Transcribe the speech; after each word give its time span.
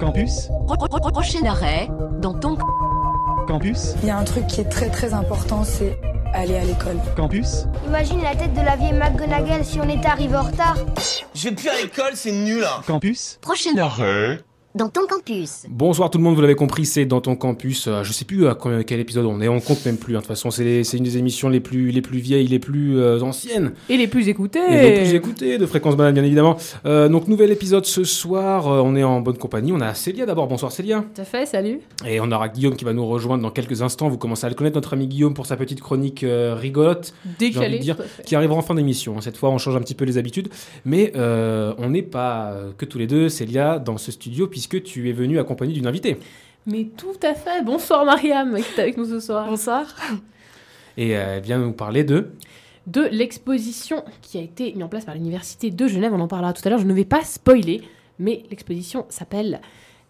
Campus 0.00 0.48
Prochain 1.12 1.44
arrêt, 1.44 1.88
dans 2.20 2.32
ton 2.32 2.56
Campus 3.46 3.94
Il 4.02 4.08
y 4.08 4.10
a 4.10 4.16
un 4.16 4.24
truc 4.24 4.46
qui 4.46 4.62
est 4.62 4.68
très 4.68 4.88
très 4.88 5.12
important, 5.12 5.62
c'est 5.62 6.00
aller 6.32 6.56
à 6.56 6.64
l'école. 6.64 6.96
Campus 7.16 7.66
Imagine 7.86 8.22
la 8.22 8.34
tête 8.34 8.54
de 8.54 8.62
la 8.62 8.76
vieille 8.76 8.94
McGonagall 8.94 9.62
si 9.62 9.78
on 9.78 9.88
était 9.88 10.06
arrivé 10.06 10.36
en 10.36 10.44
retard. 10.44 10.76
Je 11.34 11.48
vais 11.48 11.54
plus 11.54 11.68
à 11.68 11.76
l'école, 11.76 12.12
c'est 12.14 12.32
nul 12.32 12.64
hein. 12.64 12.82
Campus 12.86 13.38
prochain 13.42 13.76
arrêt, 13.76 14.40
dans 14.76 14.88
ton 14.88 15.00
campus. 15.08 15.64
Bonsoir 15.68 16.10
tout 16.10 16.18
le 16.18 16.22
monde, 16.24 16.36
vous 16.36 16.40
l'avez 16.42 16.54
compris, 16.54 16.86
c'est 16.86 17.04
dans 17.04 17.20
ton 17.20 17.34
campus. 17.34 17.88
Euh, 17.88 18.04
je 18.04 18.12
sais 18.12 18.24
plus 18.24 18.46
à 18.46 18.54
quoi- 18.54 18.84
quel 18.84 19.00
épisode 19.00 19.26
on 19.26 19.40
est, 19.40 19.48
on 19.48 19.58
compte 19.60 19.84
même 19.84 19.96
plus. 19.96 20.14
hein. 20.14 20.18
De 20.18 20.22
toute 20.22 20.28
façon, 20.28 20.52
c'est 20.52 20.82
une 20.92 21.02
des 21.02 21.18
émissions 21.18 21.48
les 21.48 21.58
plus, 21.58 21.90
les 21.90 22.02
plus 22.02 22.20
vieilles, 22.20 22.46
les 22.46 22.60
plus 22.60 22.96
euh, 23.00 23.20
anciennes 23.20 23.72
Et 23.88 23.96
les 23.96 24.06
plus 24.06 24.28
écoutés. 24.28 24.60
et 24.60 24.80
les 24.90 24.96
plus 25.00 25.14
écoutées 25.14 25.58
de 25.58 25.66
Fréquence 25.66 25.96
Banane, 25.96 26.14
bien 26.14 26.22
évidemment. 26.22 26.56
Euh, 26.86 27.08
donc, 27.08 27.26
nouvel 27.26 27.50
épisode 27.50 27.84
ce 27.84 28.04
soir. 28.04 28.68
euh, 28.68 28.80
on 28.84 28.94
est 28.94 29.02
en 29.02 29.20
bonne 29.20 29.38
compagnie. 29.38 29.72
On 29.72 29.80
a 29.80 29.92
Célia 29.94 30.24
d'abord. 30.24 30.46
Bonsoir 30.46 30.70
Célia. 30.70 31.04
Tout 31.16 31.20
à 31.20 31.24
fait, 31.24 31.46
salut. 31.46 31.80
Et 32.06 32.20
on 32.20 32.30
aura 32.30 32.48
Guillaume 32.48 32.76
qui 32.76 32.84
va 32.84 32.92
nous 32.92 33.06
rejoindre 33.06 33.42
dans 33.42 33.50
quelques 33.50 33.82
instants. 33.82 34.08
Vous 34.08 34.18
commencez 34.18 34.46
à 34.46 34.50
le 34.50 34.54
connaître, 34.54 34.76
notre 34.76 34.92
ami 34.94 35.08
Guillaume, 35.08 35.34
pour 35.34 35.46
sa 35.46 35.56
petite 35.56 35.80
chronique 35.80 36.22
euh, 36.22 36.54
rigolote. 36.56 37.12
J'ai 37.40 37.48
envie 37.48 37.54
Décalé. 37.54 37.78
de 37.78 37.82
dire 37.82 37.96
qui 38.24 38.36
arrivera 38.36 38.56
en 38.58 38.62
fin 38.62 38.76
d'émission. 38.76 39.20
Cette 39.20 39.36
fois, 39.36 39.50
on 39.50 39.58
change 39.58 39.74
un 39.74 39.80
petit 39.80 39.96
peu 39.96 40.04
les 40.04 40.16
habitudes. 40.16 40.48
Mais 40.84 41.12
euh, 41.16 41.74
on 41.78 41.90
n'est 41.90 42.02
pas 42.02 42.52
euh, 42.52 42.70
que 42.78 42.84
tous 42.84 42.98
les 42.98 43.08
deux, 43.08 43.28
Célia, 43.28 43.80
dans 43.80 43.98
ce 43.98 44.12
studio, 44.12 44.46
puisque 44.60 44.82
tu 44.82 45.08
es 45.08 45.12
venue 45.12 45.38
accompagnée 45.38 45.72
d'une 45.72 45.86
invitée. 45.86 46.18
Mais 46.66 46.88
tout 46.94 47.18
à 47.22 47.32
fait. 47.32 47.64
Bonsoir 47.64 48.04
Mariam, 48.04 48.54
qui 48.56 48.78
est 48.78 48.82
avec 48.82 48.98
nous 48.98 49.06
ce 49.06 49.18
soir. 49.18 49.48
Bonsoir. 49.48 49.86
Et 50.98 51.16
euh, 51.16 51.36
elle 51.36 51.42
vient 51.42 51.58
nous 51.58 51.72
parler 51.72 52.04
de... 52.04 52.32
De 52.86 53.08
l'exposition 53.10 54.04
qui 54.20 54.36
a 54.36 54.42
été 54.42 54.74
mise 54.74 54.82
en 54.82 54.88
place 54.88 55.06
par 55.06 55.14
l'Université 55.14 55.70
de 55.70 55.88
Genève. 55.88 56.12
On 56.12 56.20
en 56.20 56.28
parlera 56.28 56.52
tout 56.52 56.60
à 56.66 56.68
l'heure. 56.68 56.78
Je 56.78 56.86
ne 56.86 56.92
vais 56.92 57.06
pas 57.06 57.22
spoiler, 57.22 57.80
mais 58.18 58.42
l'exposition 58.50 59.06
s'appelle 59.08 59.62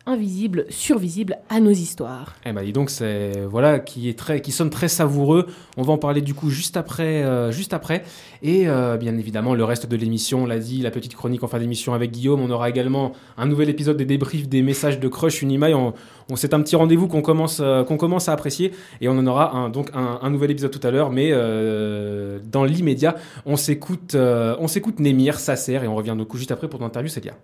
Invisible, 0.07 0.65
survisible 0.71 1.37
à 1.51 1.61
nos 1.61 1.73
histoires. 1.73 2.35
Eh 2.47 2.53
ben 2.53 2.65
dis 2.65 2.73
donc, 2.73 2.89
c'est 2.89 3.33
voilà 3.51 3.79
qui 3.79 4.09
est 4.09 4.19
très, 4.19 4.41
qui 4.41 4.51
sonne 4.51 4.71
très 4.71 4.89
savoureux. 4.89 5.47
On 5.77 5.83
va 5.83 5.93
en 5.93 5.99
parler 5.99 6.23
du 6.23 6.33
coup 6.33 6.49
juste 6.49 6.79
après, 6.79 7.23
euh, 7.23 7.53
juste 7.53 7.75
après. 7.75 8.03
Et 8.43 8.67
euh, 8.67 8.97
bien 8.97 9.19
évidemment, 9.19 9.55
le 9.55 9.63
reste 9.63 9.87
de 9.87 9.97
l'émission, 9.97 10.45
on 10.45 10.47
l'a 10.47 10.59
dit, 10.59 10.81
la 10.81 10.91
petite 10.91 11.15
chronique 11.15 11.43
en 11.43 11.49
fin 11.49 11.59
d'émission 11.59 11.93
avec 11.93 12.13
Guillaume. 12.13 12.41
On 12.41 12.51
aura 12.51 12.71
également 12.71 13.13
un 13.37 13.47
nouvel 13.47 13.69
épisode 13.69 13.99
des 13.99 14.07
débriefs 14.07 14.49
des 14.49 14.63
messages 14.63 14.99
de 14.99 15.07
Crush 15.07 15.43
Unimail. 15.43 15.75
On, 15.75 15.93
on 16.31 16.37
c'est 16.37 16.55
un 16.55 16.63
petit 16.63 16.77
rendez-vous 16.77 17.07
qu'on 17.07 17.21
commence, 17.21 17.61
euh, 17.61 17.85
qu'on 17.85 17.99
commence 17.99 18.31
à 18.31 18.33
apprécier. 18.33 18.73
Et 19.03 19.09
on 19.09 19.19
en 19.19 19.27
aura 19.27 19.55
un, 19.55 19.69
donc 19.69 19.91
un, 19.93 20.31
nouvel 20.31 20.51
épisode 20.51 20.71
tout 20.71 20.87
à 20.87 20.91
l'heure. 20.91 21.11
Mais 21.11 21.31
dans 21.31 22.65
l'immédiat, 22.65 23.17
on 23.45 23.57
s'écoute, 23.57 24.15
on 24.17 24.67
s'écoute 24.67 24.99
Némir, 24.99 25.39
Sasser, 25.39 25.81
et 25.85 25.87
on 25.87 25.95
revient 25.95 26.17
du 26.17 26.25
coup 26.25 26.39
juste 26.39 26.53
après 26.53 26.69
pour 26.69 26.81
l'interview 26.81 27.11
Célia. 27.11 27.35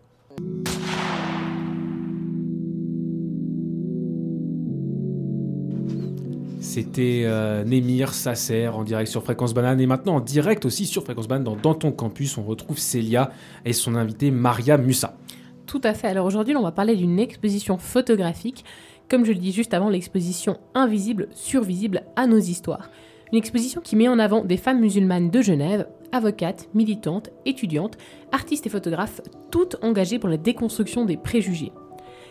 C'était 6.76 7.22
euh, 7.24 7.64
Némir, 7.64 8.12
Sasser 8.12 8.68
en 8.68 8.84
direct 8.84 9.10
sur 9.10 9.22
Fréquence 9.22 9.54
Banane 9.54 9.80
et 9.80 9.86
maintenant 9.86 10.16
en 10.16 10.20
direct 10.20 10.66
aussi 10.66 10.84
sur 10.84 11.02
Fréquence 11.04 11.26
Banane 11.26 11.56
dans, 11.62 11.74
ton 11.74 11.90
campus. 11.90 12.36
On 12.36 12.42
retrouve 12.42 12.76
Célia 12.78 13.30
et 13.64 13.72
son 13.72 13.94
invitée 13.94 14.30
Maria 14.30 14.76
Musa. 14.76 15.16
Tout 15.64 15.80
à 15.84 15.94
fait. 15.94 16.08
Alors 16.08 16.26
aujourd'hui, 16.26 16.54
on 16.54 16.62
va 16.62 16.72
parler 16.72 16.94
d'une 16.94 17.18
exposition 17.18 17.78
photographique. 17.78 18.62
Comme 19.08 19.24
je 19.24 19.32
le 19.32 19.38
dis 19.38 19.52
juste 19.52 19.72
avant, 19.72 19.88
l'exposition 19.88 20.58
Invisible, 20.74 21.28
survisible 21.32 22.02
à 22.14 22.26
nos 22.26 22.36
histoires. 22.36 22.90
Une 23.32 23.38
exposition 23.38 23.80
qui 23.80 23.96
met 23.96 24.08
en 24.08 24.18
avant 24.18 24.44
des 24.44 24.58
femmes 24.58 24.80
musulmanes 24.80 25.30
de 25.30 25.40
Genève, 25.40 25.88
avocates, 26.12 26.68
militantes, 26.74 27.30
étudiantes, 27.46 27.96
artistes 28.32 28.66
et 28.66 28.70
photographes, 28.70 29.22
toutes 29.50 29.76
engagées 29.82 30.18
pour 30.18 30.28
la 30.28 30.36
déconstruction 30.36 31.06
des 31.06 31.16
préjugés. 31.16 31.72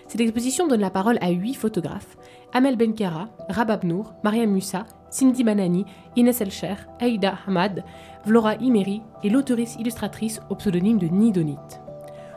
Cette 0.07 0.21
exposition 0.21 0.67
donne 0.67 0.81
la 0.81 0.91
parole 0.91 1.17
à 1.19 1.31
huit 1.31 1.55
photographes 1.55 2.15
Amel 2.55 2.77
Benkara, 2.77 3.27
Rabab 3.49 3.83
Nour, 3.83 4.13
Mariam 4.23 4.49
Musa, 4.49 4.85
Cindy 5.09 5.43
Banani, 5.43 5.83
Inès 6.15 6.39
Elcher, 6.39 6.75
Aïda 7.01 7.37
Hamad, 7.45 7.83
Vlora 8.25 8.55
Imeri 8.55 9.01
et 9.23 9.29
l'auteurice 9.29 9.75
illustratrice 9.75 10.39
au 10.49 10.55
pseudonyme 10.55 10.97
de 10.97 11.07
Nidonit. 11.07 11.57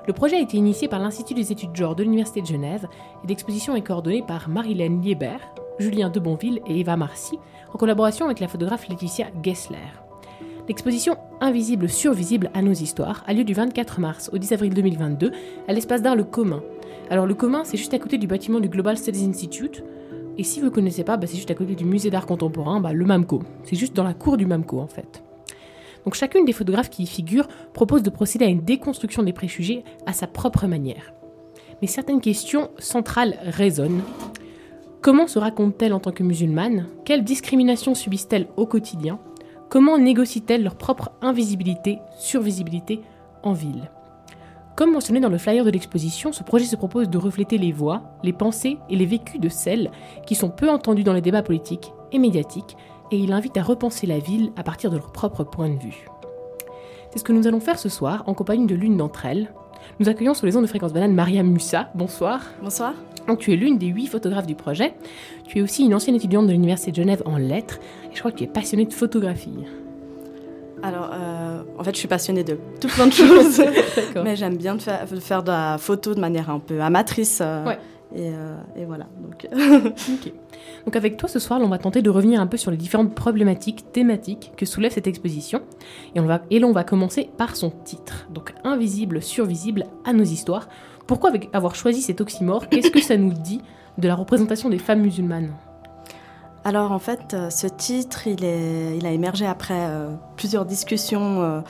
Le 0.08 0.12
projet 0.12 0.34
a 0.34 0.40
été 0.40 0.56
initié 0.56 0.88
par 0.88 0.98
l'Institut 0.98 1.34
des 1.34 1.52
études 1.52 1.76
genre 1.76 1.94
de 1.94 2.02
l'Université 2.02 2.40
de 2.40 2.46
Genève 2.46 2.88
et 3.22 3.28
l'exposition 3.28 3.76
est 3.76 3.82
coordonnée 3.82 4.24
par 4.26 4.48
Marilène 4.48 5.00
Liebert, 5.00 5.54
Julien 5.78 6.10
Debonville 6.10 6.62
et 6.66 6.80
Eva 6.80 6.96
Marcy, 6.96 7.38
en 7.72 7.78
collaboration 7.78 8.26
avec 8.26 8.40
la 8.40 8.48
photographe 8.48 8.88
Laetitia 8.88 9.26
Gessler. 9.40 9.78
L'exposition 10.66 11.16
Invisible 11.40 11.88
survisible 11.88 12.50
à 12.54 12.62
nos 12.62 12.72
histoires 12.72 13.22
a 13.28 13.34
lieu 13.34 13.44
du 13.44 13.54
24 13.54 14.00
mars 14.00 14.30
au 14.32 14.38
10 14.38 14.52
avril 14.52 14.74
2022 14.74 15.30
à 15.68 15.72
l'espace 15.72 16.02
d'art 16.02 16.16
Le 16.16 16.24
Commun. 16.24 16.64
Alors 17.08 17.24
le 17.24 17.34
Commun, 17.34 17.62
c'est 17.62 17.76
juste 17.76 17.94
à 17.94 18.00
côté 18.00 18.18
du 18.18 18.26
bâtiment 18.26 18.58
du 18.58 18.68
Global 18.68 18.98
Studies 18.98 19.24
Institute. 19.24 19.84
Et 20.38 20.44
si 20.44 20.60
vous 20.60 20.66
ne 20.66 20.70
connaissez 20.70 21.02
pas, 21.02 21.16
bah, 21.16 21.26
c'est 21.26 21.36
juste 21.36 21.50
à 21.50 21.54
côté 21.54 21.74
du 21.74 21.84
musée 21.84 22.10
d'art 22.10 22.24
contemporain, 22.24 22.80
bah, 22.80 22.92
le 22.92 23.04
MAMCO. 23.04 23.42
C'est 23.64 23.76
juste 23.76 23.94
dans 23.94 24.04
la 24.04 24.14
cour 24.14 24.36
du 24.36 24.46
MAMCO 24.46 24.78
en 24.78 24.86
fait. 24.86 25.22
Donc 26.04 26.14
chacune 26.14 26.44
des 26.44 26.52
photographes 26.52 26.90
qui 26.90 27.02
y 27.02 27.06
figurent 27.06 27.48
propose 27.74 28.04
de 28.04 28.10
procéder 28.10 28.44
à 28.44 28.48
une 28.48 28.62
déconstruction 28.62 29.24
des 29.24 29.32
préjugés 29.32 29.82
à 30.06 30.12
sa 30.12 30.28
propre 30.28 30.66
manière. 30.68 31.12
Mais 31.82 31.88
certaines 31.88 32.20
questions 32.20 32.70
centrales 32.78 33.36
résonnent. 33.42 34.02
Comment 35.00 35.26
se 35.26 35.38
racontent-elles 35.38 35.92
en 35.92 36.00
tant 36.00 36.12
que 36.12 36.22
musulmanes 36.22 36.86
Quelles 37.04 37.24
discriminations 37.24 37.94
subissent-elles 37.94 38.48
au 38.56 38.66
quotidien? 38.66 39.18
Comment 39.68 39.98
négocient-elles 39.98 40.62
leur 40.62 40.76
propre 40.76 41.10
invisibilité, 41.20 41.98
survisibilité 42.16 43.00
en 43.42 43.52
ville? 43.52 43.90
Comme 44.78 44.92
mentionné 44.92 45.18
dans 45.18 45.28
le 45.28 45.38
flyer 45.38 45.64
de 45.64 45.70
l'exposition, 45.70 46.32
ce 46.32 46.44
projet 46.44 46.64
se 46.64 46.76
propose 46.76 47.10
de 47.10 47.18
refléter 47.18 47.58
les 47.58 47.72
voix, 47.72 48.00
les 48.22 48.32
pensées 48.32 48.78
et 48.88 48.94
les 48.94 49.06
vécus 49.06 49.40
de 49.40 49.48
celles 49.48 49.90
qui 50.24 50.36
sont 50.36 50.50
peu 50.50 50.70
entendues 50.70 51.02
dans 51.02 51.14
les 51.14 51.20
débats 51.20 51.42
politiques 51.42 51.92
et 52.12 52.20
médiatiques, 52.20 52.76
et 53.10 53.18
il 53.18 53.32
invite 53.32 53.56
à 53.56 53.64
repenser 53.64 54.06
la 54.06 54.20
ville 54.20 54.52
à 54.54 54.62
partir 54.62 54.92
de 54.92 54.96
leur 54.96 55.10
propre 55.10 55.42
point 55.42 55.68
de 55.68 55.80
vue. 55.80 56.06
C'est 57.10 57.18
ce 57.18 57.24
que 57.24 57.32
nous 57.32 57.48
allons 57.48 57.58
faire 57.58 57.76
ce 57.76 57.88
soir 57.88 58.22
en 58.28 58.34
compagnie 58.34 58.66
de 58.66 58.76
l'une 58.76 58.96
d'entre 58.96 59.26
elles. 59.26 59.52
Nous 59.98 60.08
accueillons 60.08 60.34
sur 60.34 60.46
les 60.46 60.56
ondes 60.56 60.62
de 60.62 60.68
fréquence 60.68 60.92
banane 60.92 61.12
Maria 61.12 61.42
Musa. 61.42 61.90
Bonsoir. 61.96 62.40
Bonsoir. 62.62 62.94
Donc, 63.26 63.40
tu 63.40 63.52
es 63.52 63.56
l'une 63.56 63.78
des 63.78 63.88
huit 63.88 64.06
photographes 64.06 64.46
du 64.46 64.54
projet. 64.54 64.94
Tu 65.48 65.58
es 65.58 65.62
aussi 65.62 65.86
une 65.86 65.94
ancienne 65.94 66.14
étudiante 66.14 66.46
de 66.46 66.52
l'Université 66.52 66.92
de 66.92 66.96
Genève 66.96 67.24
en 67.26 67.36
lettres. 67.36 67.80
Et 68.12 68.14
je 68.14 68.20
crois 68.20 68.30
que 68.30 68.36
tu 68.36 68.44
es 68.44 68.46
passionnée 68.46 68.86
de 68.86 68.94
photographie. 68.94 69.64
Alors, 70.82 71.10
euh, 71.12 71.62
en 71.78 71.84
fait, 71.84 71.92
je 71.94 71.98
suis 71.98 72.08
passionnée 72.08 72.44
de 72.44 72.58
tout 72.80 72.88
plein 72.88 73.06
de 73.06 73.12
choses, 73.24 73.62
mais 74.22 74.36
j'aime 74.36 74.56
bien 74.56 74.74
de 74.74 74.82
faire, 74.82 75.06
de 75.06 75.20
faire 75.20 75.42
de 75.42 75.50
la 75.50 75.76
photo 75.78 76.14
de 76.14 76.20
manière 76.20 76.50
un 76.50 76.58
peu 76.60 76.80
amatrice. 76.80 77.40
euh, 77.42 77.64
Ouais. 77.64 77.78
Et, 78.16 78.30
euh, 78.30 78.56
et 78.76 78.84
voilà. 78.86 79.06
Donc. 79.20 79.46
Donc 80.86 80.96
avec 80.96 81.18
toi 81.18 81.28
ce 81.28 81.38
soir, 81.38 81.60
on 81.62 81.68
va 81.68 81.76
tenter 81.76 82.00
de 82.00 82.08
revenir 82.08 82.40
un 82.40 82.46
peu 82.46 82.56
sur 82.56 82.70
les 82.70 82.78
différentes 82.78 83.14
problématiques 83.14 83.92
thématiques 83.92 84.52
que 84.56 84.64
soulève 84.64 84.92
cette 84.92 85.06
exposition. 85.06 85.60
Et 86.14 86.20
on 86.20 86.24
va, 86.24 86.40
et 86.50 86.58
l'on 86.58 86.72
va 86.72 86.84
commencer 86.84 87.28
par 87.36 87.54
son 87.56 87.70
titre. 87.70 88.26
Donc 88.32 88.54
invisible, 88.64 89.20
survisible 89.20 89.84
à 90.06 90.14
nos 90.14 90.24
histoires. 90.24 90.68
Pourquoi 91.06 91.28
avec- 91.28 91.50
avoir 91.52 91.74
choisi 91.74 92.00
cet 92.00 92.22
oxymore? 92.22 92.68
Qu'est-ce 92.70 92.90
que 92.90 93.02
ça 93.02 93.16
nous 93.18 93.32
dit 93.34 93.60
de 93.98 94.08
la 94.08 94.14
représentation 94.14 94.70
des 94.70 94.78
femmes 94.78 95.00
musulmanes? 95.02 95.50
Alors 96.68 96.92
en 96.92 96.98
fait, 96.98 97.32
euh, 97.32 97.48
ce 97.48 97.66
titre, 97.66 98.26
il, 98.26 98.44
a 98.44 99.10
émergé 99.10 99.46
après 99.46 99.86
euh, 99.88 100.10
plusieurs 100.36 100.66
discussions 100.66 101.40
euh, 101.40 101.60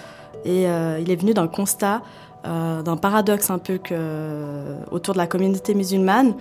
et 0.44 0.64
il 1.00 1.12
est 1.12 1.14
venu 1.14 1.34
d'un 1.34 1.46
constat, 1.46 2.02
d'un 2.44 2.96
paradoxe 2.96 3.48
un 3.50 3.58
peu 3.58 3.78
que, 3.78 4.74
autour 4.90 5.14
de 5.14 5.18
la 5.18 5.28
communauté 5.28 5.74
musulmane 5.74 6.34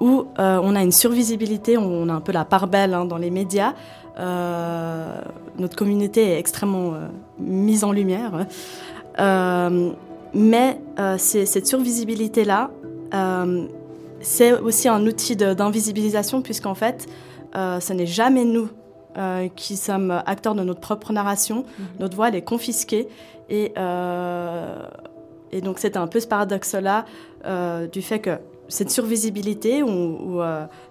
où 0.00 0.26
on 0.36 0.76
a 0.76 0.82
une 0.82 0.92
survisibilité, 0.92 1.76
on 1.76 2.08
a 2.08 2.12
un 2.12 2.20
peu 2.20 2.32
la 2.32 2.44
part 2.44 2.66
belle 2.66 2.94
hein, 2.94 3.04
dans 3.04 3.16
les 3.16 3.30
médias. 3.30 3.72
Notre 4.16 5.76
communauté 5.76 6.32
est 6.32 6.38
extrêmement 6.38 6.92
mise 7.38 7.84
en 7.84 7.92
lumière. 7.92 8.46
Mais 10.34 10.78
cette 11.16 11.66
survisibilité-là, 11.66 12.70
c'est 14.20 14.52
aussi 14.52 14.88
un 14.88 15.04
outil 15.06 15.34
d'invisibilisation 15.36 16.42
puisqu'en 16.42 16.74
fait, 16.74 17.08
euh, 17.56 17.80
ce 17.80 17.92
n'est 17.92 18.06
jamais 18.06 18.44
nous 18.44 18.68
euh, 19.16 19.48
qui 19.56 19.76
sommes 19.76 20.22
acteurs 20.26 20.54
de 20.54 20.62
notre 20.62 20.80
propre 20.80 21.12
narration. 21.12 21.64
Notre 21.98 22.16
voix, 22.16 22.28
elle 22.28 22.36
est 22.36 22.42
confisquée. 22.42 23.08
Et, 23.48 23.72
euh, 23.78 24.82
et 25.50 25.60
donc, 25.60 25.78
c'est 25.78 25.96
un 25.96 26.06
peu 26.06 26.20
ce 26.20 26.26
paradoxe-là 26.26 27.04
du 27.92 28.02
fait 28.02 28.18
que 28.18 28.38
cette 28.68 28.90
survisibilité, 28.90 29.82
où, 29.82 29.88
où, 29.88 30.42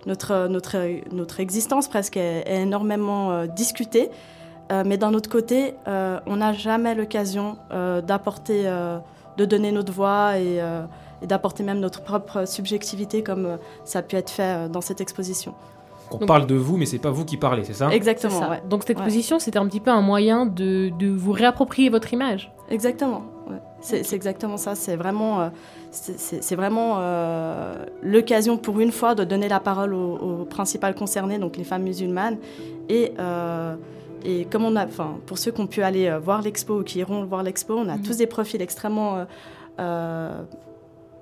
notre, 0.08 0.48
notre, 0.48 0.78
notre 1.14 1.40
existence 1.40 1.88
presque 1.88 2.18
est, 2.18 2.44
est 2.48 2.62
énormément 2.64 3.46
discutée, 3.46 4.10
mais 4.72 4.98
d'un 4.98 5.14
autre 5.14 5.30
côté, 5.30 5.76
on 5.86 6.38
n'a 6.38 6.54
jamais 6.54 6.96
l'occasion 6.96 7.58
d'apporter, 7.70 8.64
de 9.38 9.46
donner 9.46 9.72
notre 9.72 9.94
voix 9.94 10.40
et, 10.40 10.60
et 11.22 11.28
d'apporter 11.28 11.62
même 11.62 11.80
notre 11.80 12.02
propre 12.02 12.46
subjectivité 12.48 13.22
comme 13.22 13.60
ça 13.86 14.00
a 14.00 14.02
pu 14.02 14.16
être 14.16 14.32
fait 14.32 14.70
dans 14.70 14.82
cette 14.82 15.02
exposition. 15.02 15.54
On 16.12 16.18
Donc- 16.20 16.28
parle 16.28 16.46
de 16.48 16.56
vous, 16.56 16.78
mais 16.78 16.86
c'est 16.86 17.00
pas 17.00 17.12
vous 17.12 17.26
qui 17.26 17.38
parlez, 17.38 17.64
c'est 17.64 17.74
ça? 17.74 17.90
Exactement, 17.92 18.40
ça. 18.40 18.50
ouais. 18.50 18.62
Donc 18.70 18.82
cette 18.84 18.92
exposition, 18.92 19.40
c'était 19.40 19.60
un 19.60 19.68
petit 19.68 19.80
peu 19.82 19.92
un 19.92 20.02
moyen 20.02 20.46
de, 20.46 20.90
de 20.98 21.08
vous 21.10 21.32
réapproprier 21.34 21.90
votre 21.90 22.14
image. 22.14 22.52
Exactement. 22.70 23.24
ouais. 23.50 23.58
C'est 23.82 24.04
c'est 24.04 24.16
exactement 24.16 24.58
ça. 24.58 24.74
C'est 24.76 24.96
vraiment, 24.96 25.42
euh, 25.42 25.50
c'est- 25.92 26.18
c'est 26.18 26.44
c'est 26.44 26.56
vraiment 26.56 26.96
euh, 27.00 27.76
l'occasion 28.02 28.58
pour 28.58 28.80
une 28.80 28.92
fois 28.92 29.16
de 29.16 29.24
donner 29.24 29.48
la 29.50 29.60
parole 29.60 29.94
aux, 29.94 30.16
aux 30.18 30.46
principales 30.46 30.96
concernées, 30.96 31.38
donc 31.40 31.58
les 31.58 31.64
femmes 31.64 31.84
musulmanes. 31.84 32.38
Et, 32.90 33.14
euh, 33.20 33.76
et 34.26 34.46
comme 34.46 34.66
on 34.66 34.76
a, 34.76 34.86
enfin, 34.86 35.18
pour 35.26 35.38
ceux 35.38 35.52
qui 35.52 35.62
ont 35.62 35.68
pu 35.68 35.82
aller 35.84 36.08
euh, 36.08 36.20
voir 36.20 36.42
l'expo 36.42 36.80
ou 36.80 36.84
qui 36.84 37.00
iront 37.00 37.24
voir 37.26 37.44
l'expo, 37.44 37.76
on 37.78 37.88
a 37.90 37.98
Mhm. 37.98 38.02
tous 38.02 38.18
des 38.18 38.28
profils 38.28 38.62
extrêmement 38.62 39.18
euh, 39.18 39.26
euh, 39.80 40.42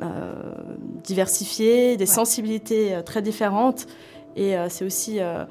euh, 0.02 0.34
diversifiés, 1.04 1.98
des 1.98 2.04
Ouais. 2.04 2.06
sensibilités 2.06 2.96
euh, 2.96 3.02
très 3.02 3.22
différentes. 3.22 3.86
Et 4.36 4.58
euh, 4.58 4.68
c'est 4.70 4.86
aussi 4.86 5.20
euh, 5.20 5.46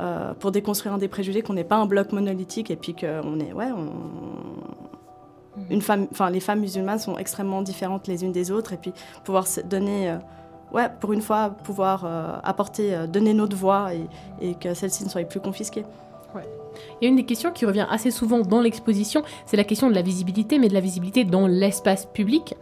euh, 0.00 0.34
pour 0.34 0.52
déconstruire 0.52 0.94
un 0.94 0.98
des 0.98 1.08
préjugés 1.08 1.42
qu'on 1.42 1.54
n'est 1.54 1.64
pas 1.64 1.76
un 1.76 1.86
bloc 1.86 2.12
monolithique 2.12 2.70
et 2.70 2.76
puis 2.76 2.94
qu'on 2.94 3.40
est, 3.40 3.52
ouais, 3.52 3.70
on, 3.76 3.92
une 5.70 5.82
femme, 5.82 6.06
enfin 6.10 6.30
les 6.30 6.40
femmes 6.40 6.60
musulmanes 6.60 6.98
sont 6.98 7.16
extrêmement 7.18 7.62
différentes 7.62 8.08
les 8.08 8.24
unes 8.24 8.32
des 8.32 8.50
autres 8.50 8.72
et 8.72 8.76
puis 8.76 8.92
pouvoir 9.24 9.46
se 9.46 9.60
donner, 9.62 10.14
ouais, 10.72 10.88
pour 11.00 11.14
une 11.14 11.22
fois 11.22 11.48
pouvoir 11.48 12.04
apporter, 12.44 13.06
donner 13.08 13.32
notre 13.32 13.56
voix 13.56 13.94
et, 13.94 14.06
et 14.42 14.54
que 14.54 14.74
celle-ci 14.74 15.04
ne 15.04 15.08
soit 15.08 15.26
plus 15.26 15.40
confisquée. 15.40 15.84
Il 17.00 17.04
y 17.04 17.06
a 17.06 17.10
une 17.10 17.16
des 17.16 17.24
questions 17.24 17.52
qui 17.52 17.64
revient 17.64 17.86
assez 17.90 18.10
souvent 18.10 18.40
dans 18.40 18.60
l'exposition, 18.60 19.22
c'est 19.46 19.56
la 19.56 19.64
question 19.64 19.88
de 19.88 19.94
la 19.94 20.02
visibilité, 20.02 20.58
mais 20.58 20.68
de 20.68 20.74
la 20.74 20.80
visibilité 20.80 21.24
dans 21.24 21.46
l'espace 21.46 22.06
public. 22.06 22.54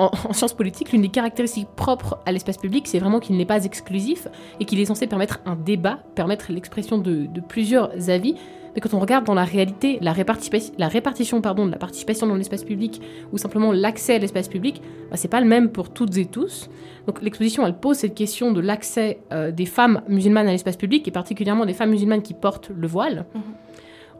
En, 0.00 0.10
en 0.30 0.32
sciences 0.32 0.54
politiques, 0.54 0.92
l'une 0.92 1.02
des 1.02 1.10
caractéristiques 1.10 1.68
propres 1.76 2.18
à 2.24 2.32
l'espace 2.32 2.56
public, 2.56 2.88
c'est 2.88 2.98
vraiment 2.98 3.20
qu'il 3.20 3.36
n'est 3.36 3.44
pas 3.44 3.66
exclusif 3.66 4.28
et 4.58 4.64
qu'il 4.64 4.80
est 4.80 4.86
censé 4.86 5.06
permettre 5.06 5.40
un 5.44 5.56
débat, 5.56 5.98
permettre 6.14 6.52
l'expression 6.52 6.96
de, 6.96 7.26
de 7.26 7.40
plusieurs 7.42 8.08
avis. 8.08 8.34
Mais 8.74 8.80
quand 8.80 8.94
on 8.94 8.98
regarde 8.98 9.26
dans 9.26 9.34
la 9.34 9.44
réalité 9.44 9.98
la, 10.00 10.12
répartition 10.12 11.42
pardon, 11.42 11.66
de 11.66 11.70
la 11.70 11.76
participation 11.76 12.26
dans 12.26 12.36
l'espace 12.36 12.64
public 12.64 13.02
ou 13.30 13.36
simplement 13.36 13.72
l'accès 13.72 14.14
à 14.14 14.18
l'espace 14.18 14.48
public, 14.48 14.80
bah, 15.10 15.18
c'est 15.18 15.28
pas 15.28 15.42
le 15.42 15.46
même 15.46 15.68
pour 15.68 15.90
toutes 15.90 16.16
et 16.16 16.24
tous. 16.24 16.70
Donc 17.06 17.20
l'exposition, 17.20 17.66
elle 17.66 17.76
pose 17.76 17.98
cette 17.98 18.14
question 18.14 18.52
de 18.52 18.60
l'accès 18.60 19.18
euh, 19.32 19.50
des 19.50 19.66
femmes 19.66 20.00
musulmanes 20.08 20.48
à 20.48 20.52
l'espace 20.52 20.76
public 20.76 21.06
et 21.08 21.10
particulièrement 21.10 21.66
des 21.66 21.74
femmes 21.74 21.90
musulmanes 21.90 22.22
qui 22.22 22.32
portent 22.32 22.70
le 22.74 22.86
voile. 22.86 23.26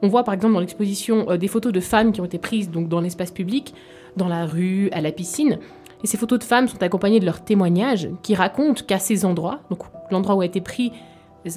On 0.03 0.09
voit 0.09 0.25
par 0.25 0.35
exemple 0.35 0.55
dans 0.55 0.61
l'exposition 0.61 1.31
euh, 1.31 1.37
des 1.39 1.49
photos 1.49 1.73
de 1.73 1.81
femmes 1.81 2.13
qui 2.13 2.21
ont 2.21 2.27
été 2.27 2.39
prises 2.39 2.71
donc 2.71 2.89
dans 2.89 3.01
l'espace 3.01 3.31
public, 3.31 3.75
dans 4.17 4.29
la 4.29 4.47
rue, 4.47 4.91
à 4.93 5.01
la 5.01 5.13
piscine. 5.13 5.59
Et 6.03 6.07
ces 6.07 6.17
photos 6.17 6.39
de 6.39 6.45
femmes 6.45 6.69
sont 6.69 6.83
accompagnées 6.83 7.21
de 7.21 7.27
leurs 7.27 7.43
témoignages 7.43 8.09
qui 8.23 8.35
racontent 8.35 8.83
qu'à 8.87 8.99
ces 8.99 9.25
endroits, 9.25 9.61
donc 9.69 9.83
l'endroit 10.11 10.35
où 10.35 10.41
a 10.41 10.47
été 10.47 10.61
pris 10.61 10.93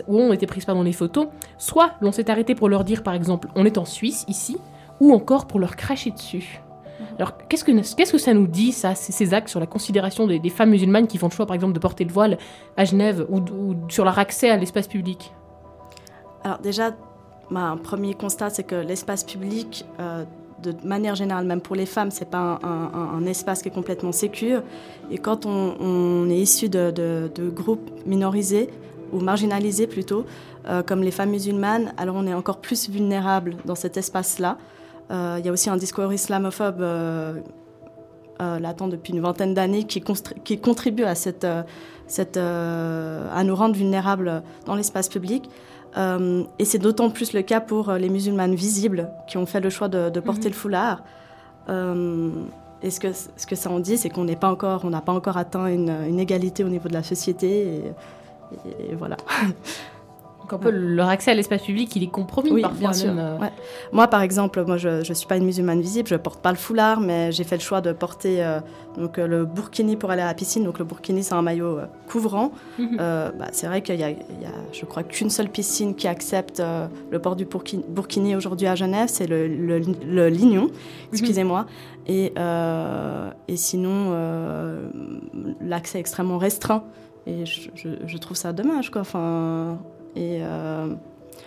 où 0.08 0.18
ont 0.18 0.32
été 0.32 0.48
prises 0.48 0.64
pardon, 0.64 0.82
les 0.82 0.94
photos, 0.94 1.28
soit 1.58 1.92
l'on 2.00 2.14
s'est 2.14 2.30
arrêté 2.30 2.56
pour 2.56 2.70
leur 2.70 2.86
dire 2.86 3.04
par 3.04 3.14
exemple 3.14 3.50
on 3.56 3.66
est 3.66 3.78
en 3.78 3.86
Suisse 3.86 4.24
ici, 4.30 4.58
ou 5.02 5.14
encore 5.14 5.46
pour 5.46 5.60
leur 5.60 5.76
cracher 5.76 6.12
dessus. 6.12 6.62
Alors 7.18 7.38
qu'est-ce 7.50 7.66
que, 7.66 7.72
qu'est-ce 7.96 8.12
que 8.14 8.18
ça 8.18 8.34
nous 8.34 8.48
dit 8.48 8.72
ça, 8.72 8.96
ces, 8.96 9.12
ces 9.12 9.34
actes 9.34 9.50
sur 9.50 9.60
la 9.60 9.66
considération 9.66 10.26
des, 10.26 10.40
des 10.40 10.50
femmes 10.50 10.70
musulmanes 10.70 11.08
qui 11.08 11.18
font 11.18 11.28
le 11.28 11.34
choix 11.34 11.46
par 11.46 11.56
exemple 11.56 11.74
de 11.74 11.80
porter 11.80 12.06
le 12.06 12.14
voile 12.14 12.38
à 12.78 12.86
Genève 12.86 13.26
ou, 13.30 13.40
ou 13.40 13.76
sur 13.90 14.06
leur 14.06 14.18
accès 14.20 14.50
à 14.50 14.58
l'espace 14.58 14.88
public? 14.88 15.34
Alors 16.44 16.60
déjà, 16.60 16.92
bah, 17.52 17.62
un 17.62 17.78
premier 17.78 18.14
constat, 18.14 18.50
c'est 18.50 18.64
que 18.64 18.76
l'espace 18.76 19.24
public, 19.24 19.86
euh, 20.00 20.24
de 20.63 20.88
manière 20.88 21.15
générale, 21.15 21.45
même 21.45 21.62
pour 21.62 21.75
les 21.75 21.86
femmes, 21.86 22.12
c'est 22.12 22.30
pas 22.30 22.60
un, 22.63 23.25
espace 23.25 23.62
qui 23.62 23.69
est 23.69 23.71
complètement 23.71 24.12
sécure. 24.12 24.63
Et 25.12 25.18
quand 25.18 25.45
on, 25.45 26.30
est 26.30 26.38
issu 26.38 26.69
de, 26.69 27.31
groupes 27.50 27.92
minorisés 28.06 28.69
ou 29.12 29.19
marginalisés 29.19 29.88
plutôt, 29.88 30.25
euh, 30.68 30.81
comme 30.81 31.04
les 31.04 31.12
femmes 31.12 31.31
musulmanes, 31.31 31.94
alors 31.98 32.15
on 32.15 32.25
est 32.25 32.33
encore 32.33 32.60
plus 32.60 32.89
vulnérable 32.89 33.57
dans 33.65 33.75
cet 33.75 33.98
espace-là. 33.98 34.57
Euh, 35.12 35.38
Il 35.39 35.45
y 35.45 35.50
a 35.50 35.51
aussi 35.51 35.69
un 35.69 35.77
discours 35.77 36.12
islamophobe 36.12 36.81
euh, 36.81 37.39
euh, 38.42 38.59
latent 38.59 38.88
depuis 38.88 39.13
une 39.13 39.21
vingtaine 39.21 39.54
d'années 39.54 39.83
qui, 39.83 40.01
contribue 40.01 41.04
à 41.04 41.13
nous 43.44 43.56
rendre 43.56 43.75
vulnérables 43.75 44.44
dans 44.66 44.75
l'espace 44.75 45.09
public. 45.09 45.50
Euh, 45.98 46.44
et 46.60 46.66
c'est 46.66 46.80
d'autant 46.80 47.10
plus 47.10 47.34
le 47.34 47.42
cas 47.42 47.62
pour 47.62 47.90
euh, 47.90 47.98
les 47.98 48.10
musulmanes 48.10 48.56
visibles 48.56 49.10
qui 49.28 49.38
ont 49.38 49.45
fait 49.45 49.60
le 49.60 49.69
choix 49.69 49.88
de, 49.88 50.10
de 50.10 50.19
porter 50.19 50.50
le 50.50 50.56
foulard. 50.56 51.04
Euh, 51.69 52.31
et 52.81 52.90
ce 52.90 53.00
que, 53.00 53.13
ce 53.13 53.48
que 53.48 53.56
ça 53.56 53.69
en 53.69 53.80
dit, 53.80 53.98
c'est 53.98 54.10
qu'on 54.10 54.25
n'est 54.25 54.36
pas 54.36 54.51
encore, 54.51 54.86
on 54.86 54.90
n'a 54.90 55.01
pas 55.01 55.13
encore 55.13 55.38
atteint 55.38 55.68
une, 55.68 55.95
une 56.07 56.19
égalité 56.19 56.63
au 56.63 56.69
niveau 56.69 56.90
de 56.90 56.94
la 56.94 57.04
société. 57.04 57.68
Et, 57.68 58.92
et 58.92 58.95
voilà. 58.95 59.18
Donc 60.44 60.51
un 60.54 60.57
peu 60.57 60.69
leur 60.72 61.07
accès 61.07 61.31
à 61.31 61.34
l'espace 61.36 61.62
public, 61.62 61.95
il 61.95 62.04
est 62.04 62.07
compromis 62.07 62.51
Oui, 62.51 62.62
parfois 62.62 62.80
bien 62.80 62.94
sûr. 62.94 63.13
même, 63.13 63.25
euh, 63.25 63.38
ouais. 63.40 63.51
Moi, 63.94 64.07
par 64.10 64.22
exemple, 64.22 64.62
moi, 64.66 64.75
je 64.75 65.07
ne 65.07 65.13
suis 65.13 65.25
pas 65.25 65.38
une 65.38 65.45
musulmane 65.45 65.80
visible, 65.80 66.10
je 66.10 66.16
porte 66.16 66.42
pas 66.42 66.51
le 66.51 66.57
foulard, 66.57 67.00
mais 67.00 67.31
j'ai 67.31 67.45
fait 67.45 67.56
le 67.56 67.62
choix 67.62 67.80
de 67.80 67.94
porter 67.94 68.44
euh, 68.44 68.60
donc, 68.98 69.18
euh, 69.19 69.25
le 69.25 69.45
burkini 69.45 69.95
pour 69.95 70.12
aller 70.12 70.22
à 70.22 70.25
la 70.25 70.34
piscine. 70.34 70.66
Donc 70.66 70.80
le 70.80 70.86
burkini, 70.86 71.24
c'est 71.24 71.34
un 71.34 71.42
maillot 71.42 71.80
euh, 71.80 71.86
couvrant. 72.10 72.51
Mhm. 72.78 72.98
Euh, 73.00 73.31
bah, 73.40 73.48
c'est 73.54 73.68
vrai 73.68 73.81
qu'il 73.81 73.98
y, 73.98 74.04
a, 74.04 74.10
il 74.10 74.18
y 74.18 74.45
a, 74.45 74.51
je 74.74 74.84
crois, 74.86 75.04
qu'une 75.04 75.30
seule 75.30 75.48
piscine 75.50 75.95
qui 75.95 76.10
accepte 76.10 76.62
le 77.10 77.19
port 77.19 77.38
du 77.38 77.45
burkini, 77.45 77.86
burkini 77.88 78.36
aujourd'hui 78.36 78.68
à 78.68 78.75
Genève, 78.75 79.07
c'est 79.07 79.28
le, 79.28 79.48
le, 79.48 79.80
le 80.06 80.28
Lignon, 80.28 80.69
excusez-moi. 81.13 81.68
Et, 82.06 82.34
et 83.48 83.56
sinon, 83.56 84.12
l'accès 85.62 86.00
est 86.00 86.01
extrêmement 86.01 86.38
restreint. 86.38 86.84
Et 87.25 87.45
je, 87.45 87.69
je, 87.74 87.88
je 88.06 88.18
trouve 88.18 88.36
ça 88.36 88.51
dommage, 88.51 88.92
quoi. 88.92 89.00
Enfin, 89.00 89.78
et 90.15 90.39
euh, 90.42 90.94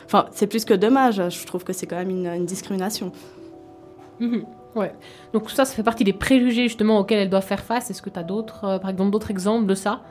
enfin, 0.04 0.26
c'est 0.32 0.46
plus 0.46 0.64
que 0.64 0.74
dommage. 0.74 1.22
Je 1.28 1.46
trouve 1.46 1.64
que 1.64 1.72
c'est 1.72 1.86
quand 1.86 1.96
même 1.96 2.10
une, 2.10 2.46
discrimination. 2.46 3.12
Mhm. 4.20 4.44
Ouais. 4.74 4.92
Donc 5.32 5.50
ça, 5.50 5.64
ça 5.64 5.74
fait 5.74 5.82
partie 5.82 6.04
des 6.04 6.12
préjugés 6.12 6.64
justement 6.64 6.98
auxquels 6.98 7.18
elles 7.18 7.30
doivent 7.30 7.46
faire 7.46 7.64
face. 7.64 7.90
Est-ce 7.90 8.02
que 8.02 8.10
tu 8.10 8.18
as 8.18 8.22
d'autres, 8.22 8.64
euh, 8.64 8.78
par 8.78 8.90
exemple, 8.90 9.10
d'autres 9.10 9.30
exemples 9.30 9.66
de 9.66 9.74
ça? 9.74 10.02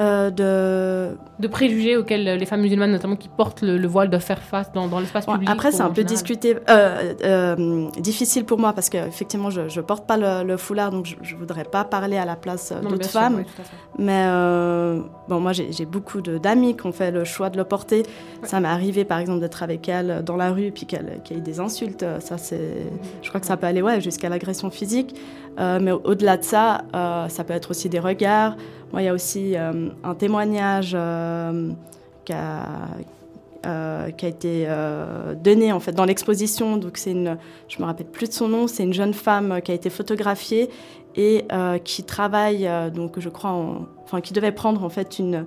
Euh, 0.00 0.30
de... 0.30 1.16
De 1.38 1.48
préjugés 1.48 1.96
auxquels 1.96 2.24
les 2.24 2.46
femmes 2.46 2.60
musulmanes, 2.60 2.92
notamment 2.92 3.16
qui 3.16 3.28
portent 3.28 3.62
le, 3.62 3.76
le 3.76 3.88
voile, 3.88 4.08
doivent 4.08 4.22
faire 4.22 4.42
face 4.42 4.72
dans, 4.72 4.86
dans 4.86 5.00
l'espace 5.00 5.26
public 5.26 5.48
après, 5.50 5.72
c'est 5.72 5.82
un 5.82 5.90
peu 5.90 6.04
discuté, 6.04 6.56
euh, 6.68 7.12
euh, 7.24 7.88
difficile 7.98 8.44
pour 8.44 8.58
moi 8.58 8.72
parce 8.72 8.88
qu'effectivement, 8.88 9.50
je 9.50 9.62
ne 9.62 9.84
porte 9.84 10.06
pas 10.06 10.16
le, 10.16 10.46
le 10.46 10.56
foulard, 10.56 10.90
donc 10.92 11.06
je 11.06 11.34
ne 11.34 11.38
voudrais 11.38 11.64
pas 11.64 11.84
parler 11.84 12.16
à 12.16 12.24
la 12.24 12.36
place 12.36 12.72
d'autres 12.82 13.08
sûr, 13.08 13.20
femmes. 13.20 13.44
Mais 13.98 14.26
bon, 15.28 15.40
moi, 15.40 15.52
j'ai 15.52 15.86
beaucoup 15.86 16.20
d'amis 16.20 16.76
qui 16.76 16.86
ont 16.86 16.92
fait 16.92 17.10
le 17.10 17.24
choix 17.24 17.50
de 17.50 17.56
le 17.56 17.64
porter. 17.64 18.04
Ça 18.42 18.60
m'est 18.60 18.68
arrivé, 18.68 19.04
par 19.04 19.18
exemple, 19.18 19.40
d'être 19.40 19.62
avec 19.62 19.88
elle 19.88 20.22
dans 20.24 20.36
la 20.36 20.50
rue, 20.50 20.70
puis 20.70 20.86
qu'elle 20.86 21.20
qu'il 21.24 21.36
y 21.36 21.40
ait 21.40 21.42
des 21.42 21.60
insultes. 21.60 22.04
Ça, 22.20 22.38
c'est, 22.38 22.86
je 23.22 23.28
crois 23.28 23.40
que 23.40 23.46
ça 23.46 23.56
peut 23.56 23.66
aller 23.66 23.82
ouais, 23.82 24.00
jusqu'à 24.00 24.28
l'agression 24.28 24.70
physique. 24.70 25.16
Euh, 25.58 25.78
mais 25.80 25.92
au- 25.92 26.00
au-delà 26.04 26.36
de 26.36 26.44
ça, 26.44 26.82
euh, 26.94 27.28
ça 27.28 27.44
peut 27.44 27.52
être 27.52 27.70
aussi 27.70 27.88
des 27.88 28.00
regards. 28.00 28.56
Moi, 28.92 29.02
il 29.02 29.04
y 29.06 29.08
a 29.08 29.14
aussi 29.14 29.56
euh, 29.56 29.88
un 30.02 30.14
témoignage 30.14 30.96
qui 32.24 32.32
a, 32.32 32.88
été 34.22 34.66
donné 35.42 35.72
en 35.72 35.80
fait 35.80 35.92
dans 35.92 36.04
l'exposition. 36.04 36.76
Donc 36.76 36.96
c'est 36.96 37.12
une, 37.12 37.36
je 37.68 37.78
me 37.80 37.84
rappelle 37.86 38.06
plus 38.06 38.28
de 38.28 38.32
son 38.32 38.48
nom, 38.48 38.66
c'est 38.66 38.82
une 38.82 38.92
jeune 38.92 39.14
femme 39.14 39.60
qui 39.62 39.72
a 39.72 39.74
été 39.74 39.90
photographiée 39.90 40.70
et 41.16 41.46
qui 41.84 42.04
travaille 42.04 42.68
donc 42.94 43.18
je 43.20 43.28
crois, 43.28 43.50
en- 43.50 43.86
enfin 44.04 44.20
qui 44.20 44.32
devait 44.32 44.52
prendre 44.52 44.84
en 44.84 44.90
fait 44.90 45.18
une, 45.18 45.46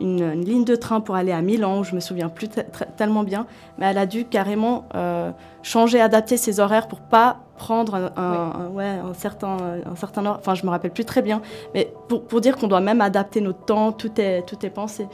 une, 0.00 0.22
une 0.22 0.44
ligne 0.44 0.64
de 0.64 0.76
train 0.76 1.00
pour 1.00 1.14
aller 1.16 1.32
à 1.32 1.40
Milan. 1.42 1.82
Je 1.82 1.94
me 1.94 2.00
souviens 2.00 2.28
plus 2.28 2.48
te- 2.48 2.60
te- 2.60 2.84
tellement 2.96 3.22
bien, 3.24 3.46
mais 3.78 3.86
elle 3.86 3.98
a 3.98 4.06
dû 4.06 4.24
carrément 4.24 4.84
euh, 4.94 5.30
changer, 5.62 6.00
adapter 6.00 6.36
ses 6.36 6.60
horaires 6.60 6.88
pour 6.88 7.00
pas 7.00 7.38
prendre 7.56 7.94
un, 7.96 8.12
un- 8.16 8.52
un- 8.66 8.68
ouais, 8.68 8.84
un 8.86 9.14
certain, 9.14 9.56
un 9.84 9.96
certain 9.96 10.24
horaire. 10.24 10.38
Enfin, 10.40 10.54
je 10.54 10.64
me 10.64 10.70
rappelle 10.70 10.92
plus 10.92 11.04
très 11.04 11.22
bien, 11.22 11.42
mais 11.74 11.92
pour, 12.08 12.22
pour 12.22 12.40
dire 12.40 12.56
qu'on 12.56 12.68
doit 12.68 12.80
même 12.80 13.00
adapter 13.00 13.40
notre 13.40 13.64
temps, 13.64 13.90
tout 13.92 14.20
est, 14.20 14.42
tout 14.46 14.64
est 14.64 14.70
pensé. 14.70 15.08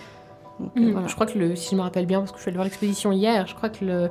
Donc, 0.60 0.70
euh, 0.76 0.90
voilà. 0.92 1.08
Je 1.08 1.14
crois 1.14 1.26
que 1.26 1.38
le, 1.38 1.56
si 1.56 1.70
je 1.70 1.76
me 1.76 1.80
rappelle 1.82 2.06
bien, 2.06 2.18
parce 2.20 2.30
que 2.32 2.36
je 2.38 2.42
suis 2.42 2.48
allée 2.50 2.56
voir 2.56 2.64
l'exposition 2.64 3.10
hier, 3.12 3.46
je 3.46 3.54
crois 3.54 3.70
que 3.70 3.84
le, 3.84 4.08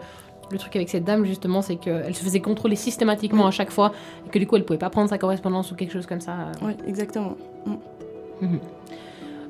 le 0.51 0.57
truc 0.57 0.75
avec 0.75 0.89
cette 0.89 1.05
dame 1.05 1.23
justement, 1.25 1.61
c'est 1.61 1.75
qu'elle 1.77 2.13
se 2.15 2.23
faisait 2.23 2.41
contrôler 2.41 2.75
systématiquement 2.75 3.45
à 3.47 3.51
chaque 3.51 3.71
fois 3.71 3.91
et 4.25 4.29
que 4.29 4.37
du 4.39 4.45
coup 4.47 4.55
elle 4.57 4.65
pouvait 4.65 4.77
pas 4.79 4.89
prendre 4.89 5.09
sa 5.09 5.17
correspondance 5.17 5.71
ou 5.71 5.75
quelque 5.75 5.93
chose 5.93 6.05
comme 6.05 6.19
ça. 6.19 6.33
Oui, 6.61 6.73
exactement. 6.85 7.35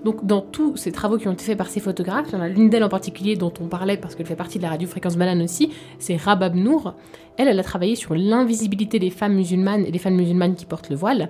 Donc, 0.04 0.26
dans 0.26 0.42
tous 0.42 0.76
ces 0.76 0.92
travaux 0.92 1.18
qui 1.18 1.28
ont 1.28 1.34
été 1.34 1.46
faits 1.46 1.58
par 1.58 1.68
ces 1.68 1.80
photographes, 1.80 2.28
il 2.30 2.34
y 2.34 2.38
en 2.38 2.42
a 2.42 2.50
l'une 2.50 2.70
d'elles 2.70 2.84
en 2.84 2.90
particulier 2.90 3.36
dont 3.36 3.54
on 3.62 3.68
parlait 3.68 3.96
parce 3.96 4.16
qu'elle 4.16 4.26
fait 4.26 4.36
partie 4.36 4.58
de 4.58 4.64
la 4.64 4.70
radio 4.70 4.88
Fréquence 4.88 5.16
Banane 5.16 5.42
aussi, 5.42 5.72
c'est 5.98 6.18
Rabab 6.18 6.56
Nour. 6.56 6.94
Elle, 7.38 7.48
elle 7.48 7.60
a 7.60 7.64
travaillé 7.64 7.96
sur 7.96 8.14
l'invisibilité 8.14 9.00
des 9.00 9.10
femmes 9.10 9.36
musulmanes 9.36 9.86
et 9.86 9.92
des 9.92 10.00
femmes 10.00 10.16
musulmanes 10.16 10.56
qui 10.56 10.66
portent 10.66 10.90
le 10.90 10.98
voile. 10.98 11.30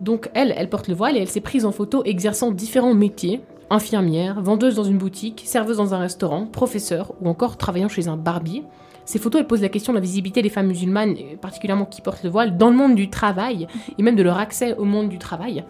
Donc, 0.00 0.30
elle, 0.34 0.54
elle 0.56 0.70
porte 0.70 0.88
le 0.88 0.94
voile 0.94 1.16
et 1.16 1.20
elle 1.20 1.28
s'est 1.28 1.40
prise 1.40 1.66
en 1.66 1.72
photo 1.72 2.02
exerçant 2.04 2.50
différents 2.50 2.94
métiers 2.94 3.40
infirmière, 3.70 4.40
vendeuse 4.40 4.74
dans 4.74 4.84
une 4.84 4.98
boutique, 4.98 5.42
serveuse 5.44 5.78
dans 5.78 5.94
un 5.94 5.98
restaurant, 5.98 6.46
professeur 6.46 7.12
ou 7.20 7.28
encore 7.28 7.56
travaillant 7.56 7.88
chez 7.88 8.08
un 8.08 8.16
barbier. 8.16 8.62
Ces 9.04 9.18
photos, 9.18 9.40
elles 9.40 9.46
posent 9.46 9.62
la 9.62 9.68
question 9.68 9.92
de 9.92 9.98
la 9.98 10.02
visibilité 10.02 10.40
des 10.40 10.48
femmes 10.48 10.68
musulmanes, 10.68 11.14
particulièrement 11.40 11.84
qui 11.84 12.00
portent 12.00 12.22
le 12.22 12.30
voile, 12.30 12.56
dans 12.56 12.70
le 12.70 12.76
monde 12.76 12.94
du 12.94 13.10
travail 13.10 13.66
et 13.98 14.02
même 14.02 14.16
de 14.16 14.22
leur 14.22 14.38
accès 14.38 14.74
au 14.76 14.84
monde 14.84 15.08
du 15.08 15.18
travail. 15.18 15.64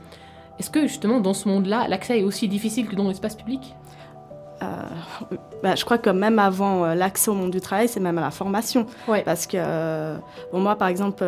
Est-ce 0.58 0.70
que 0.70 0.82
justement 0.82 1.20
dans 1.20 1.34
ce 1.34 1.48
monde-là, 1.48 1.88
l'accès 1.88 2.20
est 2.20 2.22
aussi 2.22 2.48
difficile 2.48 2.86
que 2.86 2.94
dans 2.94 3.08
l'espace 3.08 3.34
public? 3.34 3.74
Bah, 5.62 5.74
je 5.74 5.84
crois 5.84 5.98
que 5.98 6.08
même 6.08 6.38
avant 6.38 6.86
l'accès 6.94 7.30
au 7.30 7.34
monde 7.34 7.50
du 7.50 7.60
travail, 7.60 7.86
c'est 7.86 8.00
même 8.00 8.16
à 8.16 8.22
la 8.22 8.30
formation. 8.30 8.86
Ouais. 9.06 9.22
Parce 9.22 9.46
que 9.46 9.58
bon, 10.52 10.60
moi, 10.60 10.76
par 10.76 10.88
exemple, 10.88 11.22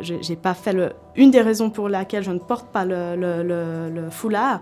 j'ai 0.00 0.36
pas 0.36 0.54
fait 0.54 0.72
le... 0.72 0.92
une 1.14 1.30
des 1.30 1.40
raisons 1.40 1.70
pour 1.70 1.88
laquelle 1.88 2.24
je 2.24 2.32
ne 2.32 2.38
porte 2.38 2.66
pas 2.68 2.84
le, 2.84 3.14
le, 3.14 3.44
le, 3.44 3.90
le 3.90 4.10
foulard. 4.10 4.60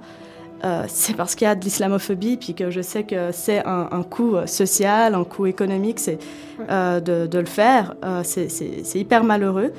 c'est 0.89 1.17
parce 1.17 1.35
qu'il 1.35 1.47
y 1.47 1.51
a 1.51 1.55
de 1.55 1.65
l'islamophobie, 1.65 2.37
puis 2.37 2.55
que 2.55 2.71
je 2.71 2.83
sais 2.83 3.05
que 3.05 3.33
c'est 3.33 3.65
un, 3.67 3.89
un, 3.91 4.03
coût 4.03 4.37
social, 4.47 5.15
un 5.15 5.25
coût 5.25 5.47
économique, 5.47 5.99
c'est 5.99 6.19
de, 6.59 7.27
de, 7.27 7.39
le 7.39 7.47
faire. 7.47 7.95
c'est 8.25 8.95
hyper 8.95 9.25
malheureux. 9.25 9.73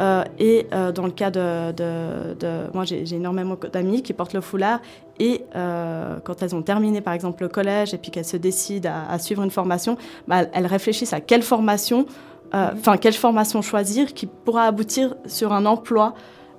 Euh, 0.00 0.22
et 0.38 0.66
euh, 0.72 0.92
dans 0.92 1.06
le 1.06 1.10
cas 1.10 1.30
de, 1.30 1.72
de, 1.72 2.34
de 2.34 2.72
moi, 2.72 2.84
j'ai 2.84 3.14
énormément 3.14 3.56
d'amis 3.72 4.02
qui 4.02 4.12
portent 4.12 4.32
le 4.32 4.40
foulard 4.40 4.80
et 5.18 5.44
euh, 5.56 6.18
quand 6.22 6.42
elles 6.42 6.54
ont 6.54 6.62
terminé, 6.62 7.00
par 7.00 7.14
exemple, 7.14 7.42
le 7.42 7.48
collège 7.48 7.94
et 7.94 7.98
puis 7.98 8.12
qu'elles 8.12 8.24
se 8.24 8.36
décident 8.36 8.90
à, 8.90 9.12
à, 9.12 9.18
suivre 9.18 9.42
une 9.42 9.50
formation, 9.50 9.96
bah, 10.28 10.42
elles 10.52 10.66
réfléchissent 10.66 11.12
à 11.12 11.20
quelle 11.20 11.42
formation, 11.42 12.06
euh, 12.54 12.70
enfin 12.74 12.96
quelle 12.96 13.14
formation 13.14 13.60
choisir 13.60 14.14
qui 14.14 14.26
pourra 14.26 14.64
aboutir 14.64 15.16
sur 15.26 15.52
un 15.52 15.66
emploi 15.66 16.14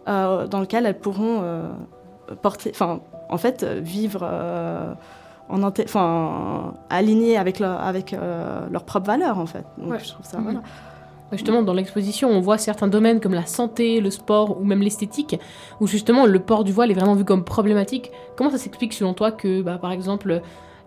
dans 0.08 0.60
lequel 0.60 0.88
elles 0.88 0.98
pourront 0.98 1.44
porter, 2.42 2.72
enfin 2.74 3.00
en 3.30 3.38
fait 3.38 3.64
vivre 3.64 4.28
en 5.50 5.62
enfin 5.62 6.74
aligné 6.90 7.38
avec 7.38 7.60
leur, 7.60 7.80
avec 7.80 8.16
leurs 8.72 8.86
propres 8.86 9.06
valeurs 9.06 9.38
en 9.38 9.46
fait. 9.46 9.64
Donc 9.78 9.92
ouais. 9.92 10.00
je 10.00 10.10
trouve 10.10 10.26
ça 10.26 10.40
voilà. 10.42 10.62
Justement, 11.32 11.62
dans 11.62 11.74
l'exposition, 11.74 12.30
on 12.30 12.40
voit 12.40 12.58
certains 12.58 12.88
domaines 12.88 13.20
comme 13.20 13.34
la 13.34 13.46
santé, 13.46 14.02
le 14.02 14.10
sport 14.10 14.60
ou 14.60 14.64
même 14.64 14.82
l'esthétique, 14.82 15.40
où 15.80 15.88
justement 15.88 16.26
le 16.26 16.40
port 16.40 16.64
du 16.64 16.72
voile 16.72 16.90
est 16.92 16.96
vraiment 16.96 17.14
vu 17.14 17.24
comme 17.24 17.44
problématique. 17.44 18.12
Comment 18.36 18.50
ça 18.50 18.58
s'explique 18.58 18.94
selon 18.94 19.14
toi 19.14 19.32
que, 19.32 19.62
bah, 19.62 19.78
par 19.78 19.92
exemple, 19.92 20.42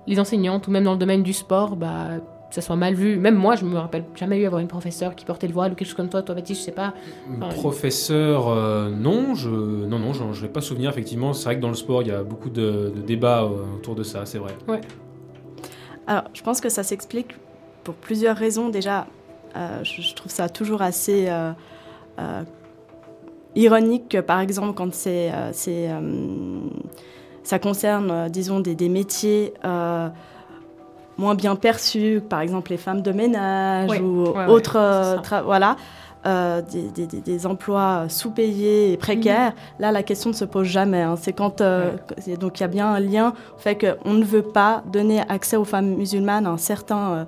les 0.06 0.18
enseignantes 0.18 0.66
ou 0.66 0.70
même 0.70 0.84
dans 0.84 0.92
le 0.92 0.98
domaine 0.98 1.22
du 1.22 1.32
sport, 1.32 1.76
bah, 1.76 2.08
ça 2.50 2.60
soit 2.60 2.76
mal 2.76 2.94
vu? 2.94 3.18
Même 3.18 3.36
moi, 3.36 3.54
je 3.54 3.64
me 3.64 3.78
rappelle 3.78 4.04
jamais 4.16 4.38
eu 4.38 4.46
avoir 4.46 4.60
une 4.60 4.68
professeure 4.68 5.14
qui 5.14 5.24
portait 5.24 5.46
le 5.46 5.52
voile 5.54 5.72
ou 5.72 5.74
quelque 5.74 5.86
chose 5.86 5.96
comme 5.96 6.08
toi. 6.08 6.22
Toi, 6.22 6.34
Baptiste, 6.34 6.60
je 6.60 6.66
sais 6.66 6.72
pas. 6.72 6.92
Enfin, 7.36 7.48
professeur, 7.54 8.48
euh, 8.48 8.90
non, 8.90 9.34
je 9.34 9.48
non 9.48 9.98
non, 9.98 10.12
je 10.12 10.42
n'ai 10.42 10.48
pas 10.48 10.60
souvenir 10.60 10.90
effectivement. 10.90 11.32
C'est 11.34 11.44
vrai 11.44 11.56
que 11.56 11.62
dans 11.62 11.68
le 11.68 11.74
sport, 11.74 12.02
il 12.02 12.08
y 12.08 12.12
a 12.12 12.24
beaucoup 12.24 12.50
de, 12.50 12.92
de 12.94 13.00
débats 13.00 13.44
euh, 13.44 13.76
autour 13.76 13.94
de 13.94 14.02
ça, 14.02 14.26
c'est 14.26 14.38
vrai. 14.38 14.52
Ouais. 14.66 14.80
Alors, 16.06 16.24
je 16.34 16.42
pense 16.42 16.60
que 16.60 16.68
ça 16.68 16.82
s'explique 16.82 17.36
pour 17.84 17.94
plusieurs 17.94 18.36
raisons. 18.36 18.68
Déjà, 18.68 19.06
euh, 19.56 19.84
je, 19.84 20.02
je, 20.02 20.14
trouve 20.14 20.32
ça 20.32 20.48
toujours 20.48 20.82
assez 20.82 21.26
euh, 21.28 21.52
euh, 22.18 22.42
ironique 23.54 24.08
que, 24.08 24.18
par 24.18 24.40
exemple, 24.40 24.74
quand 24.74 24.94
c'est, 24.94 25.30
ça 27.42 27.58
concerne, 27.58 28.28
disons, 28.28 28.60
des, 28.60 28.74
des 28.74 28.88
métiers 28.88 29.54
moins 31.18 31.34
bien 31.34 31.56
perçus, 31.56 32.22
par 32.26 32.40
exemple 32.40 32.70
les 32.70 32.78
femmes 32.78 33.02
de 33.02 33.12
ménage 33.12 34.00
ou 34.00 34.30
ouais, 34.30 34.46
autres, 34.46 34.78
ouais, 34.78 35.42
voilà. 35.44 35.76
Euh, 36.24 36.62
des, 36.62 37.06
des, 37.06 37.20
des, 37.20 37.46
emplois 37.46 38.04
sous-payés 38.08 38.92
et 38.92 38.96
précaires, 38.96 39.50
mmh. 39.50 39.82
là 39.82 39.90
la 39.90 40.04
question 40.04 40.30
ne 40.30 40.34
se 40.36 40.44
pose 40.44 40.68
jamais. 40.68 41.02
Hein. 41.02 41.16
C'est 41.20 41.32
quand 41.32 41.60
euh, 41.60 41.96
ouais. 42.28 42.36
donc 42.36 42.60
il 42.60 42.62
y 42.62 42.64
a 42.64 42.68
bien 42.68 42.94
un 42.94 43.00
lien 43.00 43.34
fait 43.58 43.74
qu'on 43.74 44.12
ne 44.12 44.22
veut 44.22 44.42
pas 44.44 44.84
donner 44.92 45.20
accès 45.28 45.56
aux 45.56 45.64
femmes 45.64 45.96
musulmanes 45.96 46.46
à 46.46 46.50
un 46.50 46.58
certain 46.58 47.26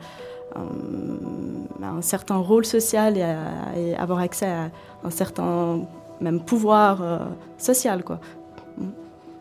euh, 0.54 0.60
un, 1.84 2.02
certain 2.02 2.36
rôle 2.36 2.64
social 2.64 3.16
et, 3.16 3.22
à, 3.22 3.38
et, 3.76 3.94
avoir 3.96 4.18
accès 4.18 4.46
à 4.46 4.70
un 5.04 5.10
certain 5.10 5.82
même 6.20 6.40
pouvoir 6.40 7.02
euh, 7.02 7.18
social 7.58 8.02
quoi. 8.02 8.20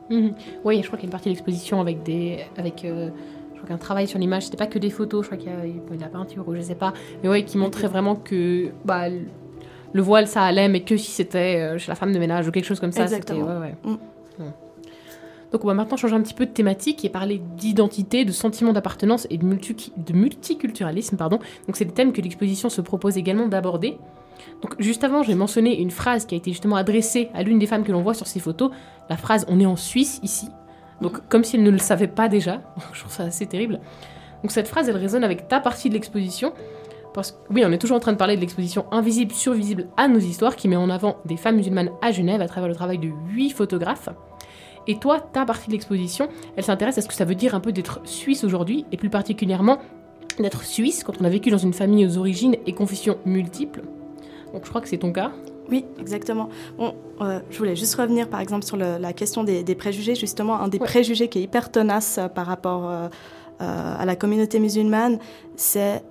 Mmh. 0.10 0.30
Oui, 0.66 0.82
je 0.82 0.88
crois 0.88 0.98
qu'il 0.98 1.06
y 1.06 1.08
a 1.08 1.10
une 1.10 1.12
partie 1.12 1.30
de 1.30 1.34
l'exposition 1.34 1.80
avec 1.80 2.04
des 2.04 2.40
avec 2.58 2.84
euh, 2.86 3.10
un 3.70 3.78
travail 3.78 4.08
sur 4.08 4.20
l'image, 4.20 4.46
c'était 4.46 4.58
pas 4.58 4.68
que 4.68 4.80
des 4.80 4.90
photos, 4.90 5.24
je 5.24 5.30
crois 5.30 5.38
qu'il 5.38 5.52
y 5.52 5.56
a 5.56 5.66
eu 5.66 5.96
de 5.96 6.02
la 6.02 6.10
peinture 6.10 6.48
ou 6.48 6.56
je 6.56 6.62
sais 6.62 6.76
pas, 6.76 6.94
mais 7.22 7.30
ouais, 7.30 7.44
qui 7.44 7.58
montrait 7.58 7.88
vraiment 7.88 8.16
que 8.16 8.72
bah, 8.84 9.06
le 9.08 10.02
voile 10.02 10.28
ça 10.28 10.44
allait, 10.44 10.68
mais 10.68 10.82
que 10.82 10.98
si 10.98 11.12
c'était 11.12 11.62
euh, 11.62 11.78
chez 11.78 11.90
la 11.90 11.96
femme 11.96 12.12
de 12.12 12.20
ménage 12.20 12.48
ou 12.48 12.52
quelque 12.52 12.66
chose 12.66 12.80
comme 12.80 12.92
ça. 12.92 13.04
Exactement. 13.04 13.46
Ouais, 13.46 13.60
ouais. 13.60 13.76
Mmh. 13.84 13.96
Donc 15.54 15.64
on 15.64 15.68
va 15.68 15.76
maintenant 15.76 15.98
changer 15.98 16.16
un 16.16 16.22
petit 16.22 16.34
peu 16.34 16.48
de 16.48 16.52
thématique 16.52 17.06
et 17.06 17.10
parler 17.10 17.40
d'identité, 17.58 18.26
de 18.26 18.32
sentiment 18.32 18.74
d'appartenance 18.74 19.28
et 19.30 19.38
de, 19.38 19.46
multi 19.46 19.94
de 19.96 20.14
multiculturalisme. 20.14 21.16
Pardon. 21.16 21.38
Donc 21.68 21.78
c'est 21.78 21.86
des 21.86 21.94
thèmes 21.94 22.12
que 22.12 22.22
l'exposition 22.22 22.70
se 22.70 22.82
propose 22.82 23.18
également 23.18 23.48
d'aborder. 23.48 24.00
Donc 24.64 24.74
juste 24.80 25.04
avant, 25.04 25.22
j'ai 25.22 25.36
mentionné 25.36 25.80
une 25.80 25.92
phrase 25.92 26.26
qui 26.26 26.34
a 26.34 26.38
été 26.40 26.52
justement 26.52 26.76
adressée 26.76 27.30
à 27.36 27.44
l'une 27.44 27.60
des 27.60 27.68
femmes 27.68 27.84
que 27.84 27.92
l'on 27.92 28.02
voit 28.02 28.16
sur 28.16 28.26
ces 28.26 28.40
photos. 28.40 28.72
La 29.12 29.16
phrase 29.16 29.46
"On 29.48 29.60
est 29.60 29.66
en 29.68 29.76
Suisse 29.76 30.20
ici". 30.24 30.48
Donc 31.02 31.28
comme 31.30 31.44
si 31.44 31.56
elle 31.56 31.64
ne 31.64 31.70
le 31.70 31.78
savait 31.78 32.08
pas 32.08 32.28
déjà. 32.30 32.62
Je 32.94 33.02
trouve 33.02 33.14
ça 33.14 33.24
assez 33.24 33.46
terrible. 33.46 33.80
Donc 34.42 34.52
cette 34.52 34.68
phrase, 34.68 34.90
elle 34.90 34.98
résonne 34.98 35.24
avec 35.24 35.48
ta 35.48 35.60
partie 35.60 35.90
de 35.90 35.94
l'exposition. 35.94 36.52
Parce 37.14 37.32
que 37.32 37.38
oui, 37.52 37.64
on 37.64 37.72
est 37.72 37.78
toujours 37.78 37.98
en 37.98 38.00
train 38.00 38.12
de 38.12 38.18
parler 38.18 38.36
de 38.38 38.42
l'exposition 38.42 38.86
Invisible 38.92 39.34
sur 39.34 39.54
Visible 39.54 39.86
à 39.98 40.08
nos 40.08 40.18
histoires 40.18 40.56
qui 40.56 40.68
met 40.68 40.76
en 40.76 40.90
avant 40.90 41.18
des 41.26 41.38
femmes 41.38 41.58
musulmanes 41.58 41.92
à 42.02 42.12
Genève 42.12 42.42
à 42.42 42.48
travers 42.48 42.68
le 42.68 42.74
travail 42.74 42.98
de 42.98 43.10
huit 43.30 43.52
photographes. 43.52 44.10
Et 44.88 44.98
toi, 44.98 45.20
ta 45.20 45.46
partie 45.46 45.68
de 45.68 45.74
l'exposition, 45.74 46.28
elle 46.56 46.64
s'intéresse 46.64 46.98
à 46.98 47.02
ce 47.02 47.08
que 47.08 47.14
ça 47.14 47.26
veut 47.26 47.36
dire 47.36 47.56
un 47.56 47.60
peu 47.60 47.72
d'être 47.72 48.02
suisse 48.04 48.44
aujourd'hui, 48.44 48.86
et 48.92 48.98
plus 48.98 49.10
particulièrement 49.10 49.80
d'être 50.40 50.64
suisse 50.64 51.04
quand 51.04 51.14
on 51.22 51.26
a 51.26 51.30
vécu 51.30 51.50
dans 51.50 51.58
une 51.58 51.74
famille 51.74 52.06
aux 52.06 52.18
origines 52.18 52.56
et 52.66 52.74
confessions 52.74 53.18
multiples. 53.26 53.84
Donc 54.54 54.66
je 54.66 54.70
crois 54.70 54.82
que 54.82 54.90
c'est 54.90 54.98
ton 54.98 55.12
cas. 55.12 55.32
Oui, 55.70 55.86
exactement. 56.00 56.50
Bon, 56.78 56.94
euh, 57.22 57.40
je 57.50 57.58
voulais 57.58 57.76
juste 57.76 57.96
revenir 57.96 58.30
par 58.30 58.42
exemple 58.42 58.66
sur 58.66 58.78
le, 58.78 58.98
la 59.00 59.14
question 59.14 59.44
des, 59.44 59.64
des, 59.64 59.76
préjugés. 59.76 60.16
Justement, 60.16 60.60
un 60.60 60.68
des 60.68 60.78
ouais. 60.78 60.86
préjugés 60.86 61.30
qui 61.30 61.40
est 61.40 61.44
hyper 61.44 61.72
tenace 61.72 62.18
euh, 62.18 62.28
par 62.28 62.46
rapport 62.46 62.90
euh, 62.90 63.08
à 63.60 64.06
la 64.06 64.16
communauté 64.16 64.60
musulmane, 64.60 65.20
c'est 65.56 66.04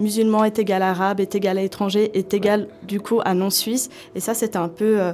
musulman 0.00 0.44
est 0.44 0.58
égal 0.58 0.82
à 0.82 0.90
arabe, 0.90 1.20
est 1.20 1.34
égal 1.34 1.58
à 1.58 1.62
étranger, 1.62 2.10
est 2.18 2.34
égal 2.34 2.62
ouais. 2.62 2.68
du 2.82 3.00
coup 3.00 3.20
à 3.24 3.34
non-suisse. 3.34 3.88
Et 4.14 4.20
ça, 4.20 4.34
c'était 4.34 4.56
un 4.56 4.68
peu... 4.68 5.12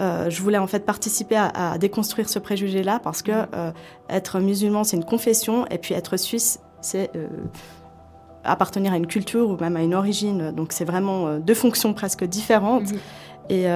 Euh, 0.00 0.28
je 0.28 0.42
voulais 0.42 0.58
en 0.58 0.66
fait 0.66 0.84
participer 0.84 1.36
à, 1.36 1.72
à 1.72 1.78
déconstruire 1.78 2.28
ce 2.28 2.38
préjugé-là 2.38 2.98
parce 3.02 3.22
que 3.22 3.32
euh, 3.32 3.70
être 4.08 4.40
musulman, 4.40 4.82
c'est 4.84 4.96
une 4.96 5.04
confession, 5.04 5.66
et 5.68 5.78
puis 5.78 5.94
être 5.94 6.16
suisse, 6.16 6.60
c'est 6.80 7.10
euh, 7.14 7.28
appartenir 8.42 8.92
à 8.92 8.96
une 8.96 9.06
culture 9.06 9.48
ou 9.48 9.56
même 9.56 9.76
à 9.76 9.82
une 9.82 9.94
origine. 9.94 10.50
Donc 10.50 10.72
c'est 10.72 10.84
vraiment 10.84 11.38
deux 11.38 11.54
fonctions 11.54 11.94
presque 11.94 12.24
différentes. 12.24 12.92
Mmh. 12.92 12.96
Et, 13.50 13.66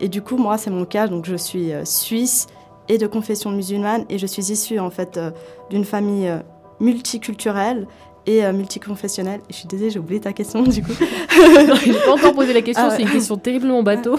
et, 0.00 0.08
du 0.08 0.20
coup, 0.20 0.36
moi, 0.36 0.58
c'est 0.58 0.70
mon 0.70 0.84
cas. 0.84 1.06
Donc 1.06 1.26
je 1.26 1.36
suis 1.36 1.70
suisse 1.84 2.48
et 2.88 2.98
de 2.98 3.06
confession 3.06 3.50
musulmane, 3.50 4.04
et 4.08 4.18
je 4.18 4.26
suis 4.26 4.50
issue 4.50 4.80
en 4.80 4.90
fait 4.90 5.18
d'une 5.70 5.84
famille 5.84 6.28
multiculturelle 6.80 7.86
et 8.26 8.44
euh, 8.44 8.52
multiconfessionnel. 8.52 9.40
Je 9.48 9.54
suis 9.54 9.68
désolée, 9.68 9.90
j'ai 9.90 9.98
oublié 9.98 10.20
ta 10.20 10.32
question 10.32 10.62
du 10.62 10.82
coup. 10.82 10.92
j'ai 11.84 11.92
pas 11.92 12.12
encore 12.12 12.34
posé 12.34 12.52
la 12.52 12.62
question, 12.62 12.86
ah, 12.88 12.94
c'est 12.94 13.02
une 13.02 13.10
question 13.10 13.36
terriblement 13.36 13.82
bateau. 13.82 14.16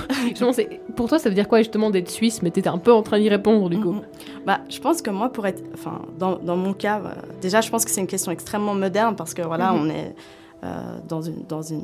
pour 0.96 1.10
toi, 1.10 1.20
ça 1.20 1.30
veut 1.30 1.36
dire 1.36 1.48
quoi 1.48 1.60
justement 1.60 1.90
d'être 1.90 2.10
suisse 2.10 2.42
Mais 2.42 2.52
t'étais 2.52 2.70
un 2.70 2.78
peu 2.78 2.94
en 2.94 3.04
train 3.04 3.20
d'y 3.20 3.30
répondre 3.30 3.70
du 3.70 3.80
coup. 3.80 3.92
Mm 3.94 4.00
-hmm. 4.00 4.46
Bah, 4.46 4.60
je 4.70 4.80
pense 4.80 5.02
que 5.02 5.12
moi, 5.12 5.30
pour 5.30 5.46
être, 5.46 5.62
enfin, 5.74 6.02
dans, 6.18 6.38
dans 6.38 6.56
mon 6.56 6.74
cas, 6.74 7.00
euh, 7.00 7.10
déjà, 7.42 7.62
je 7.62 7.70
pense 7.70 7.84
que 7.86 7.92
c'est 7.92 8.02
une 8.02 8.14
question 8.16 8.32
extrêmement 8.32 8.76
moderne 8.76 9.16
parce 9.16 9.34
que 9.34 9.42
voilà, 9.42 9.72
mm 9.72 9.76
-hmm. 9.76 9.82
on 9.84 9.90
est 9.90 10.16
euh, 10.64 10.98
dans, 11.08 11.22
une, 11.30 11.44
dans, 11.54 11.62
une, 11.74 11.84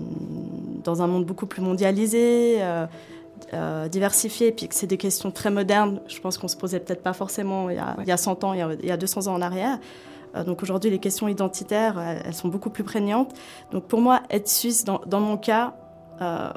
dans 0.83 0.97
un 1.03 1.07
monde 1.07 1.25
beaucoup 1.25 1.47
plus 1.53 1.63
mondialisé. 1.69 2.61
Euh, 3.53 3.87
diversifié, 3.89 4.47
et 4.47 4.51
puis 4.57 4.67
que 4.69 4.75
c'est 4.79 4.91
des 4.95 5.01
questions 5.05 5.31
très 5.39 5.51
modernes, 5.59 5.95
je 6.07 6.19
pense 6.23 6.35
qu'on 6.39 6.51
se 6.55 6.59
posait 6.63 6.79
peut-être 6.83 7.03
pas 7.09 7.15
forcément 7.23 7.61
il 7.69 7.75
y, 7.75 7.79
a, 7.79 7.89
ouais. 7.97 8.03
il 8.05 8.09
y 8.13 8.15
a 8.17 8.17
100 8.17 8.43
ans, 8.45 8.53
il 8.55 8.59
y 8.59 8.65
a, 8.65 8.69
il 8.85 8.89
y 8.93 8.95
a 8.97 8.97
200 8.97 9.27
ans 9.27 9.35
en 9.39 9.41
arrière. 9.49 9.77
Euh, 10.35 10.43
donc 10.43 10.61
aujourd'hui, 10.63 10.89
les 10.89 10.99
questions 10.99 11.27
identitaires, 11.27 11.99
elles, 11.99 12.23
elles, 12.25 12.33
sont 12.33 12.47
beaucoup 12.47 12.69
plus 12.69 12.83
prégnantes. 12.83 13.33
Donc 13.71 13.85
pour 13.85 14.01
moi, 14.01 14.21
être 14.29 14.47
suisse, 14.47 14.83
dans, 14.85 15.19
mon 15.19 15.37
cas, 15.37 15.73
euh, 16.21 16.49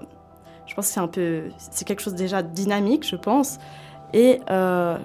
je 0.67 0.75
pense 0.75 0.89
que 0.89 0.95
c'est 0.95 1.01
un 1.01 1.09
peu, 1.09 1.45
c'est 1.59 1.87
quelque 1.87 2.03
chose 2.03 2.15
déjà 2.15 2.43
dynamique, 2.43 3.07
je 3.07 3.17
pense. 3.17 3.59
Et 4.13 4.41
euh, 4.51 4.99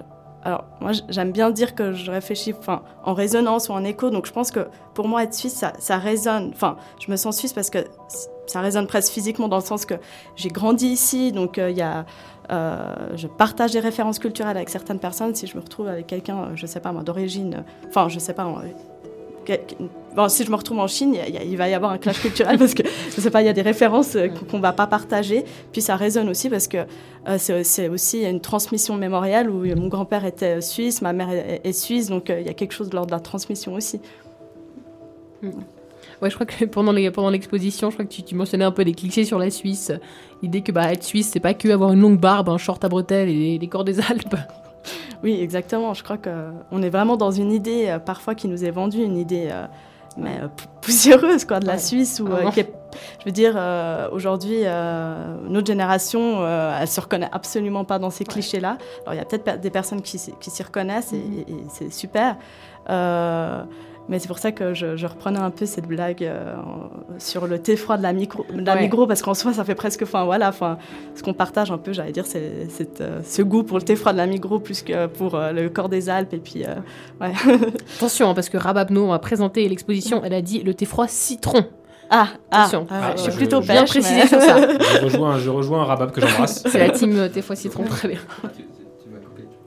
alors 0.43 0.65
moi, 0.79 0.91
j'aime 1.09 1.31
bien 1.31 1.51
dire 1.51 1.75
que 1.75 1.93
je 1.93 2.11
réfléchis, 2.11 2.53
en 3.03 3.13
résonance 3.13 3.69
ou 3.69 3.73
en 3.73 3.83
écho. 3.83 4.09
Donc 4.09 4.25
je 4.25 4.31
pense 4.31 4.51
que 4.51 4.67
pour 4.93 5.07
moi, 5.07 5.23
être 5.23 5.33
suisse, 5.33 5.63
ça 5.77 5.97
résonne. 5.97 6.51
Enfin, 6.53 6.77
je 6.99 7.11
me 7.11 7.15
sens 7.15 7.37
suisse 7.37 7.53
parce 7.53 7.69
que 7.69 7.79
ça 8.47 8.61
résonne 8.61 8.87
presque 8.87 9.13
physiquement 9.13 9.47
dans 9.47 9.57
le 9.57 9.63
sens 9.63 9.85
que 9.85 9.95
j'ai 10.35 10.49
grandi 10.49 10.87
ici, 10.87 11.31
donc 11.31 11.57
il 11.57 11.77
y 11.77 11.81
a 11.81 12.05
euh, 12.49 12.93
je 13.15 13.27
partage 13.27 13.71
des 13.71 13.79
références 13.79 14.19
culturelles 14.19 14.57
avec 14.57 14.69
certaines 14.69 14.99
personnes. 14.99 15.35
Si 15.35 15.47
je 15.47 15.55
me 15.55 15.61
retrouve 15.61 15.87
avec 15.87 16.07
quelqu'un, 16.07 16.49
je 16.55 16.65
sais 16.65 16.79
pas 16.79 16.91
moi, 16.91 17.03
d'origine, 17.03 17.63
enfin, 17.87 18.09
je 18.09 18.19
sais 18.19 18.33
pas, 18.33 18.51
bon, 20.15 20.29
si 20.29 20.43
je 20.43 20.51
me 20.51 20.55
retrouve 20.55 20.79
en 20.79 20.87
Chine, 20.87 21.15
il, 21.43 21.57
va 21.57 21.69
y 21.69 21.73
avoir 21.73 21.91
un 21.91 21.97
clash 21.97 22.19
culturel 22.21 22.57
parce 22.57 22.73
que, 22.73 22.83
je 22.83 23.21
sais 23.21 23.31
pas, 23.31 23.41
il 23.41 23.45
y 23.45 23.49
a 23.49 23.53
des 23.53 23.61
références 23.61 24.17
qu'on 24.49 24.59
va 24.59 24.73
pas 24.73 24.87
partager. 24.87 25.45
Puis 25.71 25.81
ça 25.81 25.95
résonne 25.95 26.29
aussi 26.29 26.49
parce 26.49 26.67
que 26.67 26.85
euh, 27.27 27.37
c'est 27.37 27.87
aussi 27.87 28.23
une 28.23 28.41
transmission 28.41 28.97
mémorielle 28.97 29.49
où 29.49 29.65
mon 29.75 29.87
grand-père 29.87 30.25
était 30.25 30.61
suisse, 30.61 31.01
ma 31.01 31.13
mère 31.13 31.29
est, 31.29 31.61
est 31.63 31.73
suisse, 31.73 32.07
donc 32.07 32.29
euh, 32.29 32.39
il 32.39 32.47
y 32.47 32.49
a 32.49 32.53
quelque 32.53 32.73
chose 32.73 32.89
de 32.89 32.95
l'ordre 32.95 33.11
de 33.11 33.15
la 33.15 33.21
transmission 33.21 33.73
aussi. 33.73 34.01
Mmh. 35.41 35.49
Ouais, 36.21 36.29
je 36.29 36.35
crois 36.35 36.45
que 36.45 36.65
pendant 36.65 36.91
l'exposition, 36.91 37.89
je 37.89 37.95
crois 37.95 38.05
que 38.05 38.11
tu, 38.11 38.23
tu, 38.23 38.35
mentionnais 38.35 38.65
un 38.65 38.71
peu 38.71 38.85
des 38.85 38.93
clichés 38.93 39.25
sur 39.25 39.39
la 39.39 39.49
Suisse. 39.49 39.91
L'idée 40.41 40.61
que 40.61 40.71
bah, 40.71 40.91
être 40.91 41.03
suisse, 41.03 41.29
c'est 41.31 41.39
pas 41.39 41.53
que 41.53 41.67
avoir 41.69 41.93
une 41.93 42.01
longue 42.01 42.19
barbe, 42.19 42.49
un 42.49 42.57
short 42.57 42.83
à 42.83 42.89
bretelles 42.89 43.29
et 43.29 43.57
les, 43.57 43.67
corps 43.67 43.83
des 43.83 43.99
Alpes. 43.99 44.35
Oui, 45.23 45.39
exactement. 45.39 45.93
Je 45.93 46.03
crois 46.03 46.17
qu'on 46.17 46.81
est 46.81 46.89
vraiment 46.89 47.15
dans 47.15 47.29
une 47.29 47.51
idée, 47.51 47.95
parfois, 48.03 48.33
qui 48.33 48.47
nous 48.47 48.65
est 48.65 48.71
vendue, 48.71 49.03
une 49.03 49.17
idée 49.17 49.51
mais 50.17 50.39
poussiéreuse 50.81 51.45
quoi 51.45 51.59
de 51.59 51.67
la 51.67 51.77
Suisse 51.77 52.19
ou 52.19 52.27
je 52.27 53.25
veux 53.25 53.31
dire 53.31 53.55
aujourd'hui 54.11 54.63
notre 55.47 55.67
génération 55.67 56.45
elle 56.45 56.87
se 56.87 56.99
reconnaît 56.99 57.29
absolument 57.31 57.85
pas 57.85 57.99
dans 57.99 58.09
ces 58.09 58.25
clichés 58.25 58.59
là 58.59 58.77
alors 59.03 59.13
il 59.13 59.17
y 59.17 59.21
a 59.21 59.25
peut-être 59.25 59.61
des 59.61 59.69
personnes 59.69 60.01
qui, 60.01 60.19
qui 60.41 60.49
s'y 60.49 60.63
reconnaissent 60.63 61.13
et, 61.13 61.17
mm-hmm. 61.17 61.49
et 61.49 61.63
c'est 61.69 61.93
super 61.93 62.35
mais 64.09 64.19
c'est 64.19 64.27
pour 64.27 64.39
ça 64.39 64.51
que 64.51 64.73
je, 64.73 65.05
reprenais 65.05 65.39
un 65.39 65.51
peu 65.51 65.65
cette 65.65 65.87
blague 65.87 66.23
euh, 66.23 66.55
sur 67.17 67.47
le 67.47 67.59
thé 67.59 67.75
froid 67.75 67.97
de 67.97 68.03
la 68.03 68.13
micro, 68.13 68.45
de 68.53 68.65
la 68.65 68.75
micro 68.75 69.07
parce 69.07 69.21
qu'en 69.21 69.33
soi, 69.33 69.53
ça 69.53 69.63
fait 69.63 69.75
presque, 69.75 70.01
enfin 70.03 70.25
voilà, 70.25 70.49
enfin, 70.49 70.77
ce 71.15 71.23
qu'on 71.23 71.33
partage 71.33 71.71
un 71.71 71.77
peu, 71.77 71.93
j'allais 71.93 72.11
dire, 72.11 72.25
c'est 72.25 72.67
euh, 73.01 73.21
ce 73.23 73.41
goût 73.41 73.63
pour 73.63 73.77
le 73.77 73.83
thé 73.83 73.95
froid 73.95 74.11
de 74.11 74.17
la 74.17 74.27
micro 74.27 74.59
plus 74.59 74.81
que 74.81 75.07
pour 75.07 75.35
euh, 75.35 75.51
le 75.51 75.69
corps 75.69 75.89
des 75.89 76.09
Alpes. 76.09 76.33
Et 76.33 76.39
puis, 76.39 76.63
ouais. 77.21 77.31
Attention, 77.97 78.29
hein, 78.29 78.33
parce 78.33 78.49
que 78.49 78.57
Rababno 78.57 79.13
a 79.13 79.19
présenté 79.19 79.67
l'exposition, 79.69 80.21
elle 80.23 80.33
a 80.33 80.41
dit 80.41 80.61
le 80.61 80.73
thé 80.73 80.85
froid 80.85 81.07
citron. 81.07 81.65
Ah, 82.09 82.27
ah, 82.51 82.63
Attention. 82.63 82.87
Ah, 82.89 83.13
je 83.15 83.21
suis 83.21 83.31
plutôt 83.31 83.61
bien 83.61 83.85
précisé 83.85 84.27
sur 84.27 84.41
ça. 84.41 84.57
Je 84.99 85.05
rejoins, 85.05 85.39
je 85.39 85.49
rejoins 85.49 85.83
un 85.83 85.85
Rabab 85.85 86.11
que 86.11 86.19
j'embrasse. 86.19 86.63
C'est 86.67 86.79
la 86.79 86.89
team 86.89 87.29
thé 87.29 87.41
froid 87.41 87.55
citron, 87.55 87.83
très 87.83 88.09
bien 88.09 88.19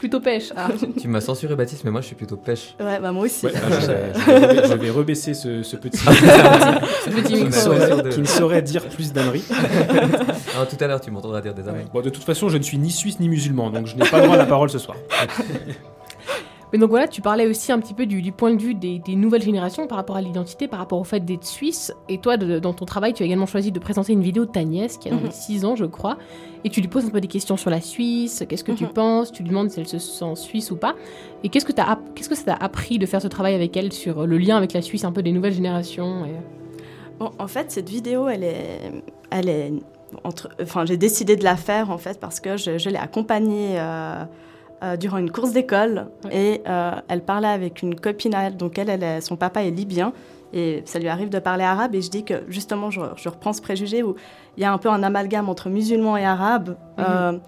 plutôt 0.05 0.21
pêche. 0.21 0.53
Ah. 0.55 0.69
tu 1.01 1.09
m'as 1.09 1.23
censuré 1.23 1.57
Baptiste, 1.57 1.83
mais 1.85 1.91
moi 1.91 2.03
je 2.03 2.09
suis 2.09 2.15
plutôt 2.15 2.37
pêche. 2.37 2.75
Ouais, 2.79 3.01
bah 3.01 3.11
moi 3.11 3.25
aussi. 3.25 3.47
je, 3.49 4.75
vais, 4.75 4.91
rebaisser 4.91 5.33
ce, 5.33 5.63
ce 5.63 5.77
petit, 5.77 5.97
ce 5.97 7.11
petit 7.11 7.45
micro 7.45 8.11
qui, 8.11 8.21
ne 8.21 8.27
saurait 8.27 8.61
dire 8.61 8.87
plus 8.87 9.15
d'âneries. 9.15 9.45
tout 9.49 10.77
à 10.85 10.87
l'heure, 10.87 11.01
tu 11.01 11.11
m'entendras 11.11 11.41
dire 11.41 11.55
des 11.55 11.67
âneries. 11.67 11.87
Bon, 11.91 12.03
de 12.03 12.11
toute 12.11 12.25
façon, 12.25 12.51
je 12.51 12.59
ne 12.59 12.63
suis 12.63 12.77
ni 12.77 12.91
suisse 12.91 13.19
ni 13.19 13.31
musulman, 13.31 13.71
donc 13.71 13.87
je 13.87 13.97
n'ai 13.97 14.07
pas 14.07 14.21
droit 14.21 14.35
à 14.35 14.39
la 14.39 14.47
parole 14.47 14.69
ce 14.69 14.79
soir. 14.79 14.99
Mais 16.75 16.81
donc 16.81 16.91
voilà, 16.91 17.07
tu 17.07 17.21
parlais 17.21 17.47
aussi 17.47 17.71
un 17.71 17.79
petit 17.79 17.95
peu 17.95 18.05
du, 18.05 18.33
point 18.33 18.53
de 18.53 18.61
vue 18.61 18.75
des, 18.75 19.01
nouvelles 19.15 19.43
générations 19.43 19.87
par 19.87 19.97
rapport 19.97 20.17
à 20.17 20.21
l'identité, 20.21 20.67
par 20.67 20.81
rapport 20.81 20.99
au 20.99 21.05
fait 21.05 21.25
d'être 21.25 21.45
suisse. 21.45 21.93
Et 22.09 22.19
toi, 22.19 22.37
dans 22.37 22.73
ton 22.73 22.85
travail, 22.85 23.13
tu 23.13 23.23
as 23.23 23.27
également 23.27 23.47
choisi 23.47 23.71
de 23.71 23.79
présenter 23.79 24.13
une 24.13 24.23
vidéo 24.23 24.45
de 24.45 24.51
ta 24.51 24.65
nièce, 24.65 24.97
qui 24.97 25.09
a 25.09 25.13
6 25.31 25.61
mhm. 25.61 25.71
ans, 25.71 25.77
je 25.77 25.85
crois. 25.85 26.19
Et 26.65 26.71
tu 26.71 26.81
lui 26.81 26.89
poses 26.89 27.07
un 27.07 27.11
peu 27.11 27.21
des 27.21 27.29
questions 27.29 27.57
sur 27.57 27.71
la 27.71 27.81
Suisse, 27.81 28.43
qu'est-ce 28.49 28.65
que 28.65 28.73
tu 28.73 28.87
mhm. 28.87 28.93
penses, 28.93 29.31
tu 29.31 29.45
lui 29.45 29.51
demandes 29.51 29.71
si 29.71 29.79
elle 29.79 29.87
se 29.87 30.01
sent 30.01 30.35
suisse 30.35 30.73
ou 30.73 30.77
pas. 30.77 30.97
Et 31.45 31.49
qu'est-ce 31.49 31.65
que, 31.65 31.71
qu'est-ce 32.17 32.29
que 32.29 32.35
ça 32.35 32.43
t'a 32.43 32.55
appris 32.55 32.99
de 32.99 33.07
faire 33.07 33.23
ce 33.23 33.29
travail 33.29 33.55
avec 33.55 33.77
elle 33.77 33.93
sur 33.93 34.27
le 34.27 34.37
lien 34.37 34.57
avec 34.57 34.73
la 34.73 34.83
Suisse, 34.83 35.05
un 35.05 35.13
peu 35.13 35.23
des 35.23 35.31
nouvelles 35.31 35.55
générations 35.55 36.27
En 37.21 37.47
fait, 37.47 37.71
cette 37.71 37.89
vidéo, 37.89 38.27
elle 38.27 38.43
est, 38.43 38.81
elle 39.31 39.49
est 39.49 39.73
entre, 40.25 40.49
enfin, 40.61 40.87
j'ai 40.87 40.97
décidé 40.97 41.37
de 41.37 41.45
la 41.45 41.55
faire 41.55 41.91
en 41.91 41.99
fait 41.99 42.19
parce 42.19 42.41
que 42.41 42.57
je, 42.57 42.89
l'ai 42.89 42.97
accompagnée 42.97 43.79
euh, 43.79 44.25
euh, 44.85 44.97
durant 44.99 45.17
une 45.17 45.31
course 45.31 45.53
d'école 45.53 46.09
et 46.31 46.61
euh, 46.69 46.93
elle 47.09 47.23
parlait 47.23 47.49
avec 47.49 47.81
une 47.81 47.99
copine 47.99 48.35
à 48.35 48.43
elle, 48.43 48.57
donc 48.59 48.79
elle, 48.79 48.91
elle, 48.91 49.23
son 49.23 49.35
papa 49.35 49.63
est 49.63 49.71
libyen 49.71 50.13
et 50.53 50.83
ça 50.85 50.99
lui 50.99 51.09
arrive 51.09 51.31
de 51.31 51.39
parler 51.39 51.65
arabe 51.65 51.95
et 51.95 52.03
je 52.03 52.11
dis 52.11 52.23
que 52.23 52.45
justement 52.49 52.91
je, 52.91 53.01
reprends 53.01 53.55
ce 53.55 53.63
préjugé 53.63 54.03
où 54.03 54.15
il 54.59 54.63
y 54.63 54.67
a 54.67 54.73
un 54.73 54.77
peu 54.77 54.91
un 54.91 55.03
amalgame 55.03 55.49
entre 55.49 55.71
musulmans 55.71 56.19
et 56.19 56.25
arabes 56.27 56.77
mhm. 56.99 57.05
euh, 57.09 57.39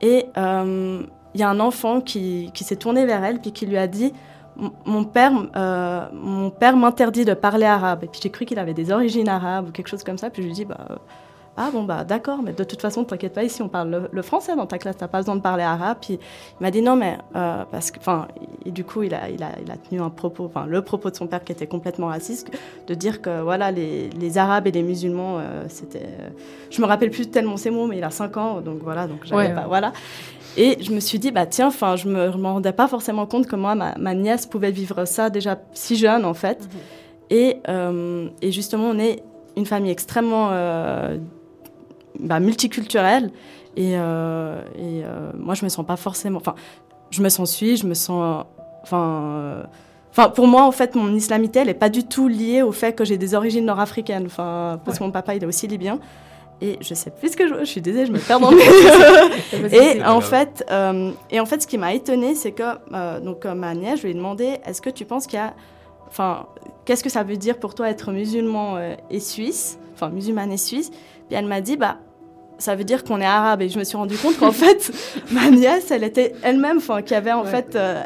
et 0.00 0.26
il 0.36 1.40
y 1.40 1.42
a 1.42 1.48
un 1.48 1.60
enfant 1.60 2.00
qui, 2.00 2.52
qui 2.54 2.62
s'est 2.62 2.76
tourné 2.76 3.04
vers 3.04 3.24
elle 3.24 3.40
puis 3.40 3.50
qui 3.50 3.66
lui 3.66 3.78
a 3.78 3.88
dit 3.88 4.12
mon 4.84 5.04
père, 5.04 5.32
mon 6.12 6.50
père 6.50 6.76
m'interdit 6.76 7.24
de 7.26 7.34
parler 7.34 7.66
arabe. 7.66 8.04
Et 8.04 8.06
puis 8.06 8.20
j'ai 8.22 8.30
cru 8.30 8.46
qu'il 8.46 8.58
avait 8.58 8.74
des 8.74 8.90
origines 8.90 9.28
arabes 9.28 9.68
ou 9.68 9.70
quelque 9.70 9.88
chose 9.88 10.02
comme 10.02 10.16
ça. 10.16 10.30
Puis 10.30 10.42
je 10.42 10.48
lui 10.48 10.54
dis, 10.54 10.64
bah, 10.64 10.98
ah 11.58 11.70
bon, 11.72 11.84
bah 11.84 12.04
d'accord, 12.04 12.42
mais 12.42 12.52
de 12.52 12.64
toute 12.64 12.82
façon, 12.82 13.00
ne 13.00 13.06
t'inquiète 13.06 13.32
pas, 13.32 13.42
ici 13.42 13.62
on 13.62 13.68
parle 13.68 14.10
le, 14.12 14.22
français 14.22 14.54
dans 14.56 14.66
ta 14.66 14.76
classe, 14.78 14.96
t'as 14.98 15.08
pas 15.08 15.18
besoin 15.18 15.36
de 15.36 15.40
parler 15.40 15.62
arabe. 15.62 15.98
Puis 16.00 16.14
il 16.14 16.62
m'a 16.62 16.70
dit 16.70 16.82
non, 16.82 16.96
mais 16.96 17.16
euh, 17.34 17.64
parce 17.70 17.90
que, 17.90 17.98
enfin, 17.98 18.28
du 18.66 18.84
coup, 18.84 19.02
il 19.02 19.14
a, 19.14 19.30
il, 19.30 19.42
a, 19.42 19.52
il 19.64 19.70
a 19.70 19.76
tenu 19.76 20.00
un 20.00 20.10
propos, 20.10 20.44
enfin, 20.44 20.66
le 20.66 20.82
propos 20.82 21.10
de 21.10 21.16
son 21.16 21.26
père 21.26 21.42
qui 21.42 21.52
était 21.52 21.66
complètement 21.66 22.08
raciste, 22.08 22.50
de 22.86 22.94
dire 22.94 23.22
que 23.22 23.40
voilà, 23.40 23.70
les, 23.70 24.10
les 24.10 24.38
Arabes 24.38 24.66
et 24.66 24.72
les 24.72 24.82
musulmans, 24.82 25.38
euh, 25.38 25.64
c'était. 25.68 26.08
je 26.70 26.80
me 26.82 26.86
rappelle 26.86 27.10
plus 27.10 27.30
tellement 27.30 27.56
ces 27.56 27.70
mots, 27.70 27.86
mais 27.86 27.98
il 27.98 28.04
a 28.04 28.10
5 28.10 28.36
ans, 28.36 28.60
donc 28.60 28.78
voilà, 28.82 29.06
donc 29.06 29.20
j'avais 29.24 29.54
pas, 29.54 29.66
voilà. 29.66 29.92
Et 30.58 30.82
je 30.82 30.90
me 30.92 31.00
suis 31.00 31.18
dit, 31.18 31.30
bah 31.30 31.46
tiens, 31.46 31.68
enfin, 31.68 31.96
je 31.96 32.08
me, 32.08 32.30
me 32.30 32.46
rendais 32.46 32.72
pas 32.72 32.88
forcément 32.88 33.26
compte 33.26 33.46
que 33.46 33.56
moi, 33.56 33.74
ma, 33.74 33.94
ma, 33.98 34.14
nièce 34.14 34.46
pouvait 34.46 34.70
vivre 34.70 35.04
ça 35.04 35.28
déjà 35.28 35.58
si 35.72 35.96
jeune, 35.96 36.24
en 36.24 36.34
fait. 36.34 36.62
Mhm. 36.62 36.80
Et, 37.28 37.56
euh, 37.68 38.28
et, 38.40 38.52
justement, 38.52 38.90
on 38.90 38.98
est 38.98 39.22
une 39.56 39.66
famille 39.66 39.90
extrêmement 39.90 40.50
bah, 42.20 42.40
multiculturelle. 42.40 43.30
Et, 43.76 43.92
euh, 43.94 44.62
et 44.74 45.04
euh, 45.04 45.30
moi, 45.38 45.54
je 45.54 45.64
me 45.64 45.68
sens 45.68 45.84
pas 45.86 45.96
forcément. 45.96 46.38
Enfin, 46.38 46.54
je 47.10 47.22
me 47.22 47.28
sens 47.28 47.52
suisse, 47.52 47.82
je 47.82 47.86
me 47.86 47.94
sens. 47.94 48.44
Enfin. 48.82 49.22
Euh, 49.22 49.62
enfin, 50.10 50.30
pour 50.30 50.46
moi, 50.46 50.64
en 50.64 50.72
fait, 50.72 50.94
mon 50.94 51.14
islamité, 51.14 51.60
elle 51.60 51.66
n'est 51.66 51.74
pas 51.74 51.90
du 51.90 52.04
tout 52.04 52.28
liée 52.28 52.62
au 52.62 52.72
fait 52.72 52.94
que 52.94 53.04
j'ai 53.04 53.18
des 53.18 53.34
origines 53.34 53.66
nord-africaines. 53.66 54.26
Enfin, 54.26 54.80
parce 54.84 54.98
que 54.98 55.04
mon 55.04 55.10
papa, 55.10 55.34
il 55.34 55.42
est 55.42 55.46
aussi 55.46 55.66
libyen. 55.66 55.98
Et 56.62 56.78
je 56.80 56.94
sais 56.94 57.10
plus 57.10 57.32
ce 57.32 57.36
que 57.36 57.46
je, 57.46 57.54
je 57.60 57.64
suis 57.64 57.82
désolée, 57.82 58.06
je 58.06 58.12
me 58.12 58.18
perds 58.18 58.40
dans 58.40 58.50
mes. 58.50 58.62
et 59.74 60.02
en 60.02 60.22
fait, 60.22 60.64
et 61.30 61.38
en 61.38 61.44
fait, 61.44 61.60
ce 61.60 61.66
qui 61.66 61.76
m'a 61.76 61.92
étonnée, 61.92 62.34
c'est 62.34 62.52
que 62.52 63.20
donc 63.20 63.44
ma 63.44 63.74
nièce, 63.74 63.98
je 63.98 64.04
lui 64.04 64.12
ai 64.12 64.14
demandé, 64.14 64.56
est-ce 64.64 64.80
que 64.80 64.88
tu 64.88 65.04
penses 65.04 65.26
qu'il 65.26 65.38
y 65.38 65.42
a, 65.42 65.52
enfin, 66.08 66.46
qu'est-ce 66.86 67.04
que 67.04 67.10
ça 67.10 67.24
veut 67.24 67.36
dire 67.36 67.58
pour 67.58 67.74
toi 67.74 67.90
être 67.90 68.10
musulman 68.10 68.78
et 69.10 69.20
suisse, 69.20 69.78
enfin 69.92 70.08
musulmane 70.08 70.50
et 70.50 70.56
suisse? 70.56 70.90
Puis 71.28 71.36
elle 71.36 71.44
m'a 71.44 71.60
dit, 71.60 71.76
bah, 71.76 71.98
ça 72.58 72.74
veut 72.74 72.84
dire 72.84 73.04
qu'on 73.04 73.20
est 73.20 73.26
arabe. 73.26 73.62
Et 73.62 73.68
je 73.68 73.78
me 73.78 73.84
suis 73.84 73.96
rendu 73.96 74.16
compte 74.16 74.38
qu'en 74.38 74.52
fait, 74.52 74.90
ma 75.30 75.50
nièce, 75.50 75.90
elle 75.90 76.04
était 76.04 76.34
elle-même, 76.42 76.78
enfin, 76.78 77.02
qui 77.02 77.14
avait 77.14 77.32
en 77.32 77.44
fait, 77.44 77.76
euh, 77.76 78.02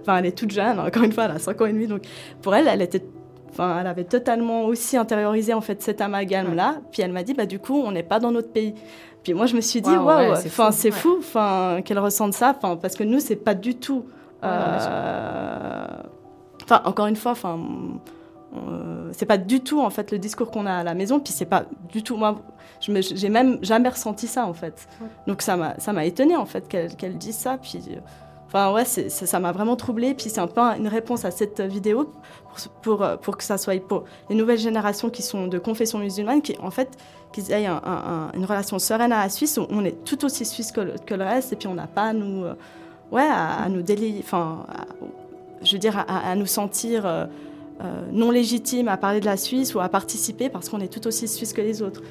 enfin, 0.00 0.18
elle 0.18 0.26
est 0.26 0.36
toute 0.36 0.50
jeune, 0.50 0.78
encore 0.78 1.02
une 1.02 1.12
fois, 1.12 1.24
elle 1.24 1.32
a 1.32 1.38
5 1.38 1.60
ans 1.60 1.66
et 1.66 1.72
demi, 1.72 1.86
donc 1.86 2.02
pour 2.42 2.54
elle, 2.54 2.68
elle 2.68 2.82
était, 2.82 3.02
enfin, 3.50 3.78
elle 3.80 3.86
avait 3.86 4.04
totalement 4.04 4.64
aussi 4.64 4.96
intériorisé 4.96 5.54
en 5.54 5.60
fait 5.60 5.82
cet 5.82 6.00
amalgame-là. 6.00 6.76
Puis 6.92 7.02
elle 7.02 7.12
m'a 7.12 7.22
dit, 7.22 7.34
bah 7.34 7.46
du 7.46 7.58
coup, 7.58 7.80
on 7.84 7.92
n'est 7.92 8.02
pas 8.02 8.20
dans 8.20 8.30
notre 8.30 8.52
pays. 8.52 8.74
Puis 9.22 9.34
moi, 9.34 9.46
je 9.46 9.54
me 9.54 9.60
suis 9.60 9.82
dit, 9.82 9.90
waouh, 9.90 10.32
enfin, 10.32 10.70
c'est 10.70 10.90
fou, 10.90 11.16
enfin, 11.18 11.80
qu'elle 11.84 11.98
ressente 11.98 12.32
ça, 12.32 12.54
enfin, 12.56 12.76
parce 12.76 12.94
que 12.96 13.04
nous, 13.04 13.20
c'est 13.20 13.36
pas 13.36 13.54
du 13.54 13.74
tout. 13.74 14.06
Euh, 14.42 15.86
enfin, 16.64 16.82
encore 16.84 17.06
une 17.06 17.16
fois, 17.16 17.32
enfin. 17.32 17.58
Euh, 18.56 19.10
c'est 19.12 19.26
pas 19.26 19.38
du 19.38 19.60
tout 19.60 19.80
en 19.80 19.90
fait 19.90 20.10
le 20.10 20.18
discours 20.18 20.50
qu'on 20.50 20.66
a 20.66 20.74
à 20.74 20.82
la 20.82 20.94
maison 20.94 21.20
puis 21.20 21.32
c'est 21.32 21.44
pas 21.44 21.66
du 21.92 22.02
tout 22.02 22.16
moi 22.16 22.40
j'ai 22.80 23.28
même 23.28 23.58
jamais 23.62 23.88
ressenti 23.88 24.26
ça 24.26 24.46
en 24.46 24.54
fait. 24.54 24.88
Donc 25.26 25.42
ça 25.42 25.56
m'a 25.56 25.78
ça 25.78 25.92
m'a 25.92 26.04
étonné 26.04 26.36
en 26.36 26.46
fait 26.46 26.66
qu'elle 26.68 27.18
dise 27.18 27.36
ça. 27.36 27.58
Puis 27.58 27.80
enfin 28.46 28.72
ouais, 28.72 28.84
ça 28.84 29.40
m'a 29.40 29.52
vraiment 29.52 29.76
troublé. 29.76 30.14
Puis 30.14 30.30
c'est 30.30 30.40
un 30.40 30.46
peu 30.46 30.60
une 30.60 30.88
réponse 30.88 31.24
à 31.24 31.30
cette 31.30 31.60
vidéo 31.60 32.12
pour, 32.82 33.06
pour, 33.20 33.36
que 33.36 33.44
ça 33.44 33.58
soit 33.58 33.80
pour 33.86 34.04
les 34.28 34.34
nouvelles 34.34 34.58
générations 34.58 35.10
qui 35.10 35.22
sont 35.22 35.46
de 35.46 35.58
confession 35.58 35.98
musulmane, 35.98 36.42
qui 36.42 36.56
en 36.60 36.70
fait 36.70 36.96
qu'ils 37.32 37.52
aient 37.52 37.66
une 37.66 38.44
relation 38.44 38.78
sereine 38.78 39.12
à 39.12 39.22
la 39.22 39.28
Suisse. 39.28 39.58
Où 39.58 39.66
on 39.70 39.84
est 39.84 40.04
tout 40.04 40.24
aussi 40.24 40.44
suisse 40.44 40.72
que 40.72 40.80
le, 40.80 41.22
reste 41.22 41.52
et 41.52 41.56
puis 41.56 41.68
on 41.68 41.74
n'a 41.74 41.86
pas 41.86 42.08
à 42.08 42.12
nous 42.12 42.44
euh, 42.44 42.54
ouais 43.12 43.28
à, 43.28 43.68
nous 43.68 43.82
délier, 43.82 44.16
enfin 44.20 44.64
je 45.62 45.72
veux 45.72 45.78
dire 45.78 46.04
à, 46.08 46.34
nous 46.34 46.46
sentir 46.46 47.04
euh, 47.04 47.26
euh, 47.26 47.26
non 48.12 48.30
légitimes 48.30 48.88
à 48.88 48.96
parler 48.96 49.20
de 49.20 49.26
la 49.26 49.36
Suisse 49.36 49.74
ou 49.74 49.80
à 49.80 49.88
participer 49.88 50.48
parce 50.48 50.68
qu'on 50.68 50.80
est 50.80 50.92
tout 50.92 51.06
aussi 51.06 51.28
suisse 51.28 51.52
que 51.52 51.62
les 51.62 51.82
autres. 51.82 52.02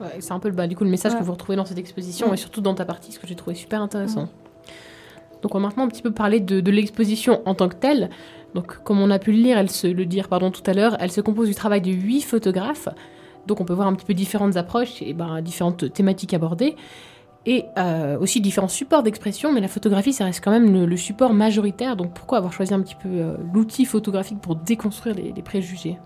Euh, 0.00 0.06
c'est 0.20 0.32
un 0.32 0.38
peu 0.38 0.50
bah, 0.50 0.66
du 0.66 0.76
coup 0.76 0.84
le 0.84 0.90
message 0.90 1.16
que 1.16 1.22
vous 1.22 1.32
retrouvez 1.32 1.56
dans 1.56 1.64
cette 1.64 1.78
exposition 1.78 2.32
et 2.32 2.36
surtout 2.36 2.60
dans 2.60 2.74
ta 2.74 2.84
partie, 2.84 3.12
ce 3.12 3.18
que 3.18 3.26
j'ai 3.26 3.34
trouvé 3.34 3.56
super 3.56 3.80
intéressant. 3.80 4.28
Donc 5.42 5.54
on 5.54 5.58
va 5.58 5.68
maintenant 5.68 5.84
un 5.84 5.88
petit 5.88 6.02
peu 6.02 6.10
parler 6.10 6.40
de, 6.40 6.70
l'exposition 6.70 7.42
en 7.46 7.54
tant 7.54 7.68
que 7.68 7.76
telle. 7.76 8.10
Donc 8.54 8.82
comme 8.82 9.00
on 9.00 9.10
a 9.10 9.18
pu 9.18 9.32
le 9.32 9.38
lire, 9.38 9.58
elle 9.58 9.70
se 9.70 9.86
le 9.86 10.06
dire 10.06 10.28
pardon 10.28 10.50
tout 10.50 10.62
à 10.66 10.74
l'heure, 10.74 10.96
elle 11.00 11.12
se 11.12 11.20
compose 11.20 11.48
du 11.48 11.54
travail 11.54 11.80
de 11.80 11.90
huit 11.90 12.22
photographes. 12.22 12.88
Donc 13.46 13.60
on 13.60 13.64
peut 13.64 13.74
voir 13.74 13.88
un 13.88 13.94
petit 13.94 14.06
peu 14.06 14.14
différentes 14.14 14.56
approches 14.56 15.02
et 15.02 15.12
ben, 15.12 15.42
différentes 15.42 15.92
thématiques 15.92 16.34
abordées 16.34 16.76
et 17.46 17.66
euh, 17.78 18.18
aussi 18.18 18.40
différents 18.40 18.68
supports 18.68 19.02
d'expression, 19.02 19.52
mais 19.52 19.60
la 19.60 19.68
photographie, 19.68 20.12
ça 20.12 20.24
reste 20.24 20.42
quand 20.42 20.50
même 20.50 20.86
le, 20.86 20.96
support 20.96 21.34
majoritaire. 21.34 21.96
Donc 21.96 22.12
pourquoi 22.12 22.38
avoir 22.38 22.52
choisi 22.52 22.72
un 22.72 22.80
petit 22.80 22.94
peu 22.94 23.08
euh, 23.08 23.36
l'outil 23.52 23.84
photographique 23.84 24.40
pour 24.40 24.56
déconstruire 24.56 25.14
les 25.14 25.42
préjugés? 25.42 25.98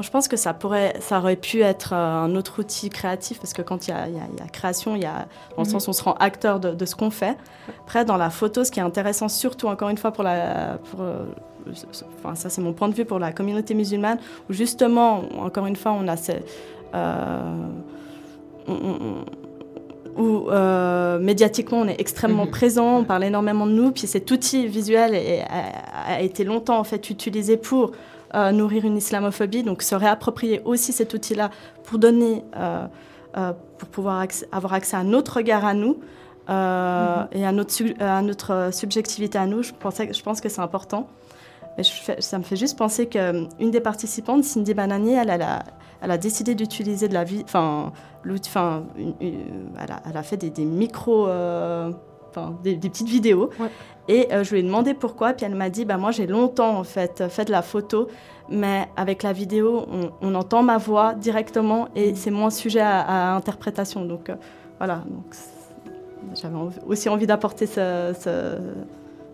Je 0.00 0.08
pense 0.08 0.26
que 0.26 0.36
ça, 0.36 0.54
pourrait, 0.54 0.94
ça 1.00 1.18
aurait 1.18 1.36
pu 1.36 1.60
être 1.60 1.92
euh, 1.92 2.24
un 2.24 2.34
autre 2.34 2.60
outil 2.60 2.88
créatif 2.88 3.38
parce 3.38 3.52
que 3.52 3.60
quand 3.60 3.86
il 3.86 3.90
y 3.90 3.94
a, 3.94 4.08
y 4.08 4.16
a, 4.16 4.48
création, 4.50 4.96
il 4.96 5.02
y 5.02 5.06
a, 5.06 5.26
dans 5.56 5.62
le 5.62 5.64
mhm. 5.64 5.72
sens 5.72 5.86
où 5.86 5.90
on 5.90 5.92
se 5.92 6.02
rend 6.02 6.14
acteur 6.14 6.60
de, 6.60 6.86
ce 6.86 6.94
qu'on 6.94 7.10
fait. 7.10 7.36
Après, 7.82 8.04
dans 8.06 8.16
la 8.16 8.30
photo, 8.30 8.64
ce 8.64 8.70
qui 8.70 8.80
est 8.80 8.82
intéressant, 8.82 9.28
surtout 9.28 9.68
encore 9.68 9.90
une 9.90 9.98
fois 9.98 10.12
pour 10.12 10.24
la. 10.24 10.78
Pour, 10.90 11.04
enfin, 12.24 12.34
ça, 12.34 12.48
c'est 12.48 12.62
mon 12.62 12.72
point 12.72 12.88
de 12.88 12.94
vue 12.94 13.04
pour 13.04 13.18
la 13.18 13.32
communauté 13.32 13.74
musulmane, 13.74 14.18
où 14.48 14.52
justement, 14.54 15.24
encore 15.38 15.66
une 15.66 15.76
fois, 15.76 15.92
on 15.92 16.08
a 16.08 16.16
ces. 16.16 16.42
Euh, 16.94 17.68
où 20.16 20.48
médiatiquement 21.20 21.80
on 21.80 21.88
est 21.88 22.00
extrêmement 22.00 22.44
mhm. 22.44 22.50
présent, 22.50 22.98
on 22.98 23.04
parle 23.04 23.24
énormément 23.24 23.66
de 23.66 23.72
nous, 23.72 23.92
puis 23.92 24.06
cet 24.06 24.30
outil 24.30 24.66
visuel 24.66 25.14
a, 25.48 26.14
a, 26.14 26.20
été 26.20 26.44
longtemps 26.44 26.78
en 26.78 26.84
fait 26.84 27.10
utilisé 27.10 27.56
pour 27.56 27.92
nourrir 28.52 28.84
une 28.84 28.96
islamophobie, 28.96 29.62
donc 29.62 29.82
se 29.82 29.94
réapproprier 29.94 30.60
aussi 30.64 30.92
cet 30.92 31.12
outil-là 31.14 31.50
pour 31.84 31.98
donner, 31.98 32.44
euh, 32.56 32.86
euh, 33.36 33.52
pour 33.78 33.88
pouvoir 33.88 34.24
avoir 34.52 34.72
accès 34.74 34.96
à 34.96 35.04
notre 35.04 35.36
regard 35.36 35.64
à 35.64 35.74
nous. 35.74 35.98
euh, 36.50 37.24
et 37.30 37.46
à 37.46 37.52
notre, 37.52 37.70
su- 37.72 37.94
à 38.00 38.20
notre 38.20 38.50
euh, 38.52 38.70
subjectivité 38.72 39.38
à 39.38 39.46
nous. 39.46 39.62
Je, 39.62 39.72
pensais, 39.72 40.08
que- 40.08 40.12
je 40.12 40.22
pense 40.24 40.40
que 40.40 40.48
c'est 40.48 40.60
important. 40.60 41.08
Mais 41.76 41.84
je 41.84 41.90
fais- 41.92 42.20
ça 42.20 42.38
me 42.38 42.42
fait 42.44 42.56
juste 42.56 42.76
penser 42.78 43.06
qu'une 43.06 43.70
des 43.70 43.80
participantes, 43.80 44.44
Cindy 44.44 44.74
Bananier, 44.74 45.14
elle, 45.14 45.30
elle 45.30 45.42
a, 45.42 45.62
elle 46.02 46.10
a 46.10 46.18
décidé 46.18 46.54
d'utiliser 46.54 47.08
de 47.08 47.14
la 47.14 47.24
vie, 47.24 47.42
enfin, 47.44 47.92
elle, 49.20 49.90
a, 49.92 50.02
elle 50.08 50.16
a 50.16 50.22
fait 50.22 50.36
des, 50.36 50.50
des 50.50 50.64
micros, 50.64 51.26
euh, 51.28 51.90
enfin, 52.30 52.58
des, 52.62 52.76
des 52.76 52.88
petites 52.90 53.08
vidéos. 53.08 53.50
Ouais. 53.58 53.68
Et 54.08 54.32
euh, 54.32 54.42
je 54.44 54.50
lui 54.52 54.60
ai 54.60 54.62
demandé 54.62 54.94
pourquoi, 54.94 55.32
puis 55.32 55.46
elle 55.46 55.54
m'a 55.54 55.70
dit, 55.70 55.84
bah 55.84 55.96
moi 55.96 56.10
j'ai 56.10 56.26
longtemps 56.26 56.76
en 56.78 56.84
fait 56.84 57.22
fait 57.28 57.44
de 57.44 57.52
la 57.52 57.62
photo, 57.62 58.08
mais 58.48 58.88
avec 58.96 59.22
la 59.22 59.32
vidéo, 59.32 59.86
on, 59.90 60.10
on 60.20 60.34
entend 60.34 60.62
ma 60.64 60.76
voix 60.76 61.14
directement 61.14 61.88
et 61.94 62.14
c'est 62.16 62.32
moins 62.32 62.50
sujet 62.50 62.80
à, 62.80 63.00
à 63.00 63.34
interprétation. 63.36 64.04
Donc 64.04 64.28
euh, 64.28 64.34
voilà, 64.78 65.04
donc 65.06 65.34
j'avais 66.34 66.56
aussi 66.86 67.08
envie 67.08 67.26
d'apporter 67.28 67.66
ce- 67.66 68.12
ce- 68.18 68.58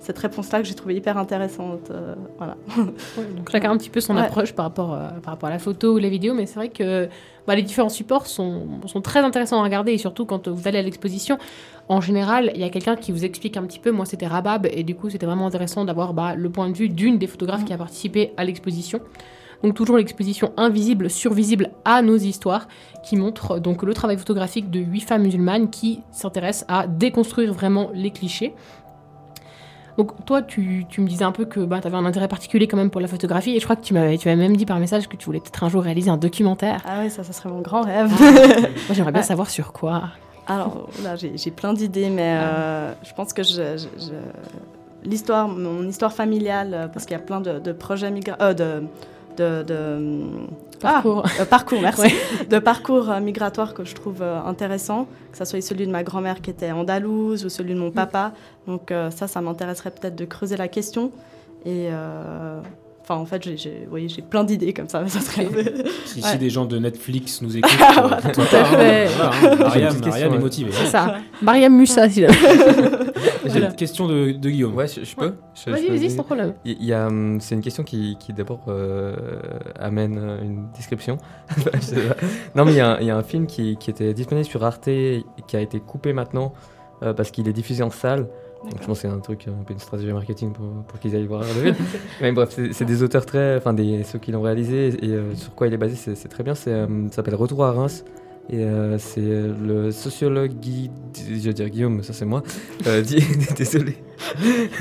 cette 0.00 0.18
réponse-là 0.18 0.60
que 0.60 0.66
j'ai 0.66 0.74
trouvée 0.74 0.94
hyper 0.96 1.18
intéressante. 1.18 1.90
euh, 1.90 2.14
voilà. 2.38 2.56
Ouais, 3.18 3.24
donc 3.36 3.50
chacun 3.50 3.70
un 3.72 3.76
petit 3.76 3.90
peu 3.90 4.00
son 4.00 4.14
Ouais. 4.16 4.22
approche 4.22 4.52
par 4.52 4.64
rapport, 4.66 4.94
euh, 4.94 5.08
par 5.22 5.34
rapport 5.34 5.48
à 5.48 5.52
la 5.52 5.58
photo 5.58 5.94
ou 5.94 5.98
les 5.98 6.10
vidéos, 6.10 6.34
mais 6.34 6.46
c'est 6.46 6.54
vrai 6.56 6.68
que 6.68 7.08
bah, 7.46 7.54
les 7.56 7.62
différents 7.62 7.88
supports 7.88 8.26
sont, 8.26 8.62
sont 8.86 9.00
très 9.00 9.20
intéressants 9.20 9.60
à 9.60 9.62
regarder 9.64 9.92
et 9.92 9.98
surtout 9.98 10.24
quand 10.26 10.48
vous 10.48 10.68
allez 10.68 10.78
à 10.78 10.82
l'exposition, 10.82 11.38
en 11.88 12.00
général, 12.00 12.52
il 12.54 12.60
y 12.60 12.64
a 12.64 12.68
quelqu'un 12.68 12.96
qui 12.96 13.12
vous 13.12 13.24
explique 13.24 13.56
un 13.56 13.62
petit 13.64 13.78
peu. 13.78 13.90
Moi, 13.90 14.04
c'était 14.04 14.26
Rabab 14.26 14.66
et 14.70 14.82
du 14.82 14.94
coup, 14.94 15.08
c'était 15.10 15.26
vraiment 15.26 15.46
intéressant 15.46 15.84
d'avoir 15.84 16.12
bah, 16.14 16.34
le 16.34 16.50
point 16.50 16.68
de 16.68 16.76
vue 16.76 16.88
d'une 16.90 17.18
des 17.18 17.26
photographes 17.26 17.64
qui 17.64 17.72
a 17.72 17.78
participé 17.78 18.32
à 18.36 18.44
l'exposition. 18.44 19.00
Donc 19.64 19.74
toujours 19.74 19.96
l'exposition 19.96 20.52
invisible, 20.56 21.10
survisible 21.10 21.70
à 21.84 22.00
nos 22.02 22.16
histoires, 22.16 22.68
qui 23.02 23.16
montre 23.16 23.58
donc 23.58 23.82
le 23.82 23.92
travail 23.92 24.16
photographique 24.16 24.70
de 24.70 24.78
huit 24.78 25.00
femmes 25.00 25.22
musulmanes 25.22 25.68
qui 25.70 25.98
s'intéressent 26.12 26.64
à 26.68 26.86
déconstruire 26.86 27.52
vraiment 27.52 27.90
les 27.92 28.10
clichés. 28.12 28.54
Donc 29.98 30.24
toi, 30.24 30.40
tu, 30.42 30.86
tu 30.88 31.00
me 31.00 31.08
disais 31.08 31.24
un 31.24 31.32
peu 31.32 31.44
que 31.44 31.58
bah, 31.60 31.80
tu 31.80 31.88
avais 31.88 31.96
un 31.96 32.04
intérêt 32.06 32.28
particulier 32.28 32.66
quand 32.68 32.76
même 32.76 32.88
pour 32.88 33.00
la 33.00 33.08
photographie, 33.08 33.56
et 33.56 33.58
je 33.58 33.64
crois 33.64 33.74
que 33.76 33.82
tu 33.82 33.92
m'avais, 33.94 34.16
tu 34.16 34.28
m'avais 34.28 34.40
même 34.40 34.56
dit 34.56 34.64
par 34.64 34.78
message 34.78 35.08
que 35.08 35.16
tu 35.16 35.26
voulais 35.26 35.40
peut-être 35.40 35.64
un 35.64 35.68
jour 35.68 35.82
réaliser 35.82 36.08
un 36.08 36.16
documentaire. 36.16 36.82
Ah 36.86 37.00
oui, 37.02 37.10
ça, 37.10 37.24
ça 37.24 37.32
serait 37.32 37.48
mon 37.50 37.60
grand 37.60 37.82
rêve. 37.82 38.08
Moi, 38.20 38.68
j'aimerais 38.92 39.10
bien 39.12 39.20
Ouais. 39.22 39.26
savoir 39.26 39.50
sur 39.50 39.72
quoi. 39.72 40.04
Alors 40.46 40.88
là, 41.02 41.16
j'ai 41.16 41.36
j'ai 41.36 41.50
plein 41.50 41.74
d'idées, 41.74 42.08
mais 42.10 42.36
euh, 42.40 42.92
je 43.02 43.12
pense 43.12 43.32
que 43.34 43.42
je, 43.42 43.76
je- 43.76 44.02
je- 44.06 45.08
l'histoire, 45.10 45.48
mon 45.48 45.82
histoire 45.88 46.12
familiale, 46.12 46.70
euh, 46.74 46.86
parce 46.88 47.04
qu'il 47.04 47.16
y 47.16 47.20
a 47.20 47.22
plein 47.22 47.40
de, 47.40 47.58
de 47.58 47.72
projets 47.72 48.10
migra 48.12 48.36
euh, 48.40 48.54
de, 48.54 48.82
de, 49.36 49.62
de- 49.64 50.30
Parcours. 50.80 51.22
Ah, 51.26 51.42
euh, 51.42 51.44
parcours, 51.44 51.80
merci, 51.80 52.02
Ouais. 52.02 52.12
de 52.48 52.58
parcours 52.58 53.10
euh, 53.10 53.20
migratoires 53.20 53.74
que 53.74 53.84
je 53.84 53.94
trouve 53.94 54.22
euh, 54.22 54.40
intéressant, 54.42 55.06
que 55.32 55.38
ce 55.38 55.44
soit 55.44 55.60
celui 55.60 55.86
de 55.86 55.90
ma 55.92 56.02
grand-mère 56.04 56.40
qui 56.40 56.50
était 56.50 56.70
andalouse 56.72 57.44
ou 57.44 57.48
celui 57.48 57.74
de 57.74 57.78
mon 57.80 57.90
papa. 57.90 58.32
Donc 58.66 58.90
euh, 58.90 59.10
ça, 59.10 59.26
ça 59.28 59.40
m'intéresserait 59.40 59.90
peut-être 59.90 60.14
de 60.16 60.24
creuser 60.24 60.56
la 60.56 60.68
question. 60.68 61.10
Et 61.66 61.88
enfin, 63.08 63.20
en 63.20 63.24
fait, 63.26 63.42
j'ai, 63.56 63.88
oui, 63.90 64.08
j'ai 64.08 64.22
plein 64.22 64.44
d'idées 64.44 64.72
comme 64.72 64.88
ça, 64.88 65.00
mais 65.02 65.08
ça 65.08 65.20
serait. 65.20 65.48
Si, 66.04 66.20
Ouais. 66.22 66.28
si 66.30 66.38
des 66.38 66.50
gens 66.50 66.64
de 66.66 66.78
Netflix 66.78 67.40
nous 67.42 67.56
écoutent, 67.56 67.70
Ah, 67.80 67.94
euh, 67.96 68.08
voilà. 68.08 68.22
tout 68.32 68.40
à 68.40 68.64
fait. 68.64 69.08
Mariam, 69.58 69.96
une 69.96 70.08
Mariam 70.08 70.34
est 70.34 70.38
motivée. 70.38 70.70
C'est 70.72 70.86
ça. 70.86 71.16
Mariam 71.42 71.74
Mussa, 71.76 72.08
si 72.08 72.24
J'ai 73.46 73.60
une 73.60 73.74
question 73.74 74.06
de, 74.08 74.32
de 74.32 74.50
Guillaume. 74.50 74.74
Ouais, 74.74 74.86
je, 74.86 75.04
je 75.04 75.16
peux? 75.16 75.34
Vas-y, 75.66 75.88
vas-y, 75.88 76.10
sans 76.10 76.22
problème. 76.22 76.54
Il 76.64 76.84
y 76.84 76.92
a, 76.92 77.06
hum, 77.06 77.40
c'est 77.40 77.54
une 77.54 77.60
question 77.62 77.82
qui, 77.82 78.16
qui 78.20 78.32
d'abord 78.32 78.64
euh, 78.68 79.16
amène 79.78 80.18
euh, 80.20 80.42
une 80.42 80.66
description. 80.76 81.18
Non, 82.54 82.64
mais 82.64 82.72
il 82.72 82.76
y, 82.76 82.80
a 82.80 82.92
un- 82.96 83.00
il 83.00 83.06
y 83.06 83.10
a 83.10 83.16
un 83.16 83.22
film 83.22 83.46
qui, 83.46 83.76
qui 83.76 83.90
était 83.90 84.12
disponible 84.14 84.46
sur 84.46 84.64
Arte 84.64 84.88
qui 85.46 85.56
a 85.56 85.60
été 85.60 85.80
coupé 85.80 86.12
maintenant 86.12 86.52
euh, 87.02 87.12
parce 87.14 87.30
qu'il 87.30 87.48
est 87.48 87.52
diffusé 87.52 87.82
en 87.82 87.90
salle. 87.90 88.28
Donc 88.64 88.80
je 88.80 88.86
pense 88.86 88.98
que 88.98 89.08
c'est 89.08 89.14
un 89.14 89.20
truc, 89.20 89.46
un 89.48 89.62
peu 89.64 89.72
une 89.72 89.78
stratégie 89.78 90.12
marketing 90.12 90.52
pour, 90.52 90.66
pour 90.88 90.98
qu'ils 90.98 91.14
aillent 91.14 91.26
voir 91.26 91.40
le 91.42 91.46
film. 91.72 91.74
mais 92.20 92.32
bref, 92.32 92.50
c'est 92.52 92.72
c'est 92.72 92.84
des 92.84 93.02
auteurs 93.02 93.24
très, 93.24 93.56
enfin 93.56 93.72
des 93.72 94.02
ceux 94.04 94.18
qui 94.18 94.32
l'ont 94.32 94.42
réalisé 94.42 94.88
et 95.02 95.10
euh, 95.10 95.34
sur 95.34 95.54
quoi 95.54 95.68
il 95.68 95.74
est 95.74 95.78
basé, 95.78 95.94
c'est 95.96 96.14
c'est 96.16 96.28
très 96.28 96.42
bien. 96.42 96.54
C'est, 96.54 96.72
euh, 96.72 96.86
ça 97.10 97.16
s'appelle 97.16 97.36
Retour 97.36 97.64
à 97.64 97.72
Reims. 97.72 98.04
Et 98.50 98.64
euh, 98.64 98.96
c'est 98.96 99.20
le 99.20 99.90
sociologue 99.90 100.52
Guy, 100.58 100.90
je 101.14 101.48
veux 101.48 101.52
dire 101.52 101.68
Guillaume, 101.68 102.02
ça 102.02 102.14
c'est 102.14 102.24
moi. 102.24 102.42
Euh, 102.86 103.02
Di- 103.02 103.22
désolé. 103.56 103.98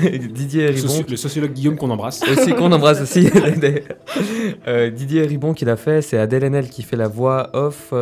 Didier 0.30 0.68
Ribon. 0.68 1.04
le 1.06 1.16
sociologue 1.16 1.52
Guillaume 1.52 1.76
qu'on 1.76 1.90
embrasse. 1.90 2.22
aussi 2.22 2.54
qu'on 2.54 2.72
embrasse 2.72 3.02
aussi. 3.02 3.28
Euh, 4.66 4.90
Didier 4.90 5.22
Ribon 5.22 5.52
qui 5.52 5.64
l'a 5.66 5.76
fait, 5.76 6.00
c'est 6.02 6.16
Adèle 6.18 6.44
Haenel 6.44 6.68
qui 6.70 6.82
fait 6.82 6.96
la 6.96 7.08
voix 7.08 7.50
off. 7.52 7.92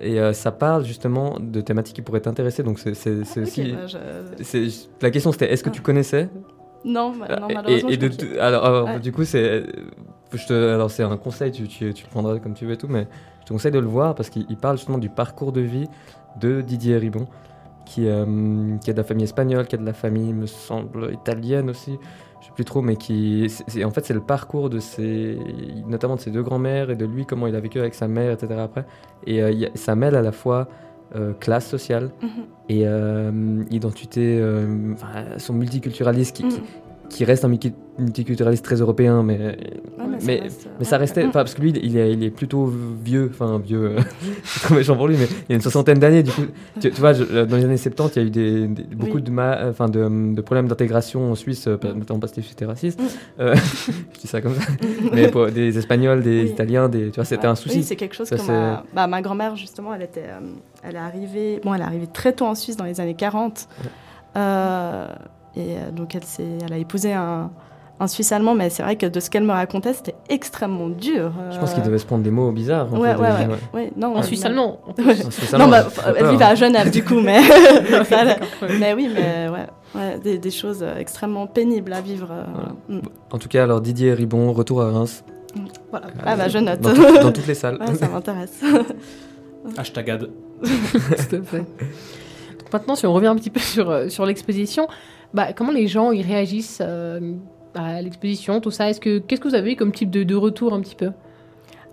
Et 0.00 0.18
euh, 0.20 0.32
ça 0.32 0.50
parle 0.52 0.84
justement 0.84 1.38
de 1.40 1.60
thématiques 1.60 1.96
qui 1.96 2.02
pourraient 2.02 2.20
t'intéresser. 2.20 2.62
Donc 2.62 2.78
c'est 2.78 3.40
aussi. 3.40 3.72
bah, 3.72 3.86
je- 3.86 4.86
La 5.02 5.10
question 5.10 5.32
c'était 5.32 5.52
est-ce 5.52 5.62
que 5.64 5.70
tu 5.70 5.82
connaissais? 5.82 6.28
Non, 6.84 7.12
non, 7.12 7.48
Et- 7.48 7.54
malheureusement. 7.54 7.88
et, 7.90 7.96
de 7.98 8.38
alors, 8.40 8.64
alors, 8.64 8.84
Ouais. 8.86 9.00
du 9.00 9.12
coup 9.12 9.24
c'est 9.24 9.64
alors 10.50 10.90
c'est 10.90 11.02
un 11.02 11.16
conseil 11.16 11.50
tu, 11.52 11.66
tu, 11.68 11.92
tu 11.92 12.04
le 12.04 12.08
prendras 12.10 12.38
comme 12.38 12.54
tu 12.54 12.64
veux 12.64 12.72
et 12.72 12.76
tout 12.78 12.86
mais 12.88 13.06
je 13.40 13.46
te 13.46 13.52
conseille 13.52 13.72
de 13.72 13.78
le 13.80 13.86
voir 13.86 14.14
parce 14.14 14.30
qu'il 14.30 14.46
il 14.48 14.56
parle 14.56 14.76
justement 14.78 14.98
du 14.98 15.08
parcours 15.10 15.52
de 15.52 15.60
vie 15.60 15.88
de 16.40 16.60
Didier 16.60 16.96
Ribon 16.96 17.26
qui, 17.84 18.06
euh, 18.06 18.76
qui 18.82 18.90
est 18.90 18.92
de 18.92 18.98
la 18.98 19.04
famille 19.04 19.24
espagnole 19.24 19.66
qui 19.66 19.74
est 19.74 19.78
de 19.78 19.84
la 19.84 19.92
famille 19.92 20.32
me 20.32 20.46
semble 20.46 21.12
italienne 21.12 21.68
aussi 21.68 21.98
plus 22.60 22.64
trop 22.66 22.82
mais 22.82 22.96
qui 22.96 23.46
c'est- 23.68 23.84
en 23.84 23.90
fait 23.90 24.04
c'est 24.04 24.12
le 24.12 24.20
parcours 24.20 24.68
de 24.68 24.80
ses 24.80 25.38
notamment 25.88 26.16
de 26.16 26.20
ses 26.20 26.30
deux 26.30 26.42
grands-mères 26.42 26.90
et 26.90 26.96
de 26.96 27.06
lui 27.06 27.24
comment 27.24 27.46
il 27.46 27.56
a 27.56 27.60
vécu 27.60 27.78
avec 27.80 27.94
sa 27.94 28.06
mère 28.06 28.32
etc 28.32 28.60
après 28.62 28.84
et 29.26 29.42
euh, 29.42 29.48
a- 29.66 29.76
ça 29.76 29.94
mêle 29.94 30.14
à 30.14 30.20
la 30.20 30.30
fois 30.32 30.68
euh, 31.16 31.32
classe 31.32 31.66
sociale 31.66 32.10
Mhm. 32.22 32.28
et 32.68 32.82
euh, 32.84 33.64
identité 33.70 34.38
euh, 34.38 34.94
son 35.38 35.54
multiculturalisme 35.54 36.34
qui, 36.34 36.44
Mhm. 36.44 36.50
qui- 36.50 36.60
qui 37.10 37.24
reste 37.26 37.44
un 37.44 37.48
multi- 37.48 37.74
multiculturaliste 37.98 38.64
très 38.64 38.76
européen, 38.76 39.22
mais, 39.22 39.36
Ouais, 39.38 39.56
mais 40.08 40.20
ça 40.20 40.26
mais, 40.26 40.40
reste, 40.40 40.66
euh, 40.66 40.70
mais 40.78 40.84
ça 40.84 40.96
ouais. 40.96 41.00
restait. 41.00 41.20
enfin, 41.24 41.30
Parce 41.40 41.54
que 41.54 41.60
lui, 41.60 41.70
il 41.82 41.96
est, 41.98 42.12
il 42.12 42.22
est 42.24 42.30
plutôt 42.30 42.64
vieux, 43.04 43.28
enfin 43.32 43.58
vieux, 43.58 43.96
euh, 43.96 44.00
c'est 44.44 44.60
trop 44.62 44.74
méchant 44.74 44.96
pour 44.96 45.08
lui, 45.08 45.16
mais 45.18 45.26
il 45.48 45.52
a 45.52 45.56
une 45.56 45.60
soixantaine 45.60 45.98
d'années, 45.98 46.22
du 46.22 46.30
coup. 46.30 46.42
Tu, 46.80 46.90
tu 46.90 47.00
vois, 47.00 47.12
je- 47.12 47.44
dans 47.44 47.56
les 47.56 47.64
années 47.64 47.76
70, 47.76 48.12
il 48.16 48.22
y 48.22 48.24
a 48.24 48.26
eu 48.26 48.30
des, 48.30 48.68
des- 48.68 48.94
beaucoup 48.94 49.16
Oui. 49.16 49.22
de, 49.22 49.30
ma- 49.30 49.68
enfin, 49.68 49.88
de, 49.88 50.34
de 50.34 50.40
problèmes 50.40 50.68
d'intégration 50.68 51.30
en 51.30 51.34
Suisse, 51.34 51.66
euh, 51.66 51.76
notamment 51.94 52.20
parce 52.20 52.32
que 52.32 52.40
c'était 52.42 52.64
raciste. 52.64 53.00
Mm. 53.00 53.04
Euh, 53.40 53.54
je 54.14 54.20
dis 54.20 54.26
ça 54.28 54.40
comme 54.40 54.54
ça. 54.54 54.62
mais 55.12 55.28
pour 55.28 55.46
des 55.48 55.76
Espagnols, 55.76 56.22
des 56.22 56.44
Oui. 56.44 56.50
Italiens, 56.50 56.88
des, 56.88 57.10
tu 57.10 57.16
vois, 57.16 57.24
c'était 57.24 57.42
Ouais. 57.46 57.48
un 57.52 57.54
souci. 57.56 57.78
Oui, 57.78 57.82
c'est 57.82 57.96
quelque 57.96 58.14
chose 58.14 58.28
Ça, 58.28 58.36
que 58.36 58.46
ma, 58.46 58.84
bah, 58.94 59.06
ma 59.08 59.20
grand-mère, 59.20 59.56
justement, 59.56 59.92
elle, 59.94 60.02
était, 60.02 60.24
euh, 60.28 60.40
elle, 60.84 60.94
est 60.94 60.98
arrivée, 60.98 61.60
bon, 61.64 61.74
elle 61.74 61.80
est 61.80 61.84
arrivée 61.84 62.06
très 62.06 62.32
tôt 62.32 62.46
en 62.46 62.54
Suisse, 62.54 62.76
dans 62.76 62.84
les 62.84 63.00
années 63.00 63.14
40. 63.14 63.68
Euh, 64.36 65.08
et 65.56 65.76
euh, 65.76 65.90
donc, 65.90 66.14
elle, 66.14 66.24
s'est- 66.24 66.58
elle 66.64 66.72
a 66.72 66.78
épousé 66.78 67.12
un, 67.12 67.50
un 67.98 68.06
Suisse 68.06 68.32
allemand, 68.32 68.54
mais 68.54 68.70
c'est 68.70 68.82
vrai 68.82 68.96
que 68.96 69.06
de 69.06 69.20
ce 69.20 69.28
qu'elle 69.30 69.42
me 69.44 69.52
racontait, 69.52 69.92
c'était 69.92 70.14
extrêmement 70.28 70.88
dur. 70.88 71.32
Je 71.50 71.58
pense 71.58 71.72
euh, 71.72 71.74
qu'il 71.74 71.82
devait 71.82 71.98
se 71.98 72.06
prendre 72.06 72.22
des 72.22 72.30
mots 72.30 72.50
bizarres. 72.52 72.92
en 72.94 72.98
Ouais, 72.98 73.10
fait, 73.14 73.20
ouais, 73.20 73.28
ouais. 73.28 73.58
ouais, 73.74 73.92
non, 73.96 74.16
En 74.16 74.22
Suisse 74.22 74.40
mais- 74.40 74.46
allemand. 74.46 74.80
Non, 75.58 75.68
bah, 75.68 75.84
elle 76.06 76.14
peur. 76.14 76.30
vivait 76.32 76.44
à 76.44 76.54
Genève, 76.54 76.90
du 76.90 77.04
coup, 77.04 77.20
mais, 77.20 77.42
ça, 78.08 78.24
mais 78.78 78.94
oui, 78.94 79.10
mais 79.12 79.48
ouais, 79.48 79.66
ouais, 79.94 80.18
des, 80.22 80.38
des 80.38 80.50
choses 80.50 80.82
euh, 80.82 80.96
extrêmement 80.96 81.46
pénibles 81.46 81.92
à 81.92 82.00
vivre. 82.00 82.28
euh, 82.30 82.44
Voilà. 82.54 82.72
mm. 82.88 83.00
En 83.32 83.38
tout 83.38 83.48
cas, 83.48 83.64
alors 83.64 83.80
Didier 83.80 84.14
Ribon, 84.14 84.52
retour 84.52 84.80
à 84.82 84.90
Reims. 84.90 85.24
Voilà. 85.90 86.06
Ah 86.24 86.36
bah, 86.36 86.48
je 86.48 86.58
note. 86.58 86.80
Dans, 86.80 86.94
tout- 86.94 87.02
dans 87.22 87.32
toutes 87.32 87.48
les 87.48 87.54
salles. 87.56 87.76
Ouais, 87.80 87.94
ça 87.96 88.08
m'intéresse. 88.08 88.62
Hashtag 89.76 90.10
ad. 90.10 90.30
Tout 90.62 91.36
à 91.36 91.42
fait. 91.42 91.58
Donc 91.58 92.72
maintenant, 92.72 92.94
si 92.94 93.06
on 93.06 93.12
revient 93.12 93.26
un 93.28 93.36
petit 93.36 93.50
peu 93.50 93.60
sur, 93.60 94.10
sur 94.10 94.24
l'exposition, 94.26 94.86
bah, 95.34 95.52
comment 95.52 95.72
les 95.72 95.86
gens 95.86 96.10
ils 96.12 96.26
réagissent 96.26 96.78
euh, 96.80 97.34
à 97.74 98.00
l'exposition, 98.02 98.60
tout 98.60 98.70
ça? 98.70 98.90
Est-ce 98.90 99.00
que 99.00 99.18
Qu'est-ce 99.18 99.40
que 99.40 99.48
vous 99.48 99.54
avez 99.54 99.72
eu 99.72 99.76
comme 99.76 99.92
type 99.92 100.10
de, 100.10 100.22
de 100.24 100.34
retour 100.34 100.72
un 100.74 100.80
petit 100.80 100.96
peu? 100.96 101.12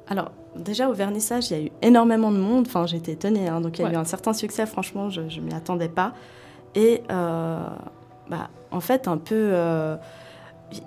Alors, 0.08 0.32
déjà 0.56 0.89
au 0.89 0.93
vernissage, 0.93 1.52
il 1.52 1.58
y 1.58 1.60
a 1.62 1.63
eu 1.65 1.71
énormément 1.82 2.32
de 2.32 2.38
monde. 2.38 2.65
Enfin, 2.67 2.86
j'étais 2.86 3.12
étonnée. 3.13 3.47
hein. 3.47 3.62
Donc, 3.62 3.78
il 3.78 3.82
y 3.82 3.86
a 3.86 3.89
Ouais. 3.89 3.93
eu 3.93 3.97
un 3.97 4.06
certain 4.06 4.34
succès. 4.34 4.65
Franchement, 4.65 5.10
je 5.10 5.21
ne 5.21 5.41
m'y 5.45 5.54
attendais 5.54 5.89
pas. 5.89 6.13
Et 6.76 7.04
euh, 7.12 7.60
bah, 8.30 8.50
en 8.71 8.80
fait, 8.80 9.08
un 9.08 9.17
peu. 9.17 9.36
euh, 9.36 9.95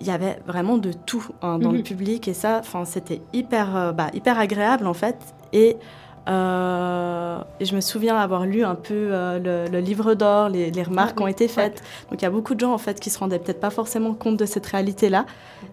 il 0.01 0.07
y 0.07 0.11
avait 0.11 0.39
vraiment 0.47 0.77
de 0.77 0.93
tout 0.93 1.27
hein, 1.41 1.59
dans 1.59 1.73
le 1.73 1.79
Mhm. 1.79 1.85
public 1.85 2.29
et 2.29 2.35
ça, 2.35 2.59
enfin, 2.61 2.85
c'était 2.85 3.23
hyper, 3.33 3.75
euh, 3.75 3.93
bah, 3.93 4.09
hyper 4.13 4.39
agréable 4.39 4.87
en 4.87 4.93
fait. 4.93 5.17
Et, 5.55 5.79
euh, 6.28 7.38
et 7.59 7.64
je 7.64 7.74
me 7.74 7.80
souviens 7.80 8.16
avoir 8.16 8.44
lu 8.46 8.62
un 8.62 8.74
peu 8.74 8.92
euh, 8.94 9.38
le, 9.66 9.70
le 9.70 9.80
livre 9.80 10.14
d'or, 10.14 10.48
les, 10.48 10.70
les 10.70 10.83
remarques 10.83 11.12
Ah 11.14 11.16
qui 11.16 11.22
ont 11.22 11.26
été 11.28 11.48
faites. 11.48 11.83
Donc 12.11 12.20
il 12.20 12.24
y 12.24 12.28
a 12.28 12.30
beaucoup 12.30 12.54
de 12.54 12.61
gens 12.61 12.72
en 12.72 12.78
fait 12.78 13.00
qui 13.00 13.11
se 13.11 13.18
rendaient 13.18 13.38
peut-être 13.38 13.61
pas 13.61 13.70
forcément 13.70 14.12
compte 14.14 14.37
de 14.37 14.44
cette 14.46 14.66
réalité-là 14.66 15.24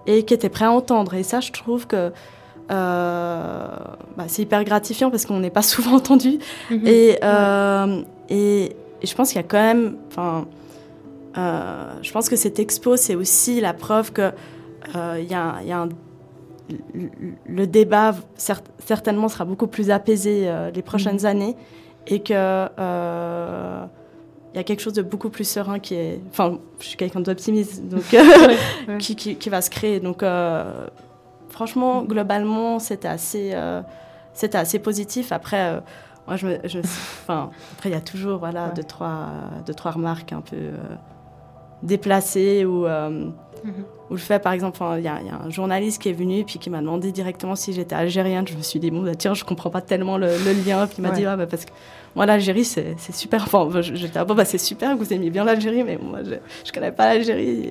et 0.05 0.23
qui 0.23 0.33
étaient 0.33 0.49
prêts 0.49 0.65
à 0.65 0.71
entendre. 0.71 1.13
Et 1.15 1.23
ça, 1.23 1.39
je 1.41 1.51
trouve 1.51 1.85
que 1.87 2.11
euh, 2.71 3.67
bah, 4.17 4.25
c'est 4.27 4.41
hyper 4.43 4.63
gratifiant 4.63 5.09
parce 5.11 5.25
qu'on 5.25 5.39
n'est 5.39 5.49
pas 5.49 5.61
souvent 5.73 5.95
entendu. 5.97 6.39
Mhm. 6.71 6.81
Et, 6.87 7.19
et, 8.29 8.63
et 9.01 9.05
je 9.07 9.15
pense 9.15 9.29
qu'il 9.29 9.37
y 9.37 9.43
a 9.43 9.47
quand 9.47 9.57
même. 9.57 9.97
Je 11.35 12.11
pense 12.11 12.29
que 12.29 12.35
cette 12.35 12.59
expo, 12.59 12.97
c'est 12.97 13.15
aussi 13.15 13.61
la 13.61 13.73
preuve 13.73 14.11
que 14.11 14.31
il 14.95 15.23
y 15.25 15.29
y 15.29 15.33
a 15.71 15.79
un- 15.81 15.89
le- 17.47 17.67
débat 17.67 18.13
cer- 18.37 18.61
certainement 18.79 19.27
sera 19.29 19.45
beaucoup 19.45 19.67
plus 19.67 19.89
apaisé 19.91 20.43
euh, 20.47 20.69
les 20.71 20.81
prochaines 20.81 21.25
années 21.25 21.55
et 22.07 22.19
que 22.21 22.33
euh, 22.33 23.85
il 24.53 24.57
y 24.57 24.59
a 24.59 24.63
quelque 24.63 24.79
chose 24.81 24.93
de 24.93 25.01
beaucoup 25.01 25.29
plus 25.29 25.47
serein 25.47 25.79
qui 25.79 25.93
est. 25.95 26.19
Enfin, 26.29 26.57
je 26.79 26.85
suis 26.85 26.97
quelqu'un 26.97 27.19
d'optimiste, 27.19 27.83
donc 27.87 28.03
ouais. 28.11 28.97
qui, 28.97 29.15
qui, 29.15 29.35
qui 29.35 29.49
va 29.49 29.61
se 29.61 29.69
créer. 29.69 29.99
Donc, 29.99 30.23
euh, 30.23 30.87
franchement, 31.49 32.03
globalement, 32.03 32.79
c'était 32.79 33.07
assez, 33.09 33.51
euh, 33.53 33.81
c'était 34.33 34.57
assez 34.57 34.79
positif. 34.79 35.31
Après, 35.31 35.73
euh, 35.75 35.79
moi, 36.27 36.37
je, 36.37 36.47
me, 36.47 36.57
je, 36.65 36.79
après, 37.27 37.89
il 37.89 37.91
y 37.91 37.95
a 37.95 38.01
toujours, 38.01 38.39
voilà, 38.39 38.67
Ouais. 38.67 38.73
deux 38.75 38.83
trois, 38.83 39.27
deux 39.65 39.73
trois 39.73 39.91
remarques 39.91 40.31
un 40.33 40.41
peu 40.41 40.55
déplacées 41.83 42.65
ou. 42.65 42.85
euh, 42.85 43.25
où 44.09 44.13
le 44.13 44.17
fait, 44.19 44.39
par 44.39 44.53
exemple, 44.53 44.79
il 44.97 45.03
y, 45.03 45.07
a 45.09 45.19
il 45.19 45.27
y 45.27 45.29
a 45.29 45.41
un 45.45 45.49
journaliste 45.49 46.01
qui 46.01 46.07
est 46.07 46.13
venu 46.13 46.45
puis 46.45 46.59
qui 46.59 46.69
m'a 46.69 46.79
demandé 46.79 47.11
directement 47.11 47.55
si 47.55 47.73
j'étais 47.73 47.95
algérienne. 47.95 48.47
Je 48.47 48.55
me 48.55 48.61
suis 48.61 48.79
dit, 48.79 48.89
bon, 48.91 49.01
bah, 49.01 49.15
tiens, 49.15 49.33
je 49.33 49.43
comprends 49.43 49.69
pas 49.69 49.81
tellement 49.81 50.17
le, 50.17 50.27
le 50.27 50.65
lien. 50.65 50.87
Puis 50.87 50.97
il 50.99 51.01
m'a 51.01 51.09
Ouais. 51.09 51.15
dit, 51.15 51.25
ah, 51.25 51.35
bah, 51.35 51.47
parce 51.47 51.65
que 51.65 51.71
moi, 52.15 52.25
l'Algérie, 52.25 52.63
c'est 52.63 52.95
super. 53.11 53.43
Enfin, 53.51 53.81
j'étais, 53.81 54.17
ah, 54.19 54.23
bon, 54.23 54.33
bah, 54.35 54.45
c'est 54.45 54.57
super 54.59 54.93
que 54.93 54.99
vous 54.99 55.11
aimiez 55.11 55.29
bien 55.29 55.43
l'Algérie, 55.43 55.83
mais 55.83 55.97
moi, 56.01 56.19
je, 56.23 56.35
je 56.65 56.71
connais 56.71 56.93
pas 56.93 57.15
l'Algérie. 57.15 57.69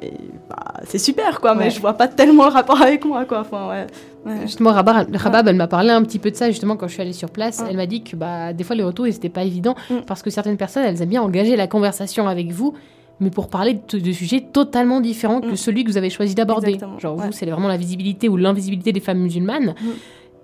Et, 0.00 0.06
et, 0.06 0.12
bah, 0.48 0.56
c'est 0.84 0.96
super, 0.98 1.38
quoi, 1.40 1.54
mais 1.54 1.64
Ouais. 1.64 1.70
je 1.70 1.80
vois 1.80 1.92
pas 1.94 2.08
tellement 2.08 2.44
le 2.46 2.52
rapport 2.52 2.80
avec 2.80 3.04
moi, 3.04 3.26
quoi. 3.26 3.40
Enfin, 3.40 3.68
ouais. 3.68 3.86
ouais. 4.24 4.40
Justement, 4.42 4.72
Rabab, 4.72 5.14
Rabab, 5.14 5.48
elle 5.48 5.56
m'a 5.56 5.66
parlé 5.68 5.90
un 5.90 6.02
petit 6.04 6.18
peu 6.20 6.30
de 6.30 6.36
ça 6.36 6.48
justement 6.50 6.76
quand 6.76 6.86
je 6.88 6.94
suis 6.94 7.02
allée 7.02 7.12
sur 7.12 7.28
place. 7.28 7.60
Mm. 7.60 7.66
Elle 7.68 7.76
m'a 7.76 7.86
dit 7.86 8.02
que 8.04 8.16
bah, 8.16 8.54
des 8.54 8.64
fois 8.64 8.74
les 8.76 8.84
retours, 8.84 9.04
c'était 9.10 9.28
pas 9.28 9.42
évident 9.42 9.74
Mm. 9.90 9.96
parce 10.06 10.22
que 10.22 10.30
certaines 10.30 10.56
personnes, 10.56 10.84
elles 10.84 11.02
aiment 11.02 11.08
bien 11.10 11.22
engager 11.22 11.56
la 11.56 11.66
conversation 11.66 12.26
avec 12.28 12.52
vous, 12.52 12.74
mais 13.20 13.30
pour 13.30 13.48
parler 13.48 13.80
de, 13.90 13.98
de 13.98 14.12
sujets 14.12 14.40
totalement 14.52 15.00
différents 15.00 15.40
que 15.40 15.52
Mm. 15.52 15.56
celui 15.56 15.84
que 15.84 15.90
vous 15.90 15.96
avez 15.96 16.10
choisi 16.10 16.34
d'aborder. 16.34 16.78
Genre 16.98 17.16
ouais. 17.16 17.26
vous, 17.26 17.32
c'est 17.32 17.46
vraiment 17.46 17.68
la 17.68 17.76
visibilité 17.76 18.28
ou 18.28 18.36
l'invisibilité 18.36 18.92
des 18.92 19.00
femmes 19.00 19.18
musulmanes. 19.20 19.74
Mm. 19.80 19.86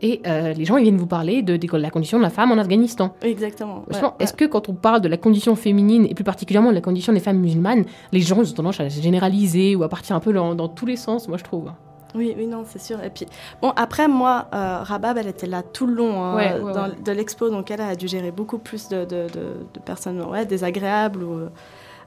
Et 0.03 0.21
euh, 0.27 0.53
les 0.53 0.65
gens, 0.67 0.77
ils 0.77 0.83
viennent 0.83 0.99
vous 0.99 1.07
parler 1.07 1.41
de, 1.43 1.57
de 1.57 1.77
la 1.79 1.89
condition 1.89 2.19
de 2.19 2.23
la 2.23 2.29
femme 2.31 2.51
en 2.53 2.59
Afghanistan. 2.59 3.15
Exactement. 3.23 3.77
ouais, 3.79 3.85
Justement, 3.91 4.11
ouais. 4.11 4.17
Est-ce 4.25 4.35
que 4.35 4.45
quand 4.45 4.69
on 4.69 4.75
parle 4.75 5.01
de 5.01 5.09
la 5.09 5.17
condition 5.17 5.55
féminine 5.55 6.05
et 6.05 6.15
plus 6.15 6.25
particulièrement 6.25 6.71
de 6.71 6.75
la 6.75 6.81
condition 6.83 7.13
des 7.13 7.21
femmes 7.21 7.39
musulmanes, 7.39 7.85
les 8.13 8.21
gens 8.21 8.43
ils 8.43 8.51
ont 8.51 8.55
tendance 8.55 8.81
à 8.81 8.89
généraliser 8.89 9.77
ou 9.77 9.83
à 9.83 9.89
partir 9.89 10.15
un 10.17 10.21
peu 10.21 10.33
dans, 10.33 10.55
dans 10.55 10.69
tous 10.69 10.85
les 10.85 10.97
sens, 10.97 11.27
moi 11.29 11.39
je 11.39 11.45
trouve. 11.45 11.71
Oui, 12.17 12.35
oui, 12.37 12.47
non, 12.47 12.63
c'est 12.65 12.81
sûr. 12.81 13.03
Et 13.03 13.11
puis, 13.11 13.27
bon, 13.61 13.71
après, 13.75 14.07
moi, 14.07 14.47
euh, 14.55 14.79
Rabab, 14.83 15.17
elle 15.19 15.27
était 15.27 15.49
là 15.49 15.63
tout 15.63 15.87
le 15.87 15.95
long 15.95 16.23
hein, 16.23 16.37
Ouais, 16.37 16.61
dans- 16.61 16.91
de 17.03 17.13
l'expo, 17.13 17.49
donc 17.51 17.71
elle 17.73 17.81
a 17.81 17.97
dû 17.97 18.07
gérer 18.07 18.31
beaucoup 18.31 18.59
plus 18.59 18.89
de, 18.89 18.99
de- 19.05 19.27
de- 19.33 19.67
de 19.75 19.81
personnes 19.85 20.21
ouais, 20.23 20.45
désagréables. 20.47 21.25
Ou, 21.25 21.49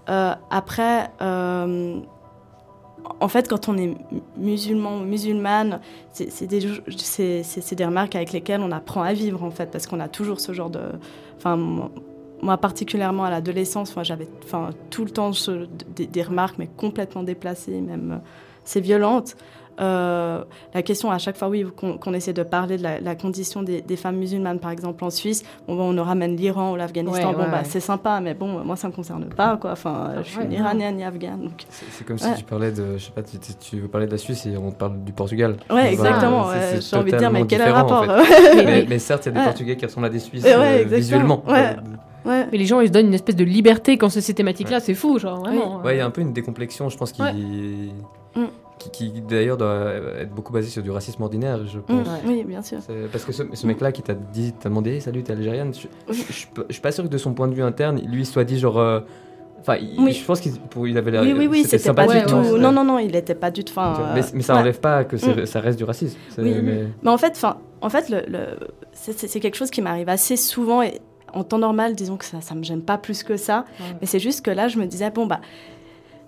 euh, 0.09 0.33
après, 0.49 1.11
euh, 1.21 1.99
en 3.19 3.27
fait, 3.27 3.47
quand 3.47 3.69
on 3.69 3.77
est 3.77 3.95
musulman 4.37 4.97
ou 4.97 4.99
musulmane, 5.01 5.79
c'est 6.11 6.47
des, 6.47 7.85
remarques 7.85 8.15
avec 8.15 8.31
lesquelles 8.31 8.61
on 8.61 8.71
apprend 8.71 9.01
à 9.01 9.13
vivre, 9.13 9.43
en 9.43 9.51
fait, 9.51 9.71
parce 9.71 9.87
qu'on 9.87 9.99
a 9.99 10.07
toujours 10.07 10.39
ce 10.39 10.53
genre 10.53 10.69
de... 10.69 10.81
Enfin, 11.37 11.55
moi- 11.55 12.57
particulièrement 12.57 13.25
à 13.25 13.29
l'adolescence, 13.29 13.93
j'avais 14.03 14.27
tout 14.89 15.03
le 15.03 15.11
temps 15.11 15.31
des, 15.95 16.05
des 16.05 16.23
remarques, 16.23 16.57
mais 16.59 16.67
complètement 16.67 17.23
déplacées, 17.23 17.81
même 17.81 18.11
euh, 18.11 18.27
c'est 18.63 18.81
violente. 18.81 19.35
Euh, 19.79 20.43
la 20.73 20.81
question 20.81 21.11
à 21.11 21.17
chaque 21.19 21.37
fois, 21.37 21.49
oui, 21.49 21.65
qu'on 21.75 21.97
qu'on 21.97 22.13
essaie 22.13 22.33
de 22.33 22.41
parler 22.43 22.77
de 22.77 22.83
la, 22.83 22.99
la 22.99 23.15
condition 23.15 23.61
des, 23.61 23.81
des 23.81 23.95
femmes 23.95 24.15
musulmanes, 24.17 24.59
par 24.59 24.71
exemple 24.71 25.03
en 25.03 25.09
Suisse, 25.11 25.43
bon, 25.67 25.75
bon, 25.75 25.83
on 25.89 25.93
nous 25.93 26.03
ramène 26.03 26.35
l'Iran 26.35 26.71
ou 26.71 26.75
l'Afghanistan, 26.75 27.29
Ouais, 27.29 27.33
bon, 27.35 27.41
ouais, 27.43 27.45
bah, 27.51 27.57
ouais. 27.59 27.63
c'est 27.65 27.79
sympa, 27.79 28.19
mais 28.19 28.33
bon, 28.33 28.63
moi, 28.63 28.75
ça 28.75 28.87
me 28.87 28.93
concerne 28.93 29.25
pas, 29.25 29.57
quoi. 29.57 29.71
Enfin, 29.73 30.13
je 30.23 30.29
suis 30.29 30.39
Ouais, 30.39 30.45
ni 30.47 30.55
iranienne 30.55 30.95
ni 30.95 31.03
afghane. 31.03 31.41
Donc... 31.43 31.63
C'est 31.69 31.85
c'est 31.91 32.03
comme 32.05 32.17
si 32.17 32.33
tu 32.35 32.43
parlais 32.43 32.71
de, 32.71 32.97
je 32.97 33.05
sais 33.05 33.11
pas, 33.11 33.21
tu, 33.21 33.37
tu- 33.37 33.53
tu 33.55 33.79
veux 33.79 33.87
parler 33.87 34.07
de 34.07 34.11
la 34.11 34.17
Suisse 34.17 34.45
et 34.47 34.57
on 34.57 34.71
te 34.71 34.77
parle 34.77 35.03
du 35.03 35.11
Portugal. 35.13 35.57
Ouais, 35.69 35.91
exactement. 35.93 36.47
c'est- 36.51 36.57
ouais, 36.57 36.81
c'est 36.81 36.89
J'ai 36.89 36.95
envie 36.97 37.11
de 37.11 37.17
dire, 37.17 37.31
mais 37.31 37.41
totalement 37.41 37.47
quel 37.47 37.61
est 37.61 37.65
le 37.65 37.71
en 37.71 37.75
rapport 37.75 38.25
fait. 38.25 38.55
mais, 38.65 38.85
mais 38.89 38.99
certes, 38.99 39.25
il 39.25 39.29
y 39.29 39.29
a 39.29 39.33
des 39.33 39.39
Ouais. 39.39 39.45
Portugais 39.45 39.75
qui 39.77 39.85
ressemblent 39.85 40.07
à 40.07 40.09
des 40.09 40.19
Suisses 40.19 40.43
Ouais, 40.43 40.53
euh, 40.55 40.83
visuellement. 40.87 41.43
Ouais. 41.47 41.75
Ouais. 42.25 42.45
Mais 42.51 42.57
les 42.57 42.65
gens, 42.65 42.81
ils 42.81 42.87
se 42.87 42.91
donnent 42.91 43.07
une 43.07 43.13
espèce 43.13 43.35
de 43.37 43.43
liberté 43.45 43.97
quand 43.97 44.09
c'est 44.09 44.19
ces 44.21 44.33
thématiques-là, 44.33 44.79
c'est 44.81 44.95
fou, 44.95 45.17
genre 45.19 45.39
vraiment. 45.39 45.81
Ouais, 45.81 45.95
il 45.95 45.97
y 45.99 46.01
a 46.01 46.05
un 46.05 46.09
peu 46.09 46.19
une 46.21 46.33
décomplexion, 46.33 46.89
je 46.89 46.97
pense, 46.97 47.11
qui, 47.11 47.21
Ouais. 47.21 47.31
Mm. 48.35 48.45
Qui, 48.79 48.89
qui, 48.91 49.21
d'ailleurs 49.21 49.57
doit 49.57 49.91
être 50.19 50.31
beaucoup 50.33 50.53
basée 50.53 50.69
sur 50.69 50.83
du 50.83 50.91
racisme 50.91 51.21
ordinaire, 51.23 51.65
je 51.65 51.79
Mm, 51.79 51.81
pense. 51.83 52.07
Oui, 52.25 52.43
bien 52.43 52.61
sûr. 52.61 52.79
C'est- 52.85 53.11
Parce 53.11 53.25
que 53.25 53.31
ce, 53.31 53.43
ce 53.53 53.67
mec-là 53.67 53.91
qui 53.91 54.01
t'a 54.03 54.13
dit, 54.13 54.53
t'a 54.53 54.69
demandé, 54.69 54.99
salut, 54.99 55.23
t'es 55.23 55.33
algérienne, 55.33 55.73
je, 55.73 55.87
je, 56.13 56.23
je 56.27 56.31
suis 56.33 56.47
pas- 56.47 56.63
je 56.67 56.73
suis 56.73 56.81
pas 56.81 56.91
sûr 56.91 57.03
que 57.03 57.09
de 57.09 57.17
son 57.17 57.33
point 57.33 57.47
de 57.47 57.53
vue 57.55 57.63
interne, 57.63 57.99
lui 57.99 58.21
il 58.21 58.25
soit 58.25 58.43
dit 58.43 58.59
genre. 58.59 58.79
euh, 58.79 58.99
Enfin, 59.59 59.77
Oui. 59.97 60.13
je 60.13 60.23
pense 60.23 60.39
qu'il 60.39 60.53
pour- 60.53 60.87
il 60.87 60.97
avait 60.97 61.11
l'air. 61.11 61.23
Oui, 61.23 61.33
oui, 61.35 61.47
oui, 61.47 61.63
c'était 61.65 61.91
pas 61.91 62.07
du 62.07 62.15
non, 62.31 62.43
tout. 62.43 62.57
Non, 62.57 62.71
non, 62.71 62.85
non, 62.85 62.99
il 62.99 63.13
était 63.15 63.35
pas 63.35 63.49
du 63.51 63.65
tout. 63.65 63.73
Mais, 63.75 64.21
euh, 64.21 64.23
mais 64.33 64.41
ça 64.41 64.61
ouais. 64.61 64.71
pas 64.71 65.03
que 65.03 65.17
c'est- 65.17 65.41
Mm. 65.41 65.45
ça 65.47 65.59
reste 65.59 65.77
du 65.79 65.83
racisme. 65.83 66.15
C'est- 66.29 66.41
Oui, 66.41 66.53
mais- 66.63 66.85
Mais 67.01 67.09
en 67.09 67.17
fait, 67.17 67.43
en 67.81 67.89
fait, 67.89 68.07
le, 68.09 68.21
le- 68.27 68.57
c'est- 68.93 69.39
quelque 69.41 69.55
chose 69.57 69.71
qui 69.71 69.81
m'arrive 69.81 70.07
assez 70.07 70.37
souvent 70.37 70.83
et 70.83 71.01
en 71.33 71.43
temps 71.43 71.57
normal, 71.57 71.95
disons 71.95 72.15
que 72.17 72.23
ça, 72.23 72.39
ça 72.39 72.53
me 72.55 72.63
gêne 72.63 72.81
pas 72.83 72.97
plus 72.97 73.23
que 73.23 73.35
ça. 73.35 73.65
Ouais. 73.79 73.97
Mais 73.99 74.07
c'est 74.07 74.19
juste 74.19 74.45
que 74.45 74.51
là, 74.51 74.67
je 74.69 74.77
me 74.77 74.85
disais 74.85 75.09
bon 75.09 75.25
bah, 75.25 75.41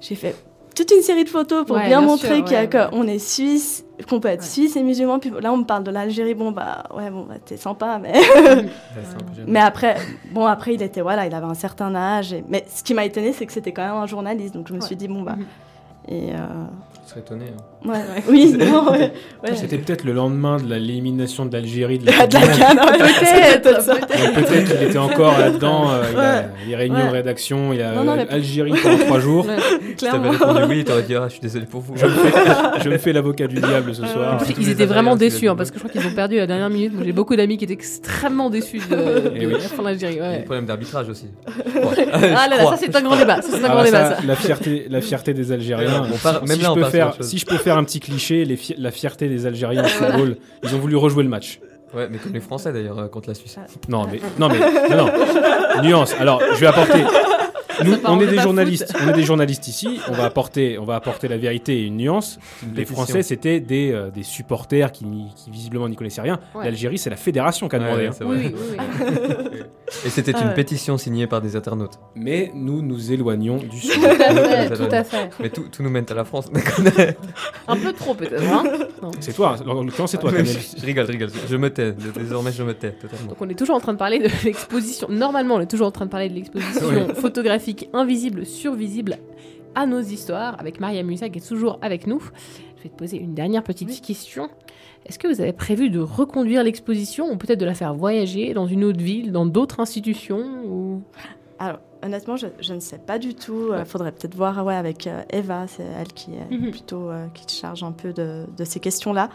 j'ai 0.02 0.16
fait 0.16 0.36
toute 0.80 0.92
une 0.92 1.02
série 1.04 1.24
de 1.24 1.30
photos 1.30 1.66
pour 1.66 1.76
Ouais, 1.76 1.88
bien, 1.88 2.00
bien 2.00 2.08
montrer 2.08 2.42
ouais, 2.42 2.70
qu'on 2.92 3.08
est 3.08 3.20
suisse, 3.20 3.84
qu'on 4.10 4.20
peut 4.20 4.28
être 4.30 4.42
Ouais. 4.42 4.46
suisse 4.48 4.76
et 4.76 4.84
musulman. 4.84 5.20
Puis 5.20 5.32
là, 5.42 5.52
on 5.54 5.58
me 5.58 5.64
parle 5.66 5.84
de 5.84 5.92
l'Algérie. 5.92 6.34
Bon 6.34 6.52
bah, 6.52 6.84
ouais, 6.96 7.10
bon 7.10 7.26
bah, 7.28 7.36
t'es 7.44 7.58
sympa, 7.58 8.00
mais 8.02 8.14
mais 9.48 9.60
après, 9.60 9.96
bon 10.32 10.46
après, 10.46 10.74
il 10.76 10.82
était 10.82 11.02
voilà, 11.02 11.26
il 11.26 11.34
avait 11.34 11.46
un 11.46 11.54
certain 11.54 11.94
âge. 11.96 12.34
et- 12.34 12.44
Mais 12.48 12.66
ce 12.74 12.84
qui 12.84 12.94
m'a 12.94 13.06
étonné, 13.06 13.34
c'est 13.34 13.46
que 13.46 13.54
c'était 13.54 13.72
quand 13.72 13.86
même 13.86 13.96
un 13.96 14.08
journaliste. 14.08 14.54
Donc 14.54 14.68
je 14.68 14.74
me 14.74 14.82
suis 14.82 14.96
dit 14.96 15.08
bon 15.08 15.22
bah, 15.22 15.36
Mhm. 15.38 15.46
et 16.08 16.32
euh, 16.34 16.38
serais 17.10 17.20
étonné. 17.22 17.46
hein. 17.58 17.90
ouais, 17.90 18.24
oui, 18.30 18.56
non, 18.58 18.92
ouais, 18.92 19.12
ouais. 19.44 19.56
C'était 19.56 19.78
peut-être 19.78 20.04
le 20.04 20.14
lendemain 20.14 20.58
de 20.58 20.70
la- 20.70 20.80
l'élimination 20.80 21.46
de 21.46 21.54
l'Algérie 21.54 22.00
de 22.00 22.06
de 22.06 22.12
la 22.12 22.28
canne, 22.28 22.80
ouais, 22.80 22.98
Peut-être, 23.62 23.86
peut-être. 24.36 24.72
Qu'il 24.78 24.88
était 24.88 24.98
encore 24.98 25.38
là-dedans, 25.40 25.90
euh, 25.92 26.04
il, 26.12 26.18
a, 26.18 26.22
Ouais. 26.22 26.46
il 26.68 26.76
réunion 26.76 26.98
Ouais. 27.00 27.08
de 27.08 27.12
rédaction, 27.12 27.74
il 27.74 27.82
a 27.82 27.94
Non, 27.94 28.04
non, 28.04 28.16
mais- 28.16 28.28
Algérie 28.30 28.74
pendant 28.82 28.98
trois 28.98 29.20
jours. 29.20 29.46
Ouais. 29.48 29.56
Si 29.98 30.06
t'avais 30.06 30.30
répondu 30.30 30.62
oui, 30.70 30.84
t'aurais 30.84 31.04
dit 31.04 31.16
ah, 31.16 31.26
je 31.28 31.34
suis 31.34 31.42
désolé 31.42 31.66
pour 31.66 31.82
vous. 31.82 31.96
Je 31.98 32.90
me 32.90 32.98
fais, 32.98 33.14
l'avocat 33.14 33.48
du 33.48 33.56
diable 33.56 33.94
ce 33.96 34.06
soir. 34.06 34.38
tous 34.38 34.54
Ils 34.58 34.66
les 34.66 34.72
étaient 34.72 34.86
vraiment 34.86 35.16
déçus 35.16 35.50
hein, 35.50 35.56
parce 35.56 35.72
que 35.72 35.80
je 35.80 35.84
crois 35.88 35.92
qu'ils 35.92 36.10
ont 36.10 36.14
perdu 36.16 36.38
à 36.38 36.42
la 36.42 36.48
dernière 36.48 36.70
minute. 36.70 36.94
J'ai 37.04 37.12
beaucoup 37.12 37.36
d'amis 37.36 37.58
qui 37.58 37.64
étaient 37.66 37.74
extrêmement 37.74 38.50
déçus 38.50 38.78
de, 38.80 39.32
Eh 39.36 39.40
de 39.40 39.48
oui. 39.48 39.54
de 39.54 39.84
l'Algérie. 39.84 40.14
Il 40.16 40.18
y 40.18 40.20
a 40.22 40.30
des 40.32 40.38
Ouais. 40.38 40.44
problèmes 40.44 40.66
d'arbitrage 40.66 41.10
aussi. 41.10 41.28
Ah 42.14 42.48
là 42.50 42.58
là, 42.58 42.66
ça 42.66 42.78
c'est 42.78 42.96
un 42.96 43.02
grand 43.02 43.16
débat. 43.18 43.40
Ah 43.42 43.76
bah 43.76 43.84
débat. 43.84 44.18
la 44.26 44.36
fierté, 44.36 44.86
la 44.90 45.02
fierté 45.02 45.34
des 45.34 45.52
Algériens. 45.52 46.04
Même 46.48 46.62
là, 46.62 46.74
on 46.74 46.76
faire, 47.00 47.24
si 47.24 47.38
je 47.38 47.46
peux 47.46 47.58
faire 47.58 47.78
un 47.78 47.84
petit 47.84 48.00
cliché, 48.00 48.46
les 48.46 48.56
fi- 48.58 48.76
la 48.78 48.92
fierté 48.92 49.28
des 49.30 49.46
Algériens 49.46 49.84
au 49.84 49.88
football, 49.88 50.38
ils 50.64 50.76
ont 50.76 50.80
voulu 50.80 50.96
rejouer 50.96 51.24
le 51.24 51.30
match. 51.30 51.60
Ouais, 51.94 52.08
mais 52.12 52.20
comme 52.20 52.34
les 52.34 52.40
Français 52.40 52.72
d'ailleurs 52.72 53.00
euh, 53.00 53.08
contre 53.08 53.30
la 53.30 53.36
Suisse. 53.36 53.58
Non 53.88 54.06
mais, 54.12 54.20
non 54.38 54.48
mais, 54.50 54.60
non, 54.96 55.06
non. 55.06 55.82
Nuance. 55.84 56.14
Alors, 56.20 56.42
je 56.54 56.60
vais 56.60 56.68
apporter. 56.68 57.00
Nous, 57.86 57.96
on 58.06 58.20
est 58.20 58.28
des 58.28 58.40
journalistes. 58.40 58.94
On 59.04 59.10
est 59.10 59.14
des 59.14 59.24
journalistes 59.24 59.68
ici. 59.70 60.02
On 60.10 60.12
va 60.12 60.26
apporter, 60.26 60.78
on 60.78 60.84
va 60.84 60.96
apporter 60.96 61.28
la 61.30 61.38
vérité 61.38 61.80
et 61.80 61.86
une 61.86 61.96
nuance. 61.98 62.38
Les. 62.76 62.84
Français, 62.86 63.24
c'était 63.24 63.60
des, 63.62 63.92
euh, 63.94 64.10
des 64.12 64.24
supporters 64.24 64.92
qui, 64.92 65.06
visiblement 65.50 65.88
n'y 65.88 65.96
connaissaient 65.96 66.22
rien. 66.22 66.40
Ouais. 66.54 66.66
L'Algérie, 66.66 66.98
c'est 66.98 67.10
la 67.10 67.16
fédération 67.16 67.70
qui 67.70 67.78
a 67.78 67.80
demandé. 67.80 68.10
ouais, 68.10 68.10
hein. 68.10 68.26
oui, 68.26 68.54
oui, 68.54 68.78
oui. 68.78 69.49
Et 70.06 70.10
c'était 70.10 70.34
Ah 70.36 70.42
une 70.44 70.48
ouais. 70.50 70.54
pétition 70.54 70.98
signée 70.98 71.26
par 71.26 71.42
des 71.42 71.56
internautes. 71.56 71.94
Mais 72.16 72.52
nous 72.54 72.82
nous 72.84 73.12
éloignons 73.12 73.58
du 73.58 73.78
sujet. 73.80 74.00
Tout 74.00 74.06
à 74.06 74.68
fait, 74.68 74.76
tout 74.76 74.96
à 74.96 75.04
fait. 75.04 75.30
Mais 75.40 75.50
tout, 75.50 75.64
tout 75.72 75.82
nous 75.82 75.90
mène 75.90 76.06
à 76.10 76.14
la 76.14 76.26
France. 76.26 76.50
Un 77.68 77.76
peu 77.78 77.94
trop 77.94 78.14
peut-être. 78.14 78.44
hein. 78.44 78.64
C'est 79.20 79.34
toi, 79.34 79.56
en 79.68 79.84
l'occurrence, 79.84 80.12
c'est 80.12 80.18
toi, 80.20 80.32
je, 80.32 80.44
je 80.44 80.86
rigole, 80.86 81.06
je 81.08 81.12
rigole. 81.12 81.30
Je 81.50 81.56
me 81.56 81.70
tais. 81.72 81.94
Désormais, 81.94 82.52
je 82.52 82.64
me 82.64 82.74
tais 82.74 82.92
totalement. 82.92 83.28
Donc 83.30 83.42
on 83.42 83.50
est 83.50 83.56
toujours 83.58 83.76
en 83.76 83.80
train 83.80 83.94
de 83.94 83.98
parler 83.98 84.20
de 84.20 84.30
l'exposition. 84.46 85.08
Normalement, 85.10 85.56
on 85.56 85.60
est 85.62 85.70
toujours 85.70 85.88
en 85.88 85.92
train 85.92 86.06
de 86.06 86.12
parler 86.12 86.30
de 86.30 86.36
l'exposition 86.36 87.14
photographique 87.16 87.90
invisible, 87.94 88.46
survisible 88.46 89.18
à 89.76 89.86
nos 89.86 90.02
histoires 90.02 90.56
avec 90.60 90.80
Maria 90.80 91.04
Musa 91.04 91.30
qui 91.30 91.40
est 91.40 91.48
toujours 91.48 91.80
avec 91.82 92.08
nous. 92.08 92.22
Je 92.78 92.84
vais 92.84 92.90
te 92.90 92.96
poser 92.96 93.18
une 93.18 93.34
dernière 93.34 93.64
petite 93.64 94.02
question. 94.02 94.50
Est-ce 95.06 95.18
que 95.20 95.28
vous 95.28 95.42
avez 95.42 95.54
prévu 95.54 95.90
de 95.90 96.00
reconduire 96.00 96.64
l'exposition 96.64 97.32
ou 97.32 97.38
peut-être 97.38 97.60
de 97.60 97.66
la 97.66 97.74
faire 97.74 97.94
voyager 97.94 98.54
dans 98.54 98.68
une 98.68 98.84
autre 98.84 99.00
ville, 99.02 99.32
dans 99.32 99.46
d'autres 99.46 99.80
institutions 99.80 100.44
ou... 100.68 101.02
Alors, 101.58 101.80
honnêtement, 102.04 102.36
je, 102.38 102.48
je 102.60 102.74
ne 102.74 102.80
sais 102.80 103.00
pas 103.00 103.18
du 103.20 103.34
tout. 103.34 103.72
Il 103.78 103.86
faudrait 103.86 104.12
peut-être 104.12 104.36
voir 104.36 104.64
ouais, 104.66 104.76
avec 104.76 105.08
euh, 105.08 105.22
Eva, 105.32 105.66
c'est 105.68 105.84
elle 105.84 106.08
qui 106.14 106.32
est 106.34 106.56
Mhm. 106.56 106.72
plutôt 106.72 107.10
euh, 107.10 107.26
qui 107.34 107.54
charge 107.54 107.84
un 107.84 107.92
peu 107.92 108.14
de, 108.14 108.46
de 108.56 108.64
ces 108.64 108.80
questions-là. 108.80 109.30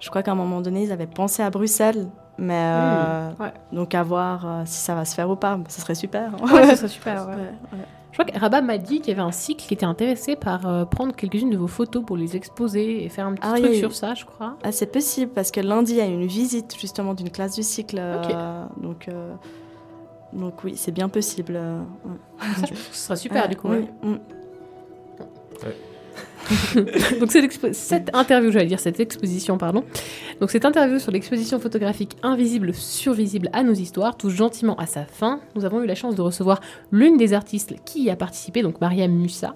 Je 0.00 0.08
crois 0.08 0.22
qu'à 0.22 0.32
un 0.32 0.36
moment 0.36 0.62
donné, 0.62 0.84
ils 0.84 0.92
avaient 0.92 1.06
pensé 1.06 1.42
à 1.42 1.50
Bruxelles, 1.50 2.08
mais 2.38 2.54
euh, 2.56 3.28
ouais. 3.38 3.52
donc 3.72 3.94
à 3.94 4.02
voir 4.02 4.46
euh, 4.46 4.62
si 4.64 4.78
ça 4.78 4.94
va 4.94 5.04
se 5.04 5.14
faire 5.14 5.28
ou 5.28 5.36
pas. 5.36 5.58
Ce 5.68 5.80
serait 5.82 5.94
super. 5.94 6.32
Ouais, 6.42 6.64
ça 6.68 6.76
serait 6.76 6.88
super. 6.88 7.28
ouais. 7.28 7.78
Je 8.12 8.18
crois 8.18 8.24
que 8.24 8.38
Rabat 8.38 8.60
m'a 8.62 8.76
dit 8.78 9.00
qu'il 9.00 9.08
y 9.08 9.12
avait 9.12 9.26
un 9.26 9.30
cycle 9.32 9.64
qui 9.66 9.72
était 9.74 9.86
intéressé 9.86 10.34
par 10.34 10.66
euh, 10.66 10.84
prendre 10.84 11.14
quelques-unes 11.14 11.50
de 11.50 11.56
vos 11.56 11.68
photos 11.68 12.04
pour 12.04 12.16
les 12.16 12.34
exposer 12.36 13.04
et 13.04 13.08
faire 13.08 13.26
un 13.26 13.34
petit 13.34 13.46
Ah, 13.48 13.58
truc 13.60 13.74
sur 13.74 13.94
ça, 13.94 14.14
je 14.14 14.24
crois. 14.24 14.56
Ah, 14.64 14.72
c'est 14.72 14.90
possible 14.90 15.30
parce 15.32 15.50
que 15.52 15.60
lundi, 15.60 15.92
il 15.92 15.98
y 15.98 16.00
a 16.00 16.06
une 16.06 16.26
visite 16.26 16.76
justement 16.78 17.14
d'une 17.14 17.30
classe 17.30 17.54
du 17.54 17.62
cycle. 17.62 17.96
euh, 18.00 18.64
Ok. 18.66 18.82
donc, 18.82 19.08
euh, 19.08 19.34
donc 20.32 20.64
oui, 20.64 20.74
c'est 20.76 20.90
bien 20.92 21.08
possible. 21.08 21.54
euh, 21.56 21.78
ouais. 22.04 22.16
Ça, 22.40 22.46
je 22.56 22.60
pense 22.60 22.70
que 22.70 22.94
ce 22.94 23.04
sera 23.04 23.16
super 23.16 23.42
Ouais, 23.44 23.48
du 23.48 23.56
coup. 23.56 23.68
oui, 23.68 23.76
ouais. 24.02 24.10
mm. 24.10 24.18
Donc 27.20 27.30
cette, 27.30 27.74
cette 27.74 28.14
interview, 28.14 28.50
j'allais 28.50 28.66
dire 28.66 28.80
cette 28.80 29.00
exposition, 29.00 29.58
pardon. 29.58 29.84
Donc 30.40 30.50
cette 30.50 30.64
interview 30.64 30.98
sur 30.98 31.12
l'exposition 31.12 31.60
photographique 31.60 32.16
Invisible 32.22 32.74
sur 32.74 33.12
Visible 33.12 33.50
à 33.52 33.62
nos 33.62 33.72
histoires 33.72 34.16
touche 34.16 34.34
gentiment 34.34 34.76
à 34.76 34.86
sa 34.86 35.04
fin. 35.04 35.40
Nous 35.54 35.64
avons 35.64 35.82
eu 35.82 35.86
la 35.86 35.94
chance 35.94 36.14
de 36.14 36.22
recevoir 36.22 36.60
l'une 36.90 37.16
des 37.16 37.32
artistes 37.32 37.74
qui 37.84 38.04
y 38.04 38.10
a 38.10 38.16
participé, 38.16 38.62
donc 38.62 38.80
Mariam 38.80 39.12
Mussa. 39.12 39.54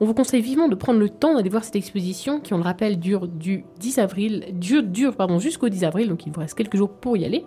On 0.00 0.06
vous 0.06 0.14
conseille 0.14 0.42
vivement 0.42 0.68
de 0.68 0.74
prendre 0.74 0.98
le 0.98 1.08
temps 1.08 1.34
d'aller 1.34 1.50
voir 1.50 1.62
cette 1.62 1.76
exposition 1.76 2.40
qui, 2.40 2.52
on 2.52 2.56
le 2.56 2.64
rappelle, 2.64 2.98
dure 2.98 3.28
du 3.28 3.64
10 3.78 3.98
avril, 3.98 4.46
dure, 4.52 4.82
dure 4.82 5.14
pardon, 5.14 5.38
jusqu'au 5.38 5.68
10 5.68 5.84
avril, 5.84 6.08
donc 6.08 6.26
il 6.26 6.32
vous 6.32 6.40
reste 6.40 6.54
quelques 6.54 6.76
jours 6.76 6.90
pour 6.90 7.16
y 7.16 7.24
aller. 7.24 7.44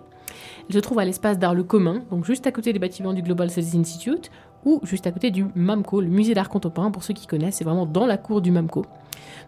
Elle 0.68 0.74
se 0.74 0.80
trouve 0.80 0.98
à 0.98 1.04
l'espace 1.04 1.38
d'art 1.38 1.54
le 1.54 1.64
commun, 1.64 2.02
donc 2.10 2.24
juste 2.24 2.46
à 2.46 2.52
côté 2.52 2.72
des 2.72 2.78
bâtiments 2.78 3.12
du 3.12 3.22
Global 3.22 3.50
Studies 3.50 3.78
Institute, 3.78 4.30
ou 4.64 4.80
juste 4.82 5.06
à 5.06 5.12
côté 5.12 5.30
du 5.30 5.46
MAMCO, 5.54 6.00
le 6.00 6.08
musée 6.08 6.34
d'art 6.34 6.48
contemporain, 6.48 6.90
pour 6.90 7.02
ceux 7.02 7.14
qui 7.14 7.26
connaissent, 7.26 7.56
c'est 7.56 7.64
vraiment 7.64 7.86
dans 7.86 8.06
la 8.06 8.16
cour 8.16 8.40
du 8.40 8.50
MAMCO. 8.50 8.84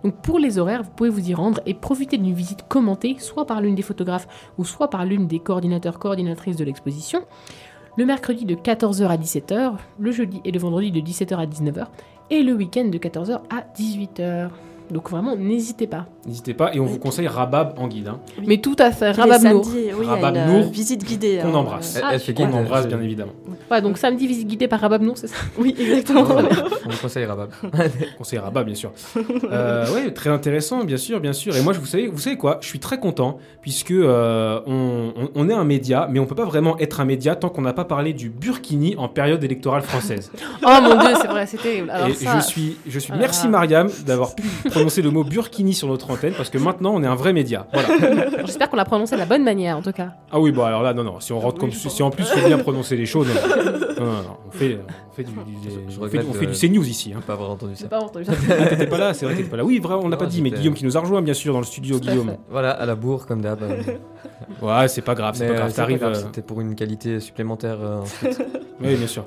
Donc 0.04 0.16
pour 0.16 0.38
les 0.38 0.58
horaires, 0.58 0.82
vous 0.82 0.90
pouvez 0.90 1.10
vous 1.10 1.28
y 1.28 1.34
rendre 1.34 1.60
et 1.66 1.74
profiter 1.74 2.16
d'une 2.16 2.34
visite 2.34 2.66
commentée, 2.68 3.16
soit 3.18 3.46
par 3.46 3.60
l'une 3.60 3.74
des 3.74 3.82
photographes 3.82 4.28
ou 4.58 4.64
soit 4.64 4.88
par 4.88 5.04
l'une 5.04 5.26
des 5.26 5.38
coordinateurs, 5.38 5.98
coordinatrices 5.98 6.56
de 6.56 6.64
l'exposition, 6.64 7.22
le 7.96 8.06
mercredi 8.06 8.44
de 8.44 8.54
14h 8.54 9.06
à 9.08 9.16
17h, 9.16 9.72
le 9.98 10.10
jeudi 10.10 10.40
et 10.44 10.52
le 10.52 10.58
vendredi 10.58 10.90
de 10.90 11.00
17h 11.00 11.36
à 11.36 11.46
19h, 11.46 11.86
et 12.30 12.42
le 12.42 12.54
week-end 12.54 12.84
de 12.84 12.98
14h 12.98 13.40
à 13.50 13.62
18h. 13.76 14.50
Donc 14.90 15.10
vraiment, 15.10 15.36
n'hésitez 15.36 15.86
pas. 15.86 16.06
N'hésitez 16.26 16.52
pas, 16.54 16.74
et 16.74 16.80
on 16.80 16.84
vous 16.86 16.98
conseille 16.98 17.28
Rabab 17.28 17.74
en 17.78 17.86
guide. 17.88 18.08
hein. 18.08 18.18
Oui. 18.38 18.44
Mais 18.46 18.56
tout 18.58 18.76
à 18.78 18.90
fait, 18.90 19.12
Rabab 19.12 19.42
Nour. 19.42 19.68
oui, 19.98 20.06
Rabab 20.06 20.36
une, 20.36 20.46
Nour, 20.46 20.66
euh, 20.66 20.70
visite 20.70 21.04
guidée. 21.04 21.38
qu'on 21.42 21.48
hein, 21.48 21.54
embrasse. 21.54 21.96
euh, 21.96 22.00
Elle, 22.02 22.14
elle 22.14 22.18
fait 22.20 22.26
super. 22.26 22.46
guide, 22.46 22.54
On 22.56 22.58
embrasse 22.60 22.86
bien 22.88 23.00
évidemment. 23.00 23.32
Ouais, 23.70 23.80
donc 23.80 23.98
samedi, 23.98 24.26
visite 24.26 24.48
guidée 24.48 24.68
par 24.68 24.80
Rabab 24.80 25.02
Nour, 25.02 25.16
c'est 25.16 25.28
ça 25.28 25.36
Oui, 25.58 25.74
exactement. 25.78 26.22
On 26.86 26.90
vous 26.90 26.98
conseille 27.00 27.24
Rabab. 27.24 27.50
Conseil 28.18 28.38
Rabat, 28.38 28.64
bien 28.64 28.74
sûr. 28.74 28.92
Euh, 29.50 29.92
ouais, 29.94 30.12
très 30.12 30.30
intéressant, 30.30 30.84
bien 30.84 30.96
sûr, 30.96 31.20
bien 31.20 31.32
sûr. 31.32 31.56
Et 31.56 31.62
moi, 31.62 31.72
je 31.72 31.78
vous 31.80 31.86
savez, 31.86 32.08
vous 32.08 32.18
savez 32.18 32.36
quoi? 32.36 32.58
Je 32.60 32.66
suis 32.66 32.80
très 32.80 32.98
content 32.98 33.38
puisque 33.62 33.90
euh, 33.92 34.60
on, 34.66 35.12
on- 35.16 35.30
on 35.34 35.48
est 35.48 35.54
un 35.54 35.64
média, 35.64 36.08
mais 36.10 36.18
on 36.18 36.26
peut 36.26 36.34
pas 36.34 36.44
vraiment 36.44 36.78
être 36.78 37.00
un 37.00 37.04
média 37.04 37.36
tant 37.36 37.48
qu'on 37.48 37.62
n'a 37.62 37.72
pas 37.72 37.84
parlé 37.84 38.12
du 38.12 38.28
Burkini 38.30 38.96
en 38.98 39.08
période 39.08 39.42
électorale 39.44 39.82
française. 39.82 40.30
Oh 40.64 40.68
mon 40.82 40.98
dieu, 40.98 41.14
c'est 41.20 41.28
vrai, 41.28 41.46
c'est 41.46 41.56
terrible. 41.62 41.90
Alors 41.90 42.08
Et 42.08 42.14
ça, 42.14 42.40
je 42.40 42.44
suis, 42.46 42.76
je 42.86 42.98
suis. 42.98 43.12
Ah 43.12 43.16
là 43.16 43.20
Merci. 43.22 43.48
Mariam 43.48 43.88
d'avoir 44.06 44.34
pu 44.34 44.42
prononcer 44.80 45.02
le 45.02 45.10
mot 45.10 45.24
Burkini 45.24 45.74
sur 45.74 45.88
notre 45.88 46.10
antenne 46.10 46.32
parce 46.36 46.50
que 46.50 46.58
maintenant 46.58 46.92
on 46.94 47.02
est 47.02 47.06
un 47.06 47.14
vrai 47.14 47.32
média. 47.32 47.66
Voilà. 47.72 47.88
j'espère 48.44 48.68
qu'on 48.70 48.76
l'a 48.76 48.84
prononcé 48.84 49.14
de 49.14 49.20
la 49.20 49.26
bonne 49.26 49.44
manière, 49.44 49.76
en 49.76 49.82
tout 49.82 49.92
cas. 49.92 50.14
Ah 50.30 50.40
oui, 50.40 50.52
bon 50.52 50.62
alors 50.64 50.82
là, 50.82 50.92
non, 50.94 51.04
non. 51.04 51.20
Si 51.20 51.32
on 51.32 51.40
rentre 51.40 51.58
comme, 51.58 51.72
si 51.72 52.02
en 52.02 52.10
plus 52.10 52.24
faut 52.24 52.46
bien 52.46 52.58
prononcer 52.58 52.96
les 52.96 53.06
choses, 53.06 53.28
non, 53.28 54.04
non, 54.06 54.12
non, 54.12 54.12
non, 54.22 54.36
on 54.48 54.50
fait, 54.50 54.78
on 55.10 55.14
fait 55.14 55.24
du, 55.24 55.30
du- 55.32 55.38
Je- 55.64 55.70
je 55.94 55.98
on 55.98 56.08
fait, 56.08 56.18
regrette 56.18 56.26
on 56.28 56.32
fait 56.32 56.46
de- 56.46 56.52
du 56.52 56.58
CNews 56.58 56.88
ici. 56.88 57.12
Hein. 57.16 57.20
Pas 57.26 57.34
avoir 57.34 57.50
entendu 57.50 57.74
ça. 57.76 57.82
J'ai 57.84 57.88
pas 57.88 58.00
entendu 58.00 58.24
ça. 58.24 58.32
Ah, 58.50 58.66
t'étais 58.66 58.86
pas 58.86 58.98
là, 58.98 59.14
c'est 59.14 59.26
vrai, 59.26 59.34
t'étais 59.36 59.48
pas 59.50 59.56
là. 59.56 59.64
Oui, 59.64 59.78
vrai, 59.78 59.94
on 59.94 60.04
l'a 60.04 60.10
Non, 60.10 60.16
pas 60.16 60.26
dit, 60.26 60.42
mais 60.42 60.48
j'étais- 60.50 60.60
Guillaume 60.60 60.74
qui 60.74 60.84
nous 60.84 60.96
a 60.96 61.00
rejoint 61.00 61.22
bien 61.22 61.34
sûr 61.34 61.52
dans 61.52 61.60
le 61.60 61.66
studio, 61.66 61.98
Tout 61.98 62.08
à 62.08 62.10
Guillaume. 62.12 62.30
fait. 62.30 62.38
Voilà, 62.50 62.70
à 62.70 62.86
la 62.86 62.94
bourre 62.94 63.26
comme 63.26 63.40
d'hab. 63.42 63.62
euh, 63.62 63.82
Ouais, 64.62 64.88
c'est 64.88 65.02
pas 65.02 65.14
grave, 65.14 65.34
c'est 65.36 65.44
mais, 65.44 65.48
pas 65.50 65.54
euh, 65.54 65.58
grave. 65.58 65.70
pas 65.70 65.76
T'arrives. 65.76 65.98
grave, 65.98 66.12
euh, 66.12 66.20
C'était 66.26 66.42
pour 66.42 66.60
une 66.60 66.74
qualité 66.74 67.20
supplémentaire. 67.20 67.78
euh, 67.82 68.00
ensuite. 68.00 68.38
Oui, 68.80 68.94
bien 68.96 69.06
sûr. 69.06 69.24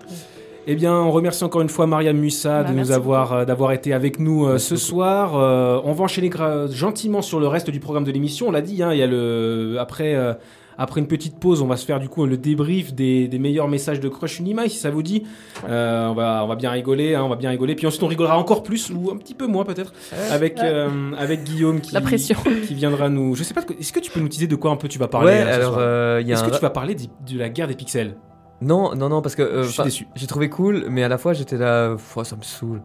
Eh 0.66 0.76
bien, 0.76 0.94
on 0.94 1.12
remercie 1.12 1.44
encore 1.44 1.62
une 1.62 1.70
fois 1.70 1.88
Mariam 1.88 2.18
Mussa 2.18 2.64
Bah, 2.64 2.72
de 2.72 2.76
nous 2.78 2.92
avoir 2.92 3.34
euh, 3.34 3.46
d'avoir 3.46 3.74
été 3.74 3.92
avec 3.94 4.20
nous 4.20 4.46
euh, 4.46 4.58
ce 4.58 4.76
beaucoup. 4.76 4.86
soir. 4.86 5.36
Euh, 5.36 5.82
on 5.84 5.92
va 5.92 6.06
enchaîner 6.06 6.30
gentiment 6.72 7.22
sur 7.22 7.40
le 7.40 7.48
reste 7.48 7.70
du 7.70 7.80
programme 7.82 8.06
de 8.06 8.12
l'émission. 8.12 8.48
On 8.48 8.52
l'a 8.52 8.62
dit, 8.62 8.82
hein, 8.82 8.94
il 8.94 9.00
y 9.00 9.04
a 9.04 9.08
le 9.08 9.76
après 9.80 10.16
euh, 10.16 10.34
après 10.78 11.02
une 11.02 11.08
petite 11.08 11.38
pause, 11.38 11.62
on 11.62 11.68
va 11.68 11.76
se 11.78 11.86
faire 11.86 12.00
du 12.00 12.10
coup 12.10 12.26
le 12.26 12.36
débrief 12.38 12.94
des, 12.96 13.28
des 13.28 13.38
meilleurs 13.40 13.68
messages 13.68 14.00
de 14.00 14.10
Crush 14.10 14.40
Unimai, 14.40 14.70
si 14.70 14.78
ça 14.78 14.90
vous 14.90 15.04
dit. 15.04 15.24
Euh, 15.68 16.08
on 16.08 16.14
va 16.14 16.42
on 16.46 16.48
va 16.48 16.56
bien 16.56 16.72
rigoler, 16.72 17.14
hein, 17.14 17.24
on 17.24 17.30
va 17.30 17.36
bien 17.36 17.50
rigoler. 17.50 17.76
Puis 17.76 17.86
ensuite 17.86 18.02
on 18.02 18.08
rigolera 18.08 18.38
encore 18.40 18.64
plus 18.64 18.90
ou 18.90 19.12
un 19.12 19.18
petit 19.18 19.36
peu 19.36 19.46
moins 19.48 19.66
peut-être 19.66 19.92
avec 20.32 20.60
euh, 20.64 21.12
avec 21.18 21.44
Guillaume 21.44 21.82
qui 21.82 21.94
La 21.94 22.00
pression. 22.02 22.38
qui 22.68 22.74
viendra 22.74 23.10
nous. 23.10 23.36
Je 23.36 23.44
sais 23.44 23.54
pas. 23.54 23.62
Est-ce 23.80 23.92
que 23.94 24.00
tu 24.00 24.10
peux 24.12 24.22
nous 24.22 24.30
teaser 24.30 24.48
de 24.48 24.56
quoi 24.56 24.72
un 24.72 24.78
peu 24.78 24.88
tu 24.88 24.98
vas 24.98 25.10
parler 25.10 25.34
ouais, 25.34 25.44
ce 25.44 25.48
alors 25.50 25.76
euh, 25.78 26.22
Est-ce 26.22 26.42
un. 26.42 26.50
que 26.50 26.56
tu 26.56 26.62
vas 26.62 26.70
parler 26.70 26.96
de 26.96 27.38
la 27.38 27.50
guerre 27.50 27.68
des 27.68 27.76
pixels? 27.76 28.16
Non, 28.62 28.96
non, 28.96 29.10
non, 29.10 29.22
parce 29.22 29.36
que 29.36 29.42
euh, 29.42 29.64
Je 29.64 29.70
suis 29.70 29.80
enfin, 29.82 29.86
déçu. 29.90 30.08
j'ai 30.16 30.28
trouvé 30.28 30.50
cool, 30.50 30.86
mais 30.90 31.04
à 31.04 31.10
la 31.10 31.18
fois 31.18 31.34
j'étais 31.34 31.58
là, 31.58 31.96
pff, 31.96 32.24
ça 32.26 32.36
me 32.36 32.42
saoule. 32.44 32.82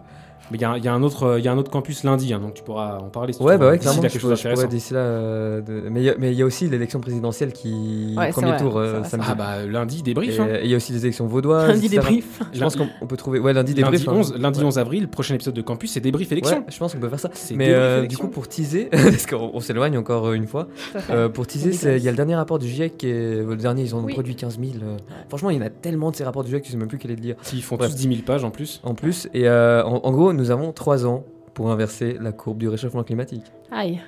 Mais 0.50 0.58
il 0.58 0.60
y, 0.62 0.64
a 0.64 0.70
un- 0.70 0.76
il 0.78 0.84
y 0.84 0.88
a 0.88 0.94
un 0.94 1.02
autre, 1.02 1.36
il 1.38 1.44
y 1.44 1.48
a 1.48 1.52
un 1.52 1.58
autre 1.58 1.70
campus 1.70 2.04
lundi, 2.04 2.32
hein, 2.32 2.40
donc 2.40 2.54
tu 2.54 2.62
pourras 2.62 2.98
en 2.98 3.08
parler. 3.08 3.32
Si 3.32 3.38
tu 3.38 3.44
Ouais, 3.44 3.58
bah 3.58 3.68
ouais, 3.68 3.78
clairement. 3.78 4.00
là, 4.02 4.08
Je 4.08 4.12
quelque 4.14 4.22
pourrais, 4.22 4.36
chose 4.36 4.50
je 4.50 4.54
pourrais 4.54 4.68
d'ici 4.68 4.94
là. 4.94 5.00
euh, 5.00 5.60
de- 5.60 5.88
Mais 5.90 6.00
il 6.00 6.04
y 6.04 6.10
a- 6.10 6.14
mais 6.18 6.32
il 6.32 6.38
y 6.38 6.42
a 6.42 6.46
aussi 6.46 6.68
l'élection 6.68 7.00
présidentielle 7.00 7.52
qui 7.52 8.14
Ouais, 8.16 8.30
premier 8.30 8.48
vrai, 8.52 8.58
tour 8.58 8.78
euh, 8.78 9.02
samedi. 9.04 9.26
Ah 9.30 9.34
bah 9.34 9.64
lundi 9.66 9.98
Et 10.00 10.02
débrief. 10.02 10.40
hein. 10.40 10.46
et 10.60 10.64
il 10.64 10.70
y 10.70 10.74
a 10.74 10.76
aussi 10.76 10.92
les 10.92 11.02
élections 11.04 11.26
vaudoises. 11.26 11.68
Lundi 11.68 11.88
débrief. 11.88 12.40
Je 12.52 12.60
pense 12.60 12.76
qu'on 12.76 12.88
on 13.00 13.06
peut 13.06 13.16
trouver. 13.16 13.38
Ouais, 13.38 13.52
lundi 13.52 13.72
Lundi, 13.74 13.82
débrief. 13.82 14.08
hein. 14.08 14.12
11, 14.14 14.34
lundi 14.38 14.60
Ouais. 14.60 14.66
11 14.66 14.78
avril, 14.78 15.08
prochain 15.08 15.34
épisode 15.34 15.54
de 15.54 15.62
campus, 15.62 15.92
c'est 15.92 16.00
débrief 16.00 16.30
élection. 16.32 16.58
Ouais, 16.58 16.64
je 16.68 16.78
pense 16.78 16.94
qu'on 16.94 17.00
peut 17.00 17.08
faire 17.08 17.20
ça. 17.20 17.30
Mais 17.54 17.68
euh, 17.70 18.06
du 18.06 18.16
coup, 18.16 18.28
pour 18.28 18.48
teaser, 18.48 18.88
parce 18.90 19.26
qu'on 19.26 19.50
on 19.52 19.60
s'éloigne 19.60 19.98
encore 19.98 20.28
euh, 20.28 20.32
une 20.34 20.46
fois, 20.46 20.68
euh, 21.10 21.28
pour 21.28 21.46
teaser, 21.46 21.96
il 21.96 22.02
y 22.02 22.08
a 22.08 22.10
le 22.10 22.16
dernier 22.16 22.36
rapport 22.36 22.58
du 22.58 22.68
GIEC, 22.68 23.04
est, 23.04 23.44
le 23.46 23.56
dernier, 23.56 23.82
ils 23.82 23.94
ont 23.94 24.02
Oui. 24.02 24.12
produit 24.14 24.34
15 24.34 24.58
000. 24.58 24.72
euh, 24.82 24.96
Franchement, 25.28 25.50
il 25.50 25.58
y 25.58 25.62
en 25.62 25.66
a 25.66 25.70
tellement 25.70 26.10
de 26.10 26.16
ces 26.16 26.24
rapports 26.24 26.44
du 26.44 26.50
GIEC 26.50 26.62
que 26.62 26.66
je 26.68 26.72
sais 26.72 26.78
même 26.78 26.88
plus 26.88 26.98
quel 26.98 27.10
est 27.10 27.16
le 27.16 27.20
dire. 27.20 27.36
Ils 27.52 27.62
font 27.62 27.76
tous 27.76 27.94
10 27.94 28.02
000 28.08 28.14
pages 28.24 28.44
en 28.44 28.50
plus. 28.50 28.80
En 28.82 28.94
plus, 28.94 29.28
et 29.34 29.48
en, 29.48 30.00
en 30.02 30.12
gros, 30.12 30.32
nous 30.38 30.50
avons 30.50 30.72
3 30.72 31.06
ans 31.06 31.24
pour 31.54 31.70
inverser 31.70 32.16
la 32.20 32.32
courbe 32.32 32.58
du 32.58 32.68
réchauffement 32.68 33.02
climatique. 33.02 33.42
Aïe. 33.70 34.00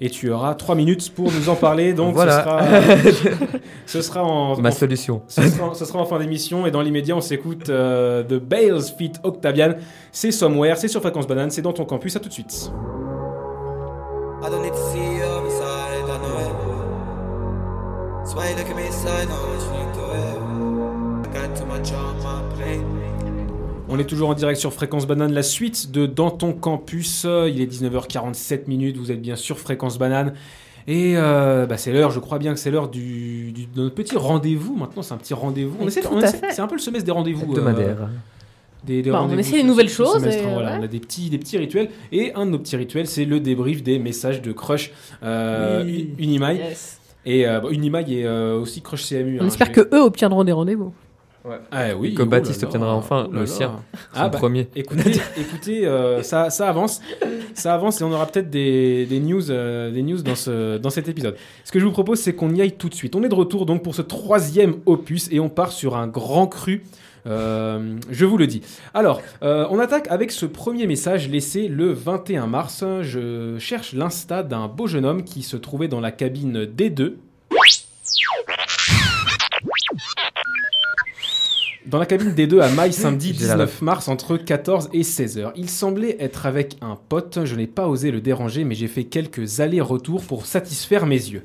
Et 0.00 0.10
tu 0.10 0.30
auras 0.30 0.54
3 0.54 0.74
minutes 0.74 1.14
pour 1.14 1.30
nous 1.30 1.48
en 1.48 1.54
parler, 1.54 1.92
donc 1.92 2.14
Voilà. 2.14 2.38
ce 3.04 3.12
sera, 3.12 3.36
ce 3.86 4.02
sera 4.02 4.24
en, 4.24 4.56
Ma 4.60 4.70
en- 4.70 4.72
solution. 4.72 5.22
ce 5.28 5.42
sera, 5.42 5.74
ce 5.74 5.84
sera 5.84 5.98
en 6.00 6.06
fin 6.06 6.18
d'émission. 6.18 6.66
Et 6.66 6.70
dans 6.70 6.80
l'immédiat, 6.82 7.14
on 7.14 7.20
s'écoute 7.20 7.68
euh, 7.68 8.22
de 8.24 8.38
Bales 8.38 8.82
Fit 8.98 9.12
Octavian. 9.22 9.74
C'est 10.10 10.32
Somewhere, 10.32 10.76
c'est 10.76 10.88
sur 10.88 11.00
Fréquence 11.02 11.26
Banane, 11.28 11.50
c'est 11.50 11.62
dans 11.62 11.72
ton 11.72 11.84
campus. 11.84 12.16
À 12.16 12.20
tout 12.20 12.28
de 12.28 12.34
suite. 12.34 12.72
I 14.44 14.50
don't 14.50 14.62
need 14.62 14.72
to 14.72 14.78
see 14.92 14.98
side, 14.98 16.08
I 16.08 16.18
know 16.18 16.40
it. 16.40 16.52
That's 18.24 18.34
why 18.34 18.50
you 18.50 18.56
look 18.56 18.70
at 18.70 18.74
me 18.76 18.90
side, 18.90 19.28
I 19.28 19.30
want 19.30 19.62
you 19.62 19.84
to 19.86 19.92
do 19.94 20.04
it. 20.18 21.28
I 21.28 21.46
got 21.48 21.56
too 21.56 21.66
much 21.66 21.92
on 21.92 22.16
my 22.22 22.40
plate. 22.48 22.51
On 23.94 23.98
est 23.98 24.04
toujours 24.04 24.30
en 24.30 24.34
direct 24.34 24.58
sur 24.58 24.72
Fréquence 24.72 25.06
Banane, 25.06 25.32
la 25.34 25.42
suite 25.42 25.90
de 25.90 26.06
Dans 26.06 26.30
ton 26.30 26.52
campus. 26.54 27.24
Euh, 27.26 27.50
Il 27.52 27.60
est 27.60 27.66
19h47 27.66 28.62
minutes, 28.66 28.96
vous 28.96 29.12
êtes 29.12 29.20
bien 29.20 29.36
sur 29.36 29.58
Fréquence 29.58 29.98
Banane. 29.98 30.32
Et 30.88 31.12
euh, 31.16 31.66
bah, 31.66 31.76
c'est 31.76 31.92
l'heure, 31.92 32.10
je 32.10 32.18
crois 32.18 32.38
bien 32.38 32.54
que 32.54 32.58
c'est 32.58 32.70
l'heure 32.70 32.88
du, 32.88 33.52
du- 33.52 33.66
de 33.66 33.82
notre 33.82 33.94
petit 33.94 34.16
rendez-vous. 34.16 34.74
Maintenant, 34.74 35.02
c'est 35.02 35.12
un 35.12 35.18
petit 35.18 35.34
rendez-vous. 35.34 35.76
On 35.78 35.82
Mais 35.84 35.88
essaie, 35.88 36.02
on 36.10 36.20
essaie- 36.20 36.40
c'est 36.50 36.62
un 36.62 36.66
peu 36.66 36.74
le 36.74 36.80
semestre 36.80 37.04
des 37.04 37.12
rendez-vous. 37.12 37.42
euh, 37.42 37.58
Hebdomadaire. 37.58 38.08
des, 38.84 39.02
des 39.02 39.10
Bah, 39.10 39.18
on 39.18 39.22
rendez-vous 39.24 39.40
essaie 39.40 39.56
des 39.58 39.62
nouvelles 39.62 39.88
choses 39.90 40.14
semestre, 40.14 40.42
et, 40.42 40.52
voilà. 40.52 40.72
ouais. 40.72 40.78
On 40.80 40.84
a 40.84 40.88
des 40.88 40.98
petits, 40.98 41.28
des 41.30 41.38
petits 41.38 41.58
rituels. 41.58 41.90
Et 42.10 42.32
un 42.34 42.46
de 42.46 42.50
nos 42.52 42.58
petits 42.58 42.76
rituels, 42.76 43.06
c'est 43.06 43.26
le 43.26 43.38
débrief 43.40 43.82
des 43.82 43.98
messages 43.98 44.40
de 44.42 44.52
Crush 44.52 44.90
euh, 45.22 45.84
Oui. 45.84 46.10
Unimai. 46.18 46.56
Yes. 46.56 46.98
Et 47.26 47.46
euh, 47.46 47.60
bon, 47.60 47.68
Unimai 47.70 48.00
est 48.08 48.24
euh, 48.24 48.58
aussi 48.58 48.80
Crush 48.80 49.06
CMU. 49.08 49.38
On 49.38 49.44
hein, 49.44 49.46
espère 49.48 49.68
je- 49.68 49.72
que 49.82 49.94
eux 49.94 50.00
obtiendront 50.00 50.42
des 50.44 50.52
rendez-vous. 50.52 50.92
Ah 51.70 51.94
oui. 51.96 52.14
Comme 52.14 52.28
oh 52.28 52.30
Baptiste 52.30 52.62
obtiendra 52.62 52.94
enfin 52.94 53.28
oh 53.28 53.32
le 53.32 53.46
sien. 53.46 53.80
Ah 53.94 53.98
Son 54.14 54.20
bah, 54.22 54.28
premier. 54.30 54.68
Écoutez, 54.76 55.12
écoutez 55.36 55.86
euh, 55.86 56.22
ça, 56.22 56.50
ça 56.50 56.68
avance. 56.68 57.00
Ça 57.54 57.74
avance 57.74 58.00
et 58.00 58.04
on 58.04 58.12
aura 58.12 58.26
peut-être 58.26 58.50
des, 58.50 59.06
des 59.06 59.20
news, 59.20 59.50
euh, 59.50 59.90
des 59.90 60.02
news 60.02 60.22
dans, 60.22 60.34
ce, 60.34 60.78
dans 60.78 60.90
cet 60.90 61.08
épisode. 61.08 61.36
Ce 61.64 61.72
que 61.72 61.80
je 61.80 61.84
vous 61.84 61.92
propose, 61.92 62.20
c'est 62.20 62.34
qu'on 62.34 62.54
y 62.54 62.62
aille 62.62 62.72
tout 62.72 62.88
de 62.88 62.94
suite. 62.94 63.16
On 63.16 63.22
est 63.22 63.28
de 63.28 63.34
retour 63.34 63.66
donc 63.66 63.82
pour 63.82 63.94
ce 63.94 64.02
troisième 64.02 64.76
opus 64.86 65.28
et 65.32 65.40
on 65.40 65.48
part 65.48 65.72
sur 65.72 65.96
un 65.96 66.06
grand 66.06 66.46
cru. 66.46 66.84
Euh, 67.26 67.96
je 68.10 68.24
vous 68.24 68.36
le 68.36 68.46
dis. 68.46 68.62
Alors, 68.94 69.20
euh, 69.42 69.66
on 69.70 69.78
attaque 69.78 70.08
avec 70.10 70.32
ce 70.32 70.46
premier 70.46 70.86
message 70.86 71.28
laissé 71.28 71.68
le 71.68 71.92
21 71.92 72.46
mars. 72.46 72.84
Je 73.02 73.56
cherche 73.58 73.92
l'insta 73.92 74.42
d'un 74.42 74.68
beau 74.68 74.86
jeune 74.86 75.04
homme 75.04 75.24
qui 75.24 75.42
se 75.42 75.56
trouvait 75.56 75.88
dans 75.88 76.00
la 76.00 76.10
cabine 76.10 76.64
D2. 76.64 77.14
Dans 81.92 81.98
la 81.98 82.06
cabine 82.06 82.32
D2 82.32 82.58
à 82.60 82.70
Maille 82.70 82.92
samedi 82.94 83.34
J'ai 83.38 83.46
la 83.48 83.52
19 83.66 83.82
mars 83.82 84.08
entre 84.08 84.38
14 84.38 84.88
et 84.94 85.02
16 85.02 85.36
heures. 85.36 85.52
Il 85.56 85.68
semblait 85.68 86.16
être 86.20 86.46
avec 86.46 86.76
un 86.80 86.96
pote. 87.10 87.40
Je 87.44 87.54
n'ai 87.54 87.66
pas 87.66 87.86
osé 87.86 88.10
le 88.10 88.22
déranger, 88.22 88.64
mais 88.64 88.74
j'ai 88.74 88.88
fait 88.88 89.04
quelques 89.04 89.60
allers-retours 89.60 90.22
pour 90.22 90.46
satisfaire 90.46 91.04
mes 91.04 91.16
yeux. 91.16 91.42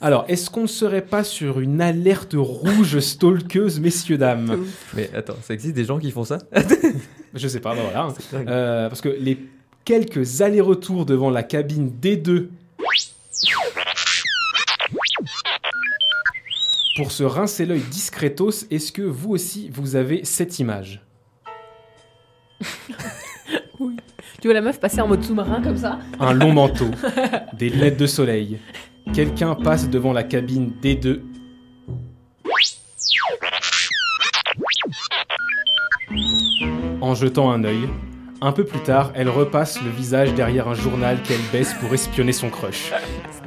Alors, 0.00 0.24
est-ce 0.26 0.50
qu'on 0.50 0.62
ne 0.62 0.66
serait 0.66 1.02
pas 1.02 1.22
sur 1.22 1.60
une 1.60 1.80
alerte 1.80 2.34
rouge 2.36 2.98
stalkeuse, 2.98 3.78
messieurs, 3.78 4.18
dames? 4.18 4.64
Mais 4.96 5.08
attends, 5.14 5.36
ça 5.40 5.54
existe 5.54 5.76
des 5.76 5.84
gens 5.84 6.00
qui 6.00 6.10
font 6.10 6.24
ça? 6.24 6.38
Je 7.34 7.46
sais 7.46 7.60
pas, 7.60 7.76
bah 7.76 7.82
voilà. 7.84 8.06
hein. 8.06 8.14
Euh, 8.48 8.88
parce 8.88 9.00
que 9.00 9.08
les 9.20 9.38
quelques 9.84 10.40
allers-retours 10.40 11.06
devant 11.06 11.30
la 11.30 11.44
cabine 11.44 11.92
D2 12.02 12.48
pour 16.96 17.12
se 17.12 17.22
rincer 17.22 17.66
l'œil 17.66 17.82
discretos, 17.90 18.66
est-ce 18.70 18.92
que 18.92 19.02
vous 19.02 19.30
aussi 19.30 19.70
vous 19.72 19.96
avez 19.96 20.24
cette 20.24 20.58
image 20.58 21.02
Tu 24.40 24.48
vois 24.48 24.54
la 24.54 24.60
meuf 24.62 24.80
passer 24.80 25.00
en 25.00 25.08
mode 25.08 25.22
sous-marin 25.22 25.62
comme 25.62 25.76
ça 25.76 25.98
Un 26.18 26.32
long 26.32 26.52
manteau, 26.52 26.90
des 27.52 27.68
lunettes 27.68 27.98
de 27.98 28.06
soleil. 28.06 28.58
Quelqu'un 29.12 29.54
passe 29.54 29.88
devant 29.88 30.12
la 30.12 30.22
cabine 30.22 30.72
D2. 30.82 31.20
En 37.00 37.14
jetant 37.14 37.50
un 37.50 37.64
œil, 37.64 37.88
Un 38.42 38.52
peu 38.52 38.64
plus 38.64 38.80
tard, 38.80 39.12
elle 39.14 39.28
repasse 39.28 39.82
le 39.82 39.90
visage 39.90 40.32
derrière 40.32 40.66
un 40.66 40.72
journal 40.72 41.22
qu'elle 41.22 41.42
baisse 41.52 41.74
pour 41.74 41.92
espionner 41.92 42.32
son 42.32 42.48
crush. 42.48 42.90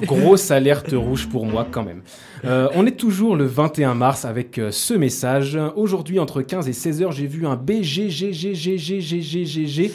Grosse 0.04 0.52
alerte 0.52 0.92
rouge 0.94 1.28
pour 1.28 1.48
moi 1.48 1.66
quand 1.70 1.82
même. 1.82 2.04
Euh, 2.46 2.70
on 2.76 2.86
est 2.86 2.96
toujours 2.96 3.36
le 3.36 3.46
21 3.46 3.96
mars 3.96 4.24
avec 4.24 4.60
euh, 4.60 4.70
ce 4.70 4.94
message. 4.94 5.58
Aujourd'hui, 5.76 6.20
entre 6.20 6.44
15 6.44 6.70
et 6.70 6.74
16 6.74 7.02
heures, 7.02 7.12
j'ai 7.12 7.26
vu 7.26 7.48
un 7.48 7.56
BGGGGGGGGG. 7.56 9.92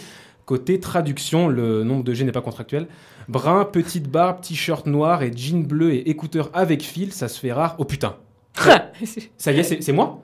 Côté 0.46 0.80
traduction, 0.80 1.46
le 1.46 1.84
nombre 1.84 2.02
de 2.02 2.12
G 2.12 2.24
n'est 2.24 2.32
pas 2.32 2.40
contractuel. 2.40 2.88
Brun, 3.28 3.66
petite 3.66 4.10
barbe, 4.10 4.40
t-shirt 4.40 4.86
noir 4.86 5.22
et 5.22 5.30
jean 5.32 5.62
bleu 5.62 5.92
et 5.92 6.10
écouteurs 6.10 6.50
avec 6.54 6.82
fil, 6.82 7.12
ça 7.12 7.28
se 7.28 7.38
fait 7.38 7.52
rare. 7.52 7.76
Oh 7.78 7.84
putain, 7.84 8.16
ça 9.36 9.52
y 9.52 9.60
est, 9.60 9.82
c'est 9.82 9.92
moi 9.92 10.22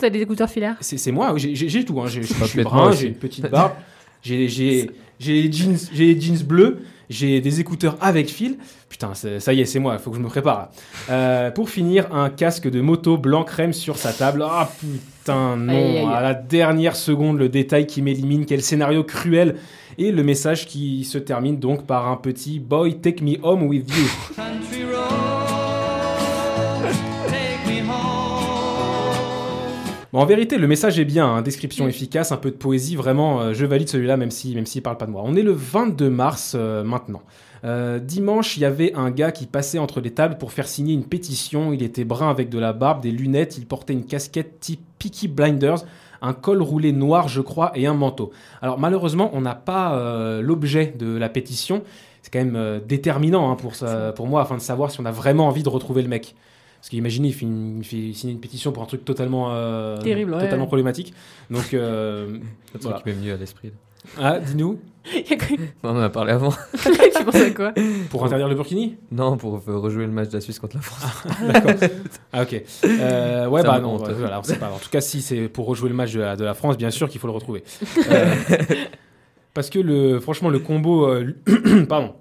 T'as 0.00 0.10
des 0.10 0.20
écouteurs 0.20 0.48
filaires 0.48 0.76
C'est 0.80 1.10
moi, 1.12 1.34
j'ai- 1.36 1.84
tout. 1.84 2.00
Hein. 2.00 2.06
Je 2.06 2.20
suis 2.22 2.62
brun, 2.62 2.92
j'ai 2.92 3.08
une 3.08 3.14
petite 3.16 3.50
barbe, 3.50 3.72
j'ai 4.22 4.48
des 5.18 5.52
jeans, 5.52 5.76
jeans 5.92 6.42
bleus, 6.44 6.78
j'ai 7.10 7.40
des 7.40 7.60
écouteurs 7.60 7.96
avec 8.00 8.28
fil. 8.30 8.58
Putain, 8.88 9.12
ça 9.14 9.52
y 9.52 9.60
est, 9.60 9.64
c'est 9.64 9.78
moi, 9.80 9.94
il 9.98 10.02
faut 10.02 10.10
que 10.10 10.16
je 10.16 10.22
me 10.22 10.28
prépare. 10.28 10.70
Euh, 11.10 11.50
pour 11.50 11.68
finir, 11.68 12.14
un 12.14 12.30
casque 12.30 12.70
de 12.70 12.80
moto 12.80 13.16
blanc 13.18 13.42
crème 13.42 13.72
sur 13.72 13.96
sa 13.96 14.12
table. 14.12 14.44
Ah 14.48 14.70
putain, 14.78 15.56
non, 15.56 15.72
Aïe, 15.72 15.78
aïe, 15.78 15.98
aïe. 15.98 16.06
à 16.14 16.20
la 16.20 16.34
dernière 16.34 16.94
seconde, 16.94 17.38
le 17.38 17.48
détail 17.48 17.86
qui 17.86 18.02
m'élimine, 18.02 18.46
quel 18.46 18.62
scénario 18.62 19.02
cruel. 19.02 19.56
Et 19.98 20.10
le 20.12 20.22
message 20.22 20.66
qui 20.66 21.04
se 21.04 21.18
termine 21.18 21.58
donc 21.58 21.86
par 21.86 22.08
un 22.08 22.16
petit 22.16 22.60
Boy, 22.60 22.98
take 23.00 23.22
me 23.22 23.36
home 23.42 23.64
with 23.64 23.90
you. 23.94 24.06
Bon, 30.12 30.20
en 30.20 30.26
vérité, 30.26 30.58
le 30.58 30.68
message 30.68 30.98
est 30.98 31.06
bien, 31.06 31.26
hein, 31.26 31.42
description 31.42 31.88
efficace, 31.88 32.32
un 32.32 32.36
peu 32.36 32.50
de 32.50 32.56
poésie, 32.56 32.96
vraiment, 32.96 33.40
euh, 33.40 33.54
je 33.54 33.64
valide 33.64 33.88
celui-là, 33.88 34.18
même 34.18 34.30
s'il 34.30 34.54
même 34.56 34.66
s'il 34.66 34.82
parle 34.82 34.98
pas 34.98 35.06
de 35.06 35.10
moi. 35.10 35.22
On 35.24 35.34
est 35.34 35.42
le 35.42 35.52
22 35.52 36.10
mars 36.10 36.52
euh, 36.54 36.84
maintenant. 36.84 37.22
Euh, 37.64 37.98
dimanche, 37.98 38.56
il 38.56 38.60
y 38.60 38.64
avait 38.64 38.92
un 38.94 39.10
gars 39.10 39.32
qui 39.32 39.46
passait 39.46 39.78
entre 39.78 40.00
les 40.00 40.10
tables 40.10 40.36
pour 40.36 40.52
faire 40.52 40.66
signer 40.66 40.94
une 40.94 41.04
pétition. 41.04 41.72
Il 41.72 41.82
était 41.82 42.04
brun 42.04 42.28
avec 42.28 42.50
de 42.50 42.58
la 42.58 42.72
barbe, 42.72 43.00
des 43.00 43.10
lunettes, 43.10 43.56
il 43.56 43.66
portait 43.66 43.92
une 43.92 44.04
casquette 44.04 44.60
type 44.60 44.80
Peaky 44.98 45.28
Blinders, 45.28 45.84
un 46.20 46.32
col 46.32 46.60
roulé 46.60 46.92
noir, 46.92 47.28
je 47.28 47.40
crois, 47.40 47.72
et 47.74 47.86
un 47.86 47.94
manteau. 47.94 48.32
Alors 48.60 48.78
malheureusement, 48.78 49.30
on 49.32 49.40
n'a 49.40 49.54
pas 49.54 49.94
euh, 49.94 50.42
l'objet 50.42 50.94
de 50.98 51.16
la 51.16 51.28
pétition. 51.28 51.82
C'est 52.22 52.32
quand 52.32 52.38
même 52.38 52.56
euh, 52.56 52.80
déterminant 52.80 53.50
hein, 53.50 53.56
pour, 53.56 53.74
ça, 53.74 54.12
pour 54.12 54.26
moi 54.26 54.42
afin 54.42 54.56
de 54.56 54.62
savoir 54.62 54.90
si 54.90 55.00
on 55.00 55.04
a 55.04 55.10
vraiment 55.10 55.48
envie 55.48 55.62
de 55.62 55.68
retrouver 55.68 56.02
le 56.02 56.08
mec. 56.08 56.34
Parce 56.82 56.90
qu'imaginez, 56.90 57.28
il 57.28 57.32
fait, 57.34 57.46
une- 57.46 57.78
il 57.78 57.84
fait 57.84 58.12
signer 58.12 58.32
une 58.32 58.40
pétition 58.40 58.72
pour 58.72 58.82
un 58.82 58.86
truc 58.86 59.04
totalement, 59.04 59.50
euh, 59.52 59.98
Terrible, 60.02 60.34
ouais, 60.34 60.40
totalement 60.40 60.64
ouais. 60.64 60.66
problématique. 60.66 61.14
Donc, 61.48 61.74
euh, 61.74 62.38
C'est 62.72 62.82
voilà. 62.82 62.98
qui 62.98 63.04
m'est 63.06 63.12
venu 63.12 63.30
à 63.30 63.36
l'esprit. 63.36 63.70
Ah, 64.20 64.40
dis-nous, 64.40 64.80
On 65.84 65.90
en 65.90 66.00
a 66.00 66.08
parlé 66.10 66.32
avant. 66.32 66.50
tu 66.82 67.24
penses 67.24 67.36
à 67.36 67.50
quoi 67.50 67.72
pour 68.10 68.24
interdire 68.24 68.48
le 68.48 68.56
burkini? 68.56 68.96
Non, 69.12 69.36
pour 69.36 69.62
rejouer 69.64 70.06
le 70.06 70.10
match 70.12 70.28
de 70.30 70.34
la 70.34 70.40
Suisse 70.40 70.58
contre 70.58 70.74
la 70.76 70.82
France. 70.82 71.24
D'accord. 71.52 71.88
Ah, 72.32 72.42
ok. 72.42 72.62
Euh, 72.84 73.46
ouais, 73.48 73.62
Ça 73.62 73.68
bah 73.68 73.78
non, 73.80 73.98
bah, 73.98 74.10
voilà, 74.18 74.40
on 74.40 74.42
sait 74.42 74.56
pas. 74.58 74.70
En 74.70 74.78
tout 74.78 74.90
cas, 74.90 75.00
si 75.00 75.22
c'est 75.22 75.48
pour 75.48 75.66
rejouer 75.66 75.88
le 75.88 75.94
match 75.94 76.12
de 76.12 76.20
la, 76.20 76.34
de 76.34 76.44
la 76.44 76.54
France, 76.54 76.76
bien 76.76 76.90
sûr 76.90 77.08
qu'il 77.08 77.20
faut 77.20 77.28
le 77.28 77.32
retrouver. 77.32 77.62
Euh, 78.10 78.34
parce 79.54 79.70
que, 79.70 79.78
le, 79.78 80.18
franchement, 80.18 80.48
le 80.50 80.58
combo. 80.58 81.06
euh, 81.06 81.32
pardon. 81.88 82.14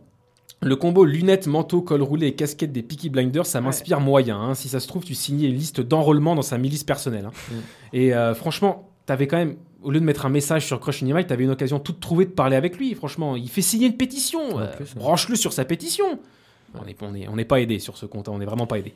Le 0.64 0.76
combo 0.76 1.06
lunettes, 1.06 1.48
manteau, 1.48 1.82
col 1.82 2.04
roulé 2.04 2.28
et 2.28 2.36
casquette 2.36 2.72
des 2.72 2.84
Peaky 2.84 3.10
Blinders, 3.10 3.48
ça 3.48 3.62
m'inspire 3.62 4.00
moyen. 4.00 4.40
hein. 4.40 4.54
Si 4.54 4.70
ça 4.70 4.80
se 4.80 4.88
trouve, 4.88 5.04
tu 5.04 5.16
signais 5.16 5.48
une 5.48 5.56
liste 5.56 5.82
d'enrôlement 5.82 6.36
dans 6.36 6.44
sa 6.44 6.60
milice 6.60 6.84
personnelle. 6.84 7.26
hein. 7.26 7.32
Mm. 7.52 7.56
Et 7.94 8.14
euh, 8.14 8.36
franchement, 8.36 8.90
t'avais 9.08 9.26
quand 9.26 9.38
même, 9.38 9.56
au 9.82 9.90
lieu 9.90 10.00
de 10.00 10.06
mettre 10.06 10.26
un 10.28 10.30
message 10.30 10.68
sur 10.68 10.80
Crush 10.80 11.02
Unimite, 11.02 11.28
t'avais 11.28 11.46
une 11.46 11.50
occasion 11.50 11.80
toute 11.80 12.00
trouvée 12.00 12.26
de 12.26 12.30
parler 12.32 12.56
avec 12.56 12.78
lui. 12.78 12.94
Franchement, 12.94 13.36
il 13.36 13.50
fait 13.50 13.64
signer 13.64 13.88
une 13.88 13.98
pétition. 13.98 14.60
Euh. 14.60 14.68
Branche-le 14.96 15.36
sur 15.36 15.52
sa 15.52 15.66
pétition. 15.66 16.20
On 16.80 16.86
n'est 16.86 16.96
on 17.02 17.14
est, 17.16 17.28
on 17.28 17.38
est 17.38 17.46
pas 17.46 17.60
aidé 17.60 17.80
sur 17.80 17.98
ce 17.98 18.06
compte, 18.06 18.30
hein, 18.30 18.32
on 18.36 18.38
n'est 18.38 18.46
vraiment 18.46 18.66
pas 18.68 18.80
aidé. 18.80 18.94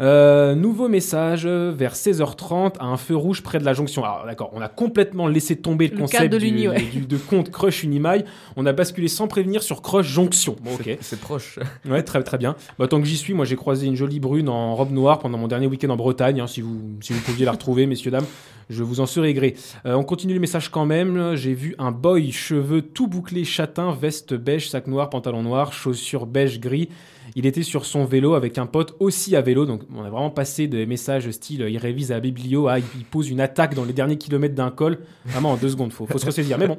Euh, 0.00 0.54
nouveau 0.54 0.88
message 0.88 1.46
vers 1.46 1.94
16h30 1.94 2.76
à 2.78 2.86
un 2.86 2.96
feu 2.96 3.14
rouge 3.16 3.42
près 3.42 3.58
de 3.58 3.64
la 3.64 3.74
jonction. 3.74 4.04
Alors 4.04 4.24
d'accord, 4.26 4.50
on 4.54 4.60
a 4.60 4.68
complètement 4.68 5.26
laissé 5.28 5.56
tomber 5.56 5.88
le, 5.88 5.94
Le 5.94 6.00
concept 6.00 6.32
de 6.32 6.38
du, 6.38 6.46
l'Uni, 6.46 6.68
ouais. 6.68 6.80
du- 6.80 7.00
de 7.06 7.16
compte 7.18 7.50
Crush 7.50 7.82
Unimail. 7.84 8.24
On 8.56 8.64
a 8.66 8.72
basculé 8.72 9.08
sans 9.08 9.28
prévenir 9.28 9.62
sur 9.62 9.82
Crush 9.82 10.06
Jonction. 10.06 10.56
Bon, 10.62 10.74
ok. 10.74 10.82
C'est- 10.84 10.98
C'est 11.02 11.20
proche. 11.20 11.58
Ouais, 11.88 12.02
très 12.02 12.22
très 12.22 12.38
bien. 12.38 12.56
Bah, 12.78 12.88
tant 12.88 13.00
que 13.00 13.06
j'y 13.06 13.16
suis, 13.16 13.34
moi 13.34 13.44
j'ai 13.44 13.56
croisé 13.56 13.86
une 13.86 13.96
jolie 13.96 14.20
brune 14.20 14.48
en 14.48 14.74
robe 14.74 14.92
noire 14.92 15.18
pendant 15.18 15.38
mon 15.38 15.48
dernier 15.48 15.66
week-end 15.66 15.90
en 15.90 15.96
Bretagne. 15.96 16.40
hein, 16.40 16.46
si, 16.46 16.60
vous, 16.60 16.78
si 17.00 17.12
vous 17.12 17.20
pouviez 17.20 17.44
la 17.44 17.52
retrouver, 17.52 17.86
messieurs, 17.86 18.10
dames, 18.10 18.26
je 18.70 18.82
vous 18.82 19.00
en 19.00 19.06
serais 19.06 19.34
gré. 19.34 19.56
Euh, 19.84 19.94
on 19.94 20.04
continue 20.04 20.32
le 20.32 20.40
message 20.40 20.70
quand 20.70 20.86
même. 20.86 21.34
J'ai 21.34 21.52
vu 21.52 21.74
un 21.78 21.90
boy, 21.90 22.32
cheveux 22.32 22.82
tout 22.82 23.08
bouclés, 23.08 23.44
châtain, 23.44 23.92
veste 23.92 24.34
beige, 24.34 24.70
sac 24.70 24.86
noir, 24.86 25.10
pantalon 25.10 25.42
noir, 25.42 25.72
chaussures 25.72 26.26
beige 26.26 26.60
gris. 26.60 26.88
Il 27.36 27.46
était 27.46 27.62
sur 27.62 27.84
son 27.84 28.04
vélo 28.04 28.34
avec 28.34 28.58
un 28.58 28.66
pote 28.66 28.94
aussi 28.98 29.36
à 29.36 29.42
vélo. 29.42 29.66
Donc 29.66 29.82
on 29.94 30.02
a 30.02 30.10
vraiment 30.10 30.30
passé 30.30 30.68
des 30.68 30.86
messages 30.86 31.30
style 31.30 31.66
il 31.68 31.78
révise 31.78 32.12
à 32.12 32.14
la 32.14 32.20
biblio 32.20 32.68
il 32.70 32.84
il 32.96 33.04
pose 33.04 33.28
une 33.28 33.40
attaque 33.40 33.74
dans 33.74 33.84
les 33.84 33.92
derniers 33.92 34.18
kilomètres 34.18 34.54
d'un 34.54 34.70
col. 34.70 34.98
Vraiment 35.26 35.52
en 35.52 35.56
deux 35.56 35.70
secondes, 35.70 35.92
faut, 35.92 36.06
faut 36.06 36.18
se 36.18 36.26
ressaisir. 36.26 36.58
Mais 36.58 36.68
bon, 36.68 36.78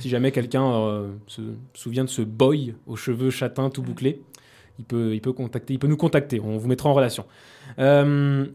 si 0.00 0.08
jamais 0.08 0.32
quelqu'un 0.32 0.64
euh, 0.64 1.08
se 1.26 1.42
souvient 1.74 2.04
de 2.04 2.10
ce 2.10 2.22
boy 2.22 2.74
aux 2.86 2.96
cheveux 2.96 3.30
châtains 3.30 3.70
tout 3.70 3.82
bouclés, 3.82 4.20
il 4.78 4.84
peut, 4.84 5.14
il 5.14 5.20
peut 5.20 5.32
contacter, 5.32 5.74
il 5.74 5.78
peut 5.78 5.88
nous 5.88 5.96
contacter. 5.96 6.40
On 6.40 6.56
vous 6.56 6.68
mettra 6.68 6.88
en 6.88 6.94
relation. 6.94 7.24
Euh, 7.78 8.46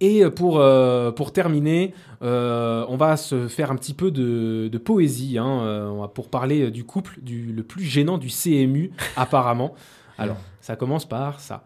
et 0.00 0.24
pour, 0.30 0.60
euh, 0.60 1.10
pour 1.10 1.32
terminer, 1.32 1.94
euh, 2.22 2.84
on 2.88 2.96
va 2.96 3.16
se 3.16 3.48
faire 3.48 3.70
un 3.70 3.76
petit 3.76 3.94
peu 3.94 4.10
de, 4.10 4.68
de 4.70 4.78
poésie 4.78 5.38
hein, 5.38 5.60
euh, 5.62 6.06
pour 6.08 6.30
parler 6.30 6.70
du 6.70 6.84
couple 6.84 7.18
du, 7.20 7.52
le 7.52 7.62
plus 7.62 7.84
gênant 7.84 8.18
du 8.18 8.28
CMU, 8.28 8.92
apparemment. 9.16 9.74
Alors, 10.16 10.36
ça 10.60 10.76
commence 10.76 11.06
par 11.06 11.40
ça. 11.40 11.64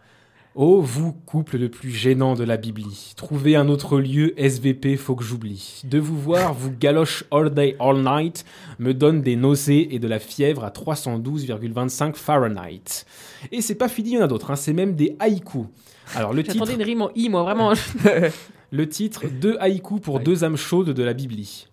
Oh, 0.55 0.83
vous, 0.83 1.15
couple 1.15 1.57
le 1.57 1.71
plus 1.71 1.91
gênant 1.91 2.35
de 2.35 2.45
la 2.45 2.59
Bibli, 2.59 3.15
trouvez 3.17 3.57
un 3.57 3.69
autre 3.69 3.99
lieu, 3.99 4.35
SVP, 4.39 4.99
faut 4.99 5.15
que 5.15 5.25
j'oublie. 5.25 5.81
De 5.85 5.99
vous 5.99 6.19
voir, 6.19 6.53
vous 6.53 6.71
galoche 6.71 7.25
all 7.31 7.55
day, 7.55 7.75
all 7.81 8.03
night, 8.03 8.45
me 8.79 8.93
donne 8.93 9.23
des 9.23 9.35
nausées 9.35 9.95
et 9.95 9.99
de 9.99 10.07
la 10.07 10.19
fièvre 10.19 10.65
à 10.65 10.69
312,25 10.69 12.17
Fahrenheit. 12.17 13.07
Et 13.51 13.63
c'est 13.63 13.77
pas 13.77 13.89
fini, 13.89 14.11
il 14.11 14.15
y 14.17 14.19
en 14.19 14.25
a 14.25 14.27
d'autres, 14.27 14.51
hein, 14.51 14.57
c'est 14.57 14.75
même 14.75 14.95
des 14.95 15.17
haïkus. 15.21 15.69
Alors, 16.15 16.35
le 16.35 16.43
titre, 16.43 16.71
une 16.71 16.83
rime 16.83 17.01
en 17.01 17.11
i, 17.15 17.31
moi, 17.31 17.45
vraiment. 17.45 17.73
le 18.71 18.89
titre 18.89 19.25
Deux 19.29 19.57
haïkus 19.59 20.01
pour 20.01 20.21
deux 20.21 20.45
âmes 20.45 20.59
chaudes 20.59 20.91
de 20.91 21.03
la 21.03 21.15
Bibli. 21.15 21.69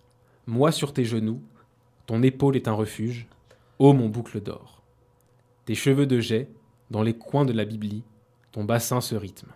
Moi 0.46 0.72
sur 0.72 0.94
tes 0.94 1.04
genoux, 1.04 1.42
ton 2.06 2.22
épaule 2.22 2.56
est 2.56 2.66
un 2.66 2.72
refuge. 2.72 3.26
Ô 3.78 3.92
mon 3.92 4.08
boucle 4.08 4.40
d'or. 4.40 4.82
Tes 5.66 5.74
cheveux 5.74 6.06
de 6.06 6.18
jet, 6.18 6.48
dans 6.90 7.02
les 7.02 7.14
coins 7.14 7.44
de 7.44 7.52
la 7.52 7.64
Bibli, 7.64 8.02
ton 8.52 8.64
bassin 8.64 9.00
se 9.00 9.14
rythme. 9.14 9.48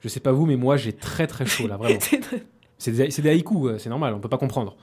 Je 0.00 0.08
sais 0.08 0.20
pas 0.20 0.32
vous, 0.32 0.46
mais 0.46 0.56
moi 0.56 0.76
j'ai 0.76 0.92
très 0.92 1.26
très 1.26 1.46
chaud 1.46 1.66
là, 1.66 1.76
vraiment. 1.76 1.98
C'est 2.78 2.90
des, 2.90 3.08
des 3.08 3.28
haïkus, 3.30 3.56
euh, 3.64 3.78
c'est 3.78 3.88
normal, 3.88 4.14
on 4.14 4.20
peut 4.20 4.28
pas 4.28 4.36
comprendre. 4.36 4.76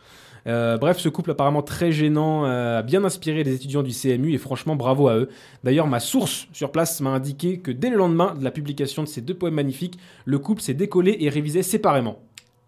Euh, 0.48 0.78
bref, 0.78 0.98
ce 0.98 1.10
couple 1.10 1.32
apparemment 1.32 1.62
très 1.62 1.92
gênant 1.92 2.46
euh, 2.46 2.80
a 2.80 2.82
bien 2.82 3.04
inspiré 3.04 3.44
les 3.44 3.54
étudiants 3.54 3.84
du 3.84 3.92
CMU 3.92 4.34
et 4.34 4.38
franchement 4.38 4.76
bravo 4.76 5.08
à 5.08 5.18
eux. 5.18 5.30
D'ailleurs, 5.64 5.88
ma 5.88 6.00
source 6.00 6.48
sur 6.52 6.72
place 6.72 7.00
m'a 7.02 7.12
indiqué 7.12 7.60
que 7.60 7.72
dès 7.72 7.90
le 7.90 7.98
lendemain 7.98 8.34
de 8.34 8.44
la 8.44 8.52
publication 8.52 9.04
de 9.04 9.08
ces 9.08 9.22
deux 9.22 9.36
poèmes 9.36 9.54
magnifiques, 9.54 10.00
le 10.26 10.40
couple 10.40 10.62
s'est 10.62 10.74
décollé 10.74 11.18
et 11.20 11.30
révisé 11.30 11.62
séparément. 11.62 12.20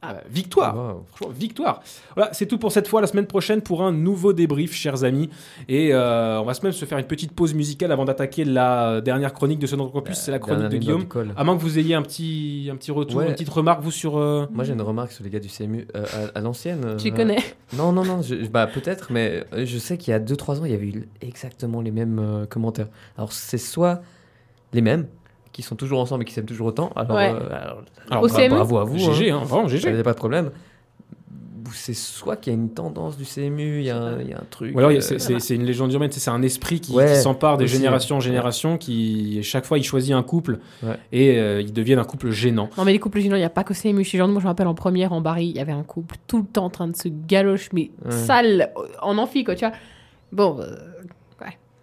Euh, 0.03 0.13
victoire 0.29 0.75
Wow. 0.75 1.05
Franchement, 1.07 1.33
victoire 1.37 1.81
Voilà, 2.15 2.33
c'est 2.33 2.45
tout 2.45 2.57
pour 2.57 2.71
cette 2.71 2.87
fois. 2.87 3.01
La 3.01 3.07
semaine 3.07 3.25
prochaine 3.27 3.61
pour 3.61 3.83
un 3.83 3.91
nouveau 3.91 4.33
débrief, 4.33 4.73
chers 4.73 5.03
amis. 5.03 5.29
Et 5.69 5.93
euh, 5.93 6.39
on 6.41 6.45
va 6.45 6.53
se 6.53 6.61
même 6.63 6.73
se 6.73 6.85
faire 6.85 6.97
une 6.97 7.05
petite 7.05 7.31
pause 7.33 7.53
musicale 7.53 7.91
avant 7.91 8.05
d'attaquer 8.05 8.43
la 8.45 9.01
dernière 9.01 9.33
chronique 9.33 9.59
de 9.59 9.67
ce 9.67 9.75
Notre 9.75 9.91
Campus. 9.91 10.17
C'est 10.17 10.31
la 10.31 10.39
chronique 10.39 10.69
de 10.69 10.77
Guillaume. 10.77 11.05
À 11.37 11.43
moins 11.43 11.55
que 11.55 11.61
vous 11.61 11.79
ayez 11.79 11.95
un 11.95 12.01
petit, 12.01 12.69
un 12.71 12.75
petit 12.75 12.91
retour, 12.91 13.17
Ouais. 13.21 13.27
une 13.27 13.33
petite 13.33 13.49
remarque, 13.49 13.81
vous, 13.81 13.91
sur... 13.91 14.17
euh, 14.17 14.45
Moi 14.51 14.63
j'ai 14.63 14.73
une 14.73 14.81
remarque 14.81 15.11
sur 15.11 15.23
les 15.23 15.29
gars 15.29 15.39
du 15.39 15.47
CMU 15.49 15.87
euh, 15.95 16.05
à, 16.33 16.39
à 16.39 16.41
l'ancienne. 16.41 16.95
Tu 16.97 17.09
euh, 17.09 17.15
connais 17.15 17.39
Non, 17.77 17.91
non, 17.91 18.03
non, 18.03 18.21
je- 18.21 18.47
bah 18.47 18.67
peut-être, 18.67 19.11
mais 19.11 19.43
euh, 19.53 19.65
je 19.65 19.77
sais 19.77 19.97
qu'il 19.97 20.11
y 20.11 20.13
a 20.15 20.19
2-3 20.19 20.59
ans, 20.59 20.65
il 20.65 20.71
y 20.71 20.75
avait 20.75 20.87
eu 20.87 21.07
exactement 21.21 21.81
les 21.81 21.91
mêmes 21.91 22.19
euh, 22.19 22.45
commentaires. 22.45 22.87
Alors 23.17 23.31
c'est 23.31 23.57
soit 23.57 24.01
les 24.73 24.81
mêmes, 24.81 25.07
qui 25.53 25.61
sont 25.61 25.75
toujours 25.77 25.99
ensemble 26.01 26.23
et 26.23 26.25
qui 26.25 26.33
s'aiment 26.33 26.45
toujours 26.45 26.67
autant. 26.67 26.91
Alors, 26.97 27.15
Ouais. 27.15 27.31
euh, 27.33 27.47
alors, 27.55 27.83
Alors, 28.11 28.23
Au 28.23 28.27
bra- 28.27 28.37
CMU 28.37 28.49
bravo 28.49 28.77
à 28.79 28.83
vous. 28.83 28.97
GG, 28.97 29.31
hein. 29.31 29.39
hein, 29.41 29.45
vraiment 29.45 29.67
Il 29.67 29.69
GG. 29.69 29.93
n'y 29.93 29.99
a 29.99 30.03
pas 30.03 30.11
de 30.11 30.17
problème. 30.17 30.51
C'est 31.75 31.95
soit 31.95 32.35
qu'il 32.35 32.53
y 32.53 32.55
a 32.55 32.59
une 32.59 32.69
tendance 32.69 33.17
du 33.17 33.23
CMU, 33.25 33.79
il 33.79 33.85
y, 33.85 33.89
a 33.89 33.97
un- 33.97 34.19
il 34.21 34.29
y 34.29 34.33
a 34.33 34.37
un 34.37 34.43
truc. 34.51 34.75
Ou 34.75 34.79
alors 34.79 34.91
il 34.91 34.97
euh, 34.97 35.01
c'est- 35.39 35.55
une 35.55 35.63
légende 35.63 35.91
urbaine, 35.91 36.11
c'est 36.11 36.29
un 36.29 36.43
esprit 36.43 36.79
qui, 36.79 36.91
Ouais, 36.93 37.07
qui 37.07 37.15
s'empare 37.15 37.57
de 37.57 37.65
génération 37.65 38.17
en 38.17 38.19
ouais. 38.19 38.25
génération, 38.25 38.77
qui 38.77 39.41
chaque 39.41 39.65
fois 39.65 39.79
il 39.79 39.83
choisit 39.83 40.13
un 40.13 40.21
couple 40.21 40.59
Ouais. 40.83 40.97
et 41.11 41.39
euh, 41.39 41.61
ils 41.61 41.73
deviennent 41.73 41.97
un 41.97 42.03
couple 42.03 42.29
gênant. 42.29 42.69
Non, 42.77 42.85
mais 42.85 42.91
les 42.91 42.99
couples 42.99 43.19
gênants, 43.21 43.37
il 43.37 43.39
n'y 43.39 43.45
a 43.45 43.49
pas 43.49 43.63
qu'au 43.63 43.73
CMU. 43.73 44.03
Chez 44.03 44.19
moi, 44.19 44.27
je 44.27 44.33
me 44.33 44.39
rappelle 44.47 44.67
en 44.67 44.75
première, 44.75 45.13
en 45.13 45.21
Barry, 45.21 45.47
il 45.47 45.55
y 45.55 45.59
avait 45.59 45.71
un 45.71 45.81
couple 45.83 46.17
tout 46.27 46.37
le 46.39 46.45
temps 46.45 46.65
en 46.65 46.69
train 46.69 46.87
de 46.87 46.95
se 46.95 47.07
galoche, 47.07 47.69
mais 47.73 47.89
Ouais. 48.05 48.11
sale, 48.11 48.71
en 49.01 49.17
amphi, 49.17 49.43
quoi, 49.43 49.55
tu 49.55 49.65
vois. 49.65 49.73
Bon, 50.31 50.59
euh, 50.59 50.75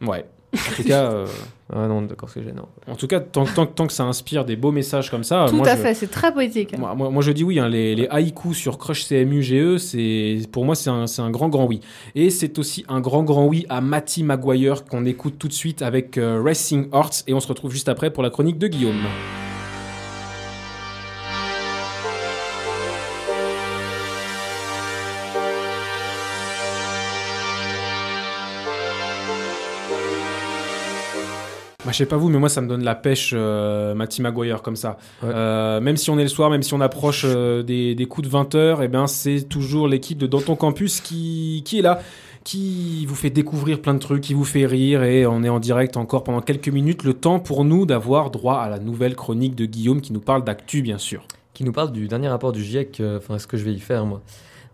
Ouais. 0.07 0.25
En 0.55 0.77
tout 0.77 0.85
cas, 0.85 1.11
euh, 1.13 1.27
Ah 1.73 1.87
non, 1.87 2.03
d'accord, 2.03 2.29
c'est 2.29 2.43
gênant. 2.43 2.69
en 2.89 2.97
tout 2.97 3.07
cas 3.07 3.21
tant, 3.21 3.45
tant- 3.45 3.67
tant 3.67 3.87
que 3.87 3.93
ça 3.93 4.05
inspire 4.05 4.45
des 4.45 4.57
beaux 4.57 4.73
messages 4.73 5.11
comme 5.11 5.23
ça, 5.25 5.47
Tout 5.49 5.57
moi, 5.57 5.69
à 5.69 5.77
je- 5.77 5.83
fait, 5.83 5.95
c'est 5.95 6.09
très 6.09 6.33
poétique. 6.33 6.77
Moi, 6.77 6.95
moi- 6.95 7.11
moi, 7.11 7.23
je 7.23 7.31
dis 7.33 7.45
oui, 7.45 7.59
hein, 7.61 7.69
les, 7.69 7.95
les 7.95 8.09
haïkus 8.09 8.57
sur 8.57 8.77
Crush 8.79 9.05
CMU 9.07 9.43
GE, 9.43 9.77
c'est 9.79 10.39
pour 10.51 10.65
moi 10.65 10.75
c'est 10.75 10.91
un, 10.91 11.07
c'est 11.07 11.23
un 11.23 11.31
grand 11.31 11.49
grand 11.49 11.67
oui. 11.67 11.81
Et 12.15 12.31
c'est 12.31 12.59
aussi 12.59 12.85
un 12.89 13.01
grand 13.01 13.23
grand 13.23 13.47
oui 13.47 13.67
à 13.69 13.81
Matty 13.81 14.23
Maguire 14.25 14.85
qu'on 14.85 15.05
écoute 15.07 15.35
tout 15.39 15.49
de 15.49 15.53
suite 15.53 15.83
avec 15.83 16.19
euh, 16.19 16.43
Racing 16.45 16.89
Hearts 16.93 17.23
et 17.27 17.35
on 17.35 17.41
se 17.41 17.49
retrouve 17.49 17.71
juste 17.73 17.89
après 17.89 18.11
pour 18.11 18.23
la 18.23 18.31
chronique 18.31 18.59
de 18.59 18.67
Guillaume. 18.67 18.97
Je 31.93 31.97
sais 31.97 32.07
pas 32.07 32.17
vous, 32.17 32.29
mais 32.29 32.39
moi 32.39 32.49
ça 32.49 32.61
me 32.61 32.69
donne 32.69 32.85
la 32.85 32.95
pêche, 32.95 33.33
euh, 33.35 33.95
Matty 33.95 34.23
Maguire 34.23 34.63
comme 34.63 34.77
ça. 34.77 34.99
Ouais. 35.23 35.31
Euh, 35.33 35.81
même 35.81 35.97
si 35.97 36.11
on 36.11 36.19
est 36.19 36.23
le 36.23 36.29
soir, 36.29 36.51
même 36.51 36.63
si 36.63 36.75
on 36.75 36.81
approche 36.81 37.25
euh, 37.27 37.63
des, 37.63 37.95
des 37.95 38.07
coups 38.07 38.27
de 38.27 38.33
20 38.33 38.55
heures, 38.55 38.83
et 38.83 38.89
ben 38.89 39.07
c'est 39.07 39.43
toujours 39.43 39.89
l'équipe 39.89 40.19
de 40.19 40.27
Dans 40.27 40.41
ton 40.41 40.57
campus 40.57 41.01
qui, 41.01 41.63
qui 41.65 41.79
est 41.79 41.83
là, 41.83 42.01
qui 42.45 43.05
vous 43.07 43.15
fait 43.15 43.31
découvrir 43.31 43.81
plein 43.81 43.95
de 43.95 43.99
trucs, 43.99 44.23
qui 44.23 44.35
vous 44.35 44.45
fait 44.45 44.67
rire, 44.67 45.03
et 45.03 45.27
on 45.27 45.43
est 45.43 45.49
en 45.49 45.61
direct 45.61 45.97
encore 45.97 46.25
pendant 46.25 46.41
quelques 46.41 46.69
minutes. 46.69 47.05
Le 47.05 47.15
temps 47.15 47.39
pour 47.39 47.65
nous 47.65 47.87
d'avoir 47.87 48.31
droit 48.31 48.59
à 48.59 48.69
la 48.69 48.79
nouvelle 48.79 49.15
chronique 49.15 49.55
de 49.55 49.67
Guillaume 49.67 50.01
qui 50.01 50.13
nous 50.13 50.21
parle 50.21 50.45
d'actu, 50.45 50.83
bien 50.83 50.99
sûr. 50.99 51.27
Qui 51.53 51.65
nous 51.65 51.73
parle 51.73 51.93
du 51.93 52.09
dernier 52.09 52.29
rapport 52.29 52.53
du 52.53 52.63
GIEC, 52.63 53.01
euh, 53.01 53.19
enfin, 53.19 53.39
ce 53.39 53.47
que 53.47 53.57
je 53.57 53.65
vais 53.65 53.73
y 53.73 53.81
faire, 53.81 54.07
moi. 54.07 54.23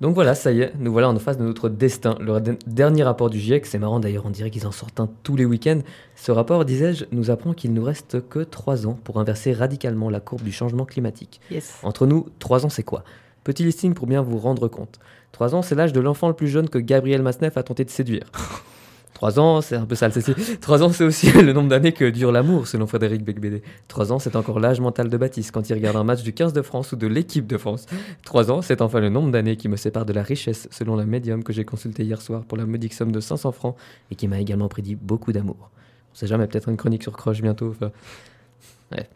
Donc 0.03 0.14
voilà, 0.14 0.34
ça 0.34 0.53
y 0.53 0.61
est, 0.61 0.72
nous 0.78 0.92
voilà 0.92 1.09
en 1.09 1.18
face 1.18 1.38
de 1.38 1.42
notre 1.44 1.68
destin. 1.70 2.16
Le 2.20 2.38
de- 2.40 2.59
dernier 2.66 3.03
rapport 3.03 3.30
du 3.30 3.38
GIEC, 3.38 3.64
c'est 3.64 3.78
marrant 3.78 3.99
d'ailleurs, 3.99 4.24
on 4.26 4.30
dirait 4.30 4.51
qu'ils 4.51 4.66
en 4.66 4.72
sortent 4.72 5.01
un 5.01 5.09
tous 5.22 5.36
les 5.36 5.47
week-ends. 5.47 5.80
Ce 6.16 6.30
rapport, 6.32 6.64
disais-je, 6.66 7.07
nous 7.12 7.30
apprend 7.30 7.55
qu'il 7.55 7.72
nous 7.72 7.82
reste 7.82 8.28
que 8.28 8.40
3 8.40 8.86
ans 8.86 8.99
pour 9.05 9.18
inverser 9.18 9.53
radicalement 9.55 10.11
la 10.11 10.20
courbe 10.20 10.42
du 10.42 10.53
changement 10.53 10.84
climatique. 10.84 11.40
Yes. 11.51 11.78
Entre 11.82 12.07
nous, 12.07 12.26
3 12.40 12.66
ans, 12.66 12.68
c'est 12.68 12.82
quoi? 12.82 13.05
Petit 13.42 13.62
listing 13.64 13.94
pour 13.94 14.07
bien 14.07 14.20
vous 14.20 14.36
rendre 14.38 14.68
compte. 14.68 14.99
3 15.32 15.55
ans, 15.55 15.62
c'est 15.62 15.74
l'âge 15.74 15.92
de 15.94 16.01
l'enfant 16.01 16.28
le 16.28 16.34
plus 16.34 16.49
jeune 16.49 16.68
que 16.68 16.78
Gabriel 16.78 17.22
Masneff 17.22 17.57
a 17.57 17.62
tenté 17.62 17.84
de 17.84 17.90
séduire. 17.90 18.24
3 19.17 19.41
ans, 19.41 19.62
c'est 19.62 19.77
un 19.77 19.87
peu 19.87 19.95
sale 19.95 20.12
ceci. 20.12 20.35
3 20.61 20.83
ans, 20.83 20.91
c'est 20.91 21.03
aussi 21.03 21.33
le 21.33 21.55
nombre 21.55 21.71
d'années 21.71 21.93
que 21.93 22.05
dure 22.05 22.33
l'amour, 22.33 22.69
selon 22.69 22.87
Frédéric 22.87 23.25
Becbédé. 23.25 23.62
3 23.89 24.12
ans, 24.12 24.19
c'est 24.19 24.37
encore 24.37 24.61
l'âge 24.61 24.79
mental 24.79 25.09
de 25.09 25.17
Baptiste 25.17 25.53
quand 25.53 25.71
il 25.71 25.73
regarde 25.73 25.97
un 25.97 26.05
match 26.05 26.23
du 26.23 26.35
15 26.35 26.53
de 26.53 26.61
France 26.61 26.93
ou 26.93 26.97
de 26.97 27.07
l'équipe 27.07 27.47
de 27.47 27.57
France. 27.57 27.87
3 28.27 28.51
ans, 28.51 28.61
c'est 28.61 28.83
enfin 28.83 29.01
le 29.01 29.09
nombre 29.09 29.31
d'années 29.31 29.57
qui 29.57 29.71
me 29.71 29.77
sépare 29.77 30.05
de 30.05 30.12
la 30.12 30.23
richesse, 30.23 30.69
selon 30.71 30.97
la 30.97 31.07
médium 31.07 31.45
que 31.45 31.55
j'ai 31.55 31.64
consulté 31.64 32.05
hier 32.05 32.21
soir 32.21 32.45
pour 32.45 32.59
la 32.59 32.67
modique 32.67 32.93
somme 32.93 33.11
de 33.11 33.21
500 33.21 33.53
francs 33.53 33.75
et 34.11 34.17
qui 34.17 34.29
m'a 34.29 34.39
également 34.39 34.69
prédit 34.69 34.97
beaucoup 34.97 35.33
d'amour. 35.33 35.71
On 36.12 36.14
sait 36.14 36.27
jamais, 36.27 36.47
peut-être 36.47 36.69
une 36.69 36.77
chronique 36.77 37.03
sur 37.03 37.17
Crush 37.17 37.41
bientôt. 37.41 37.75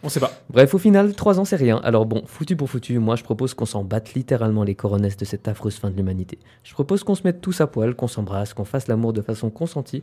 On 0.03 0.09
sait 0.09 0.21
pas. 0.21 0.33
Bref, 0.51 0.75
au 0.75 0.79
final, 0.79 1.15
3 1.15 1.39
ans, 1.39 1.45
c'est 1.45 1.57
rien. 1.57 1.77
Alors 1.85 2.05
bon, 2.05 2.23
foutu 2.27 2.57
pour 2.57 2.69
foutu, 2.69 2.99
moi 2.99 3.17
je 3.17 3.23
propose 3.23 3.55
qu'on 3.55 3.67
s'en 3.67 3.85
batte 3.85 4.15
littéralement 4.15 4.65
les 4.65 4.75
coronesses 4.75 5.17
de 5.17 5.25
cette 5.25 5.47
affreuse 5.47 5.77
fin 5.77 5.91
de 5.91 5.97
l'humanité. 5.97 6.39
Je 6.65 6.73
propose 6.73 7.05
qu'on 7.05 7.15
se 7.15 7.23
mette 7.25 7.41
tous 7.41 7.61
à 7.61 7.67
poil, 7.67 7.95
qu'on 7.95 8.09
s'embrasse, 8.09 8.53
qu'on 8.53 8.65
fasse 8.65 8.89
l'amour 8.89 9.13
de 9.13 9.23
façon 9.23 9.49
consentie 9.49 10.03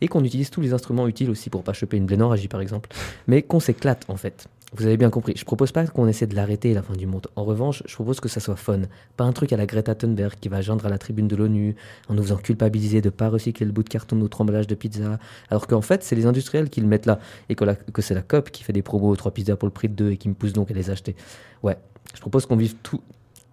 et 0.00 0.08
qu'on 0.08 0.22
utilise 0.22 0.50
tous 0.50 0.60
les 0.60 0.72
instruments 0.72 1.08
utiles 1.08 1.30
aussi 1.30 1.50
pour 1.50 1.64
pas 1.64 1.72
choper 1.72 1.96
une 1.96 2.06
blénorragie 2.06 2.48
par 2.48 2.60
exemple. 2.60 2.90
Mais 3.26 3.42
qu'on 3.42 3.60
s'éclate 3.60 4.04
en 4.08 4.16
fait. 4.16 4.46
Vous 4.74 4.84
avez 4.84 4.98
bien 4.98 5.08
compris, 5.08 5.32
je 5.34 5.46
propose 5.46 5.72
pas 5.72 5.86
qu'on 5.86 6.06
essaie 6.08 6.26
de 6.26 6.34
l'arrêter 6.34 6.74
la 6.74 6.82
fin 6.82 6.92
du 6.92 7.06
monde. 7.06 7.26
En 7.36 7.44
revanche, 7.44 7.82
je 7.86 7.94
propose 7.94 8.20
que 8.20 8.28
ça 8.28 8.38
soit 8.38 8.56
fun. 8.56 8.80
Pas 9.16 9.24
un 9.24 9.32
truc 9.32 9.54
à 9.54 9.56
la 9.56 9.64
Greta 9.64 9.94
Thunberg 9.94 10.34
qui 10.38 10.50
va 10.50 10.60
joindre 10.60 10.84
à 10.84 10.90
la 10.90 10.98
tribune 10.98 11.26
de 11.26 11.36
l'ONU 11.36 11.74
en 12.08 12.14
nous 12.14 12.22
faisant 12.22 12.36
culpabiliser 12.36 13.00
de 13.00 13.08
pas 13.08 13.30
recycler 13.30 13.64
le 13.64 13.72
bout 13.72 13.82
de 13.82 13.88
carton 13.88 14.16
de 14.16 14.20
notre 14.20 14.42
emballage 14.42 14.66
de 14.66 14.74
pizza. 14.74 15.18
Alors 15.50 15.66
qu'en 15.68 15.80
fait, 15.80 16.04
c'est 16.04 16.16
les 16.16 16.26
industriels 16.26 16.68
qui 16.68 16.82
le 16.82 16.86
mettent 16.86 17.06
là 17.06 17.18
et 17.48 17.54
que, 17.54 18.02
c'est 18.02 18.12
la 18.12 18.20
COP 18.20 18.50
qui 18.50 18.62
fait 18.62 18.74
des 18.74 18.82
promos 18.82 19.08
aux 19.08 19.16
3 19.16 19.32
pizzas 19.32 19.56
pour 19.56 19.66
le 19.66 19.72
prix 19.72 19.88
de 19.88 19.94
2 19.94 20.10
et 20.10 20.16
qui 20.18 20.28
me 20.28 20.34
pousse 20.34 20.52
donc 20.52 20.70
à 20.70 20.74
les 20.74 20.90
acheter. 20.90 21.16
Ouais, 21.62 21.78
je 22.14 22.20
propose 22.20 22.44
qu'on 22.44 22.56
vive, 22.56 22.74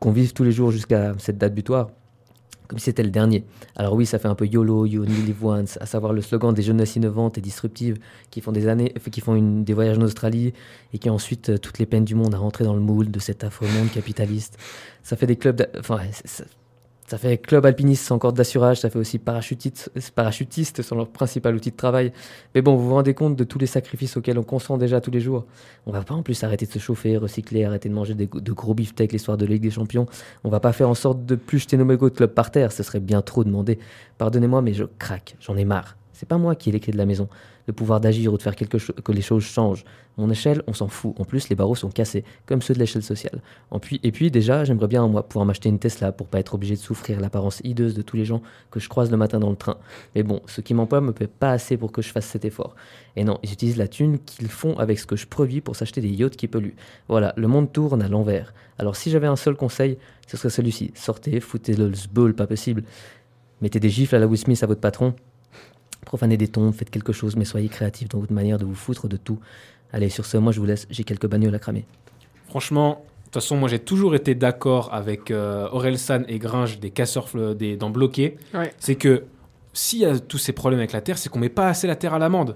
qu'on 0.01 0.11
vive 0.11 0.33
tous 0.33 0.43
les 0.43 0.51
jours 0.51 0.71
jusqu'à 0.71 1.15
cette 1.17 1.37
date 1.37 1.55
butoir 1.55 1.91
comme 2.67 2.79
si 2.79 2.85
c'était 2.85 3.03
le 3.03 3.09
dernier. 3.09 3.45
Alors 3.75 3.93
oui, 3.93 4.05
ça 4.05 4.19
fait 4.19 4.27
un 4.27 4.35
peu 4.35 4.45
YOLO, 4.45 4.85
You 4.85 5.03
Only 5.03 5.21
Live 5.23 5.45
Once, 5.45 5.77
à 5.81 5.85
savoir 5.85 6.13
le 6.13 6.21
slogan 6.21 6.53
des 6.53 6.61
jeunesses 6.61 6.95
innovantes 6.95 7.37
et 7.37 7.41
disruptives 7.41 7.97
qui 8.31 8.41
font 8.41 8.51
des 8.51 8.67
années, 8.67 8.93
qui 9.11 9.21
font 9.21 9.35
des 9.35 9.73
voyages 9.73 9.97
en 9.97 10.01
Australie 10.01 10.53
et 10.93 10.97
qui 10.97 11.09
ont 11.09 11.15
ensuite 11.15 11.49
euh, 11.49 11.57
toutes 11.57 11.79
les 11.79 11.85
peines 11.85 12.05
du 12.05 12.15
monde 12.15 12.33
à 12.33 12.37
rentrer 12.37 12.63
dans 12.63 12.73
le 12.73 12.81
moule 12.81 13.11
de 13.11 13.19
cet 13.19 13.43
affreux 13.43 13.67
monde 13.67 13.91
capitaliste. 13.91 14.57
Ça 15.03 15.15
fait 15.15 15.27
des 15.27 15.35
clubs, 15.35 15.67
enfin, 15.79 15.99
ça, 17.07 17.17
fait 17.17 17.37
club 17.37 17.65
alpiniste 17.65 18.05
sans 18.05 18.19
corde 18.19 18.35
d'assurage, 18.35 18.79
ça 18.81 18.89
fait 18.89 18.99
aussi 18.99 19.19
parachutiste, 19.19 19.91
parachutistes 20.15 20.81
sans 20.81 20.95
leur 20.95 21.07
principal 21.07 21.55
outil 21.55 21.71
de 21.71 21.75
travail. 21.75 22.11
Mais 22.53 22.61
bon, 22.61 22.75
vous 22.75 22.89
vous 22.89 22.95
rendez 22.95 23.13
compte 23.13 23.35
de 23.35 23.43
tous 23.43 23.59
les 23.59 23.67
sacrifices 23.67 24.17
auxquels 24.17 24.37
on 24.37 24.43
consent 24.43 24.77
déjà 24.77 25.01
tous 25.01 25.11
les 25.11 25.19
jours. 25.19 25.45
On 25.85 25.91
va 25.91 26.03
pas 26.03 26.13
en 26.13 26.23
plus 26.23 26.43
arrêter 26.43 26.65
de 26.65 26.71
se 26.71 26.79
chauffer, 26.79 27.17
recycler, 27.17 27.65
arrêter 27.65 27.89
de 27.89 27.93
manger 27.93 28.15
de 28.15 28.53
gros 28.53 28.73
beefsteaks 28.73 29.11
les 29.11 29.19
soirs 29.19 29.37
de 29.37 29.45
Ligue 29.45 29.63
des 29.63 29.71
Champions. 29.71 30.07
On 30.43 30.49
va 30.49 30.59
pas 30.59 30.73
faire 30.73 30.89
en 30.89 30.95
sorte 30.95 31.25
de 31.25 31.35
plus 31.35 31.59
jeter 31.59 31.77
nos 31.77 31.85
mégots 31.85 32.09
de 32.09 32.15
club 32.15 32.33
par 32.33 32.51
terre, 32.51 32.71
ce 32.71 32.83
serait 32.83 32.99
bien 32.99 33.21
trop 33.21 33.43
demandé. 33.43 33.79
Pardonnez-moi, 34.17 34.61
mais 34.61 34.73
je 34.73 34.85
craque, 34.99 35.35
j'en 35.39 35.57
ai 35.57 35.65
marre. 35.65 35.95
C'est 36.15 36.27
pas 36.27 36.37
moi 36.37 36.55
qui 36.55 36.69
ai 36.69 36.71
les 36.71 36.79
clés 36.79 36.93
de 36.93 36.97
la 36.97 37.05
maison, 37.05 37.27
le 37.67 37.73
pouvoir 37.73 37.99
d'agir 37.99 38.31
ou 38.33 38.37
de 38.37 38.41
faire 38.41 38.55
quelque 38.55 38.77
chose 38.77 38.95
que 39.03 39.11
les 39.11 39.21
choses 39.21 39.43
changent. 39.43 39.83
Mon 40.17 40.29
échelle, 40.29 40.63
on 40.65 40.73
s'en 40.73 40.87
fout. 40.87 41.13
En 41.19 41.25
plus, 41.25 41.49
les 41.49 41.55
barreaux 41.55 41.75
sont 41.75 41.89
cassés, 41.89 42.23
comme 42.45 42.61
ceux 42.61 42.73
de 42.73 42.79
l'échelle 42.79 43.03
sociale. 43.03 43.41
Et 44.01 44.11
puis, 44.13 44.31
déjà, 44.31 44.63
j'aimerais 44.63 44.87
bien, 44.87 45.05
moi, 45.09 45.27
pouvoir 45.27 45.45
m'acheter 45.45 45.67
une 45.67 45.77
Tesla 45.77 46.13
pour 46.13 46.27
pas 46.27 46.39
être 46.39 46.55
obligé 46.55 46.75
de 46.75 46.79
souffrir 46.79 47.19
l'apparence 47.19 47.59
hideuse 47.65 47.95
de 47.95 48.01
tous 48.01 48.15
les 48.15 48.23
gens 48.23 48.41
que 48.71 48.79
je 48.79 48.87
croise 48.87 49.11
le 49.11 49.17
matin 49.17 49.39
dans 49.39 49.49
le 49.49 49.57
train. 49.57 49.75
Mais 50.15 50.23
bon, 50.23 50.41
ce 50.45 50.61
qui 50.61 50.73
m'emploie 50.73 51.01
me 51.01 51.11
paie 51.11 51.27
pas 51.27 51.51
assez 51.51 51.75
pour 51.75 51.91
que 51.91 52.01
je 52.01 52.09
fasse 52.09 52.27
cet 52.27 52.45
effort. 52.45 52.75
Et 53.17 53.25
non, 53.25 53.37
ils 53.43 53.51
utilisent 53.51 53.77
la 53.77 53.89
thune 53.89 54.19
qu'ils 54.19 54.47
font 54.47 54.77
avec 54.79 54.99
ce 54.99 55.05
que 55.05 55.17
je 55.17 55.27
produis 55.27 55.59
pour 55.59 55.75
s'acheter 55.75 55.99
des 55.99 56.09
yachts 56.09 56.37
qui 56.37 56.47
polluent. 56.47 56.75
Voilà, 57.09 57.33
le 57.35 57.47
monde 57.47 57.73
tourne 57.73 58.01
à 58.01 58.07
l'envers. 58.07 58.53
Alors 58.77 58.95
si 58.95 59.11
j'avais 59.11 59.27
un 59.27 59.35
seul 59.35 59.55
conseil, 59.55 59.97
ce 60.27 60.37
serait 60.37 60.49
celui-ci. 60.49 60.91
Sortez, 60.95 61.41
foutez-le 61.41 61.89
le 61.89 61.95
sbul, 61.95 62.33
pas 62.33 62.47
possible. 62.47 62.83
Mettez 63.61 63.79
des 63.79 63.89
gifles 63.89 64.15
à 64.15 64.19
la 64.19 64.27
Will 64.27 64.37
Smith 64.37 64.63
à 64.63 64.67
votre 64.67 64.81
patron. 64.81 65.13
Profanez 66.05 66.37
des 66.37 66.47
tombes, 66.47 66.73
faites 66.73 66.89
quelque 66.89 67.11
chose, 67.11 67.35
mais 67.35 67.45
soyez 67.45 67.67
créatifs 67.67 68.07
dans 68.09 68.19
votre 68.19 68.33
manière 68.33 68.57
de 68.57 68.65
vous 68.65 68.75
foutre 68.75 69.07
de 69.07 69.17
tout. 69.17 69.39
Allez, 69.91 70.09
sur 70.09 70.25
ce, 70.25 70.37
moi 70.37 70.51
je 70.51 70.59
vous 70.59 70.65
laisse, 70.65 70.87
j'ai 70.89 71.03
quelques 71.03 71.27
bagnoles 71.27 71.55
à 71.55 71.59
cramer. 71.59 71.85
Franchement, 72.47 73.03
de 73.19 73.23
toute 73.25 73.33
façon, 73.33 73.57
moi 73.57 73.67
j'ai 73.67 73.79
toujours 73.79 74.15
été 74.15 74.35
d'accord 74.35 74.93
avec 74.93 75.31
euh, 75.31 75.67
Orelsan 75.71 76.23
et 76.27 76.39
Gringe 76.39 76.79
des 76.79 76.91
casseurs 76.91 77.27
des 77.55 77.75
dents 77.75 77.89
bloquées. 77.89 78.37
Ouais. 78.53 78.73
C'est 78.77 78.95
que 78.95 79.23
s'il 79.73 79.99
y 79.99 80.05
a 80.05 80.19
tous 80.19 80.37
ces 80.37 80.53
problèmes 80.53 80.79
avec 80.79 80.93
la 80.93 81.01
Terre, 81.01 81.17
c'est 81.17 81.29
qu'on 81.29 81.39
met 81.39 81.49
pas 81.49 81.67
assez 81.67 81.87
la 81.87 81.95
Terre 81.95 82.13
à 82.13 82.19
l'amende. 82.19 82.55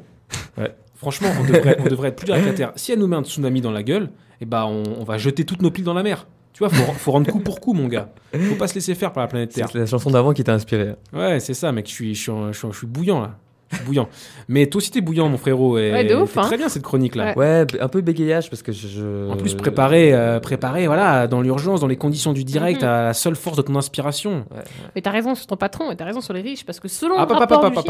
Ouais. 0.57 0.73
Franchement, 0.95 1.29
on 1.39 1.43
devrait, 1.43 1.77
on 1.79 1.85
devrait 1.85 2.09
être 2.09 2.17
plus 2.17 2.25
dur 2.25 2.35
avec 2.35 2.45
la 2.45 2.53
Terre. 2.53 2.71
Si 2.75 2.91
elle 2.91 2.99
nous 2.99 3.07
met 3.07 3.15
un 3.15 3.23
tsunami 3.23 3.61
dans 3.61 3.71
la 3.71 3.83
gueule, 3.83 4.09
eh 4.41 4.45
ben 4.45 4.65
on, 4.65 4.83
on 4.99 5.03
va 5.03 5.17
jeter 5.17 5.43
toutes 5.43 5.61
nos 5.61 5.71
piles 5.71 5.85
dans 5.85 5.93
la 5.93 6.03
mer. 6.03 6.27
Tu 6.59 6.65
vois, 6.65 6.69
faut, 6.75 6.91
faut 6.91 7.11
rendre 7.13 7.31
coup 7.31 7.39
pour 7.39 7.61
coup, 7.61 7.71
mon 7.71 7.87
gars. 7.87 8.09
Faut 8.33 8.55
pas 8.55 8.67
se 8.67 8.75
laisser 8.75 8.93
faire 8.93 9.13
par 9.13 9.23
la 9.23 9.29
planète 9.29 9.53
Terre. 9.53 9.69
C'est 9.71 9.77
la 9.77 9.85
chanson 9.85 10.09
d'avant 10.11 10.33
qui 10.33 10.43
t'a 10.43 10.53
inspiré. 10.53 10.95
Ouais, 11.13 11.39
c'est 11.39 11.53
ça, 11.53 11.71
mec. 11.71 11.87
Je 11.87 11.93
suis, 11.93 12.13
je 12.13 12.21
suis, 12.21 12.31
je 12.51 12.77
suis 12.77 12.85
bouillant 12.85 13.21
là. 13.21 13.37
Bouillant. 13.85 14.09
Mais 14.47 14.65
toi 14.67 14.79
aussi 14.79 14.89
t'es 14.91 15.01
bouillant, 15.01 15.29
mon 15.29 15.37
frérot. 15.37 15.77
Et 15.77 15.91
Ouais, 15.91 16.03
de 16.05 16.15
ouf, 16.15 16.31
c'est 16.33 16.39
hein. 16.39 16.43
Très 16.43 16.57
bien 16.57 16.69
cette 16.69 16.81
chronique 16.83 17.15
là. 17.15 17.33
Ouais. 17.37 17.65
Un 17.79 17.87
peu 17.87 18.01
bégayage 18.01 18.49
parce 18.49 18.63
que 18.63 18.71
je. 18.71 19.29
En 19.29 19.35
plus, 19.37 19.53
préparé, 19.53 20.11
euh, 20.13 20.39
préparé, 20.39 20.87
voilà, 20.87 21.27
dans 21.27 21.41
l'urgence, 21.41 21.79
dans 21.81 21.87
les 21.87 21.95
conditions 21.97 22.33
du 22.33 22.43
direct, 22.43 22.81
Mhm. 22.81 22.87
à 22.87 23.03
la 23.03 23.13
seule 23.13 23.35
force 23.35 23.57
de 23.57 23.61
ton 23.61 23.75
inspiration. 23.75 24.45
Ouais. 24.51 24.63
Mais 24.95 25.01
t'as 25.01 25.11
raison 25.11 25.35
sur 25.35 25.45
ton 25.47 25.55
patron 25.57 25.91
et 25.91 25.95
t'as 25.95 26.05
raison 26.05 26.21
sur 26.21 26.33
les 26.33 26.41
riches 26.41 26.65
parce 26.65 26.79
que 26.79 26.87
selon 26.87 27.15
Ah, 27.17 27.25
le 27.29 27.33
rapport 27.35 27.69
du 27.69 27.75
GIEC... 27.75 27.85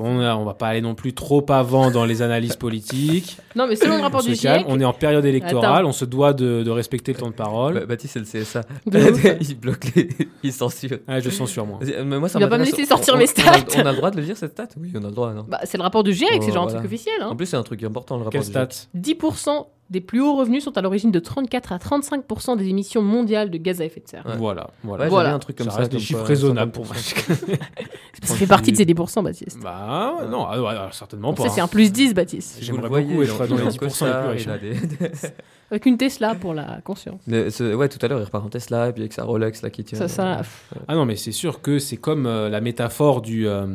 On 0.00 0.20
a- 0.20 0.36
on 0.36 0.44
va 0.44 0.54
pas 0.54 0.66
aller 0.68 0.80
non 0.80 0.94
plus 0.94 1.12
trop 1.14 1.44
avant 1.50 1.90
dans 1.90 2.04
les 2.04 2.22
analyses 2.22 2.56
politiques. 2.56 3.36
Non 3.56 3.66
mais 3.66 3.76
selon 3.76 3.96
le 3.96 4.02
rapport 4.02 4.22
On 4.26 4.30
du 4.30 4.36
calme, 4.36 4.60
GIEC... 4.60 4.66
on 4.68 4.80
est 4.80 4.84
en 4.84 4.92
période 4.92 5.24
électorale, 5.24 5.80
Attends. 5.80 5.88
on 5.88 5.92
se 5.92 6.04
doit 6.04 6.32
de, 6.32 6.62
de 6.62 6.70
respecter 6.70 7.12
le 7.12 7.18
temps 7.18 7.28
de 7.28 7.32
parole. 7.34 7.74
Bah, 7.74 7.86
Baptiste, 7.86 8.18
c'est 8.24 8.38
le 8.38 8.44
CSA. 8.44 8.62
Il 9.40 9.58
bloque 9.58 9.94
les. 9.96 10.08
il 10.42 10.52
censure. 10.52 10.98
Ouais, 11.08 11.20
je 11.20 11.30
censure 11.30 11.66
moi. 11.66 11.78
Mais 12.04 12.18
moi, 12.18 12.28
ça 12.28 12.38
Il 12.38 12.42
va 12.42 12.48
pas 12.48 12.58
me 12.58 12.64
laisser 12.64 12.84
sortir 12.84 13.16
mes 13.16 13.26
stats. 13.26 13.52
On 13.76 13.80
a 13.86 13.90
le 13.90 13.96
droit 13.96 14.10
de 14.10 14.16
le 14.18 14.22
dire 14.22 14.36
cette 14.48 14.68
stat 14.68 14.80
Oui, 14.80 14.92
on 14.94 15.04
a 15.04 15.08
le 15.08 15.12
droit, 15.14 15.32
non 15.32 15.44
Bah, 15.48 15.60
c'est 15.64 15.76
le 15.78 15.82
rapport 15.82 16.02
du 16.04 16.12
GIEC, 16.12 16.28
Oh, 16.34 16.42
c'est 16.42 16.52
genre 16.52 16.62
un 16.64 16.66
voilà. 16.66 16.80
truc 16.80 16.84
officiel. 16.86 17.14
Hein. 17.22 17.28
En 17.30 17.36
plus, 17.36 17.46
c'est 17.46 17.56
un 17.56 17.62
truc 17.62 17.82
important, 17.82 18.16
le 18.16 18.24
rapport 18.24 18.32
Quelle 18.32 18.42
du 18.42 18.52
GIEC. 18.58 18.72
stat 18.72 18.88
10% 18.96 19.66
des 19.90 20.02
plus 20.02 20.20
hauts 20.20 20.36
revenus 20.36 20.62
sont 20.62 20.76
à 20.76 20.82
l'origine 20.82 21.10
de 21.10 21.18
34 21.18 21.72
à 21.72 21.78
35% 21.78 22.58
des 22.58 22.68
émissions 22.68 23.00
mondiales 23.00 23.48
de 23.50 23.56
gaz 23.56 23.80
à 23.80 23.86
effet 23.86 24.00
de 24.00 24.08
serre. 24.08 24.26
Ouais. 24.26 24.36
Voilà, 24.36 24.68
voilà. 24.84 25.04
Ouais, 25.04 25.08
Voilà. 25.10 25.32
un 25.34 25.38
truc 25.38 25.56
comme 25.56 25.68
Ça 25.68 25.72
ça. 25.72 25.78
reste 25.78 25.92
des 25.92 25.98
chiffres 25.98 26.18
quoi, 26.20 26.28
raisonnables 26.28 26.72
pour 26.72 26.84
50%. 26.84 27.46
moi. 27.48 27.56
Ça 28.22 28.34
fait 28.34 28.46
partie 28.46 28.72
de 28.72 28.76
ces 28.76 28.84
10%, 28.84 29.22
Baptiste. 29.22 29.58
bah 29.62 30.26
non, 30.28 30.44
ah 30.46 30.60
ouais, 30.60 30.68
alors, 30.70 30.92
certainement 30.92 31.32
pas. 31.32 31.44
Ça, 31.44 31.48
c'est 31.50 31.60
un 31.62 31.68
plus 31.68 31.90
10, 31.92 32.12
Baptiste. 32.14 32.58
J'aimerais 32.60 32.88
beaucoup 32.88 33.22
être 33.22 33.46
dans 33.46 33.56
les 33.56 33.62
en 33.62 33.68
10% 33.68 34.06
les 34.06 34.36
plus 34.36 34.50
riches. 34.50 35.22
Avec 35.70 35.86
une 35.86 35.96
Tesla 35.98 36.34
pour 36.34 36.52
la 36.54 36.80
conscience. 36.82 37.20
Mais 37.26 37.50
ce- 37.50 37.74
ouais, 37.74 37.88
tout 37.88 37.98
à 38.04 38.08
l'heure, 38.08 38.18
il 38.18 38.24
repart 38.24 38.44
en 38.44 38.48
Tesla, 38.48 38.88
et 38.88 38.92
puis 38.92 39.02
avec 39.02 39.12
sa 39.12 39.24
Rolex 39.24 39.62
là 39.62 39.68
qui 39.70 39.84
tient. 39.84 39.98
Ça, 39.98 40.08
ça... 40.08 40.40
Ah 40.88 40.94
non, 40.94 41.04
mais 41.04 41.14
c'est 41.16 41.32
sûr 41.32 41.60
que 41.62 41.78
c'est 41.78 41.98
comme 41.98 42.26
euh, 42.26 42.48
la 42.48 42.60
métaphore 42.62 43.20
du, 43.22 43.46
euh, 43.46 43.66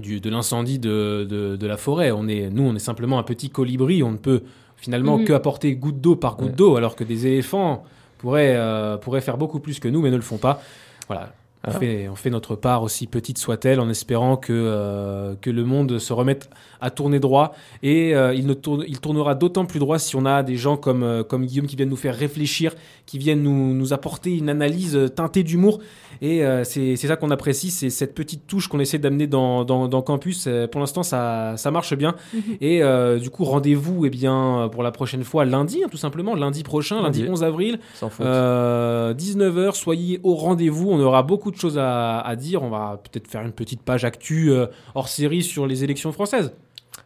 du, 0.00 0.20
de 0.20 0.30
l'incendie 0.30 0.78
de, 0.78 1.26
de, 1.28 1.56
de 1.56 1.66
la 1.66 1.76
forêt. 1.76 2.10
On 2.12 2.28
est, 2.28 2.50
nous, 2.50 2.62
on 2.64 2.74
est 2.74 2.78
simplement 2.80 3.18
un 3.18 3.22
petit 3.22 3.50
colibri. 3.50 4.02
On 4.02 4.12
ne 4.12 4.16
peut 4.16 4.42
finalement 4.76 5.18
Mhm. 5.18 5.24
que 5.24 5.32
apporter 5.32 5.74
goutte 5.76 6.00
d'eau 6.00 6.16
par 6.16 6.36
goutte 6.36 6.48
Ouais. 6.50 6.54
d'eau, 6.54 6.76
alors 6.76 6.96
que 6.96 7.04
des 7.04 7.26
éléphants 7.26 7.84
pourraient, 8.18 8.54
euh, 8.56 8.96
pourraient 8.96 9.20
faire 9.20 9.38
beaucoup 9.38 9.60
plus 9.60 9.78
que 9.80 9.88
nous, 9.88 10.00
mais 10.02 10.10
ne 10.10 10.16
le 10.16 10.22
font 10.22 10.38
pas. 10.38 10.60
Voilà. 11.08 11.32
On 11.68 11.72
fait, 11.72 12.08
on 12.08 12.14
fait 12.14 12.30
notre 12.30 12.54
part 12.54 12.84
aussi 12.84 13.08
petite 13.08 13.38
soit-elle 13.38 13.80
en 13.80 13.88
espérant 13.90 14.36
que, 14.36 14.52
euh, 14.52 15.34
que 15.40 15.50
le 15.50 15.64
monde 15.64 15.98
se 15.98 16.12
remette 16.12 16.48
à 16.80 16.90
tourner 16.90 17.20
droit 17.20 17.54
et 17.82 18.14
euh, 18.14 18.34
il, 18.34 18.46
ne 18.46 18.54
tourne, 18.54 18.84
il 18.86 19.00
tournera 19.00 19.34
d'autant 19.34 19.64
plus 19.64 19.78
droit 19.78 19.98
si 19.98 20.16
on 20.16 20.24
a 20.26 20.42
des 20.42 20.56
gens 20.56 20.76
comme, 20.76 21.02
euh, 21.02 21.22
comme 21.22 21.46
Guillaume 21.46 21.66
qui 21.66 21.76
viennent 21.76 21.88
nous 21.88 21.96
faire 21.96 22.16
réfléchir, 22.16 22.74
qui 23.06 23.18
viennent 23.18 23.42
nous, 23.42 23.74
nous 23.74 23.92
apporter 23.92 24.36
une 24.36 24.48
analyse 24.48 24.98
teintée 25.14 25.42
d'humour 25.42 25.80
et 26.22 26.44
euh, 26.44 26.64
c'est 26.64 26.96
c'est 26.96 27.08
ça 27.08 27.16
qu'on 27.16 27.30
apprécie, 27.30 27.70
c'est 27.70 27.90
cette 27.90 28.14
petite 28.14 28.46
touche 28.46 28.68
qu'on 28.68 28.80
essaie 28.80 28.98
d'amener 28.98 29.26
dans, 29.26 29.64
dans, 29.64 29.86
dans 29.88 30.00
Campus. 30.02 30.46
Euh, 30.46 30.66
Pour 30.66 30.80
l'instant 30.80 31.02
ça, 31.02 31.54
ça 31.56 31.70
marche 31.70 31.94
bien 31.94 32.14
et 32.60 32.82
euh, 32.82 33.18
du 33.18 33.30
coup 33.30 33.44
rendez-vous 33.44 34.06
eh 34.06 34.10
bien, 34.10 34.68
pour 34.72 34.82
la 34.82 34.92
prochaine 34.92 35.24
fois 35.24 35.44
lundi 35.44 35.82
hein, 35.84 35.88
tout 35.90 35.96
simplement, 35.96 36.34
lundi 36.34 36.62
prochain, 36.62 37.02
lundi, 37.02 37.20
Lundi. 37.20 37.32
11 37.32 37.44
avril. 37.44 37.78
Sans 37.94 38.10
faute. 38.10 38.26
Euh, 38.26 39.14
19h, 39.14 39.74
soyez 39.74 40.20
au 40.22 40.34
rendez-vous. 40.34 40.90
On 40.90 41.00
aura 41.00 41.22
beaucoup 41.22 41.50
de 41.50 41.56
choses 41.56 41.78
à, 41.78 42.20
à 42.20 42.36
dire. 42.36 42.62
On 42.62 42.70
va 42.70 43.00
peut-être 43.02 43.28
faire 43.28 43.42
une 43.42 43.52
petite 43.52 43.82
page 43.82 44.04
actu 44.04 44.50
euh, 44.50 44.66
hors 44.94 45.08
série 45.08 45.42
sur 45.42 45.66
les 45.66 45.84
élections 45.84 46.12
françaises. 46.12 46.52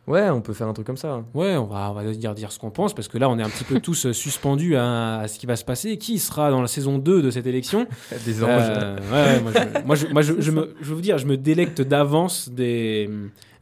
Ouais, 0.07 0.29
on 0.31 0.41
peut 0.41 0.55
faire 0.55 0.67
un 0.67 0.73
truc 0.73 0.87
comme 0.87 0.97
ça. 0.97 1.23
Ouais, 1.35 1.57
on 1.57 1.67
va, 1.67 1.91
on 1.91 1.95
va 1.95 2.05
dire, 2.13 2.35
dire 2.35 2.51
ce 2.51 2.59
qu'on 2.59 2.71
pense 2.71 2.95
parce 2.95 3.07
que 3.07 3.17
là, 3.19 3.29
on 3.29 3.39
est 3.39 3.43
un 3.43 3.49
petit 3.49 3.65
peu 3.65 3.79
tous 3.83 4.11
suspendus 4.13 4.75
à, 4.77 5.19
à 5.21 5.29
ce 5.29 5.39
qui 5.39 5.47
va 5.47 5.55
se 5.57 5.65
passer. 5.65 5.99
Qui 5.99 6.19
sera 6.19 6.51
dans 6.51 6.61
la 6.63 6.67
saison 6.69 6.99
2 6.99 7.23
de 7.23 7.31
cette 7.31 7.47
élection? 7.47 7.87
Des 8.25 8.43
Euh, 8.43 8.97
ouais, 9.13 9.41
moi, 9.41 9.53
je, 9.55 9.85
moi, 9.87 9.95
je, 9.97 10.07
moi, 10.09 10.23
je- 10.23 10.41
je 10.41 10.51
me, 10.51 10.75
je 10.81 10.89
vais 10.89 10.95
vous 10.95 11.01
dire, 11.01 11.19
je 11.19 11.27
me 11.27 11.37
délecte 11.37 11.81
d'avance 11.83 12.49
des, 12.49 13.09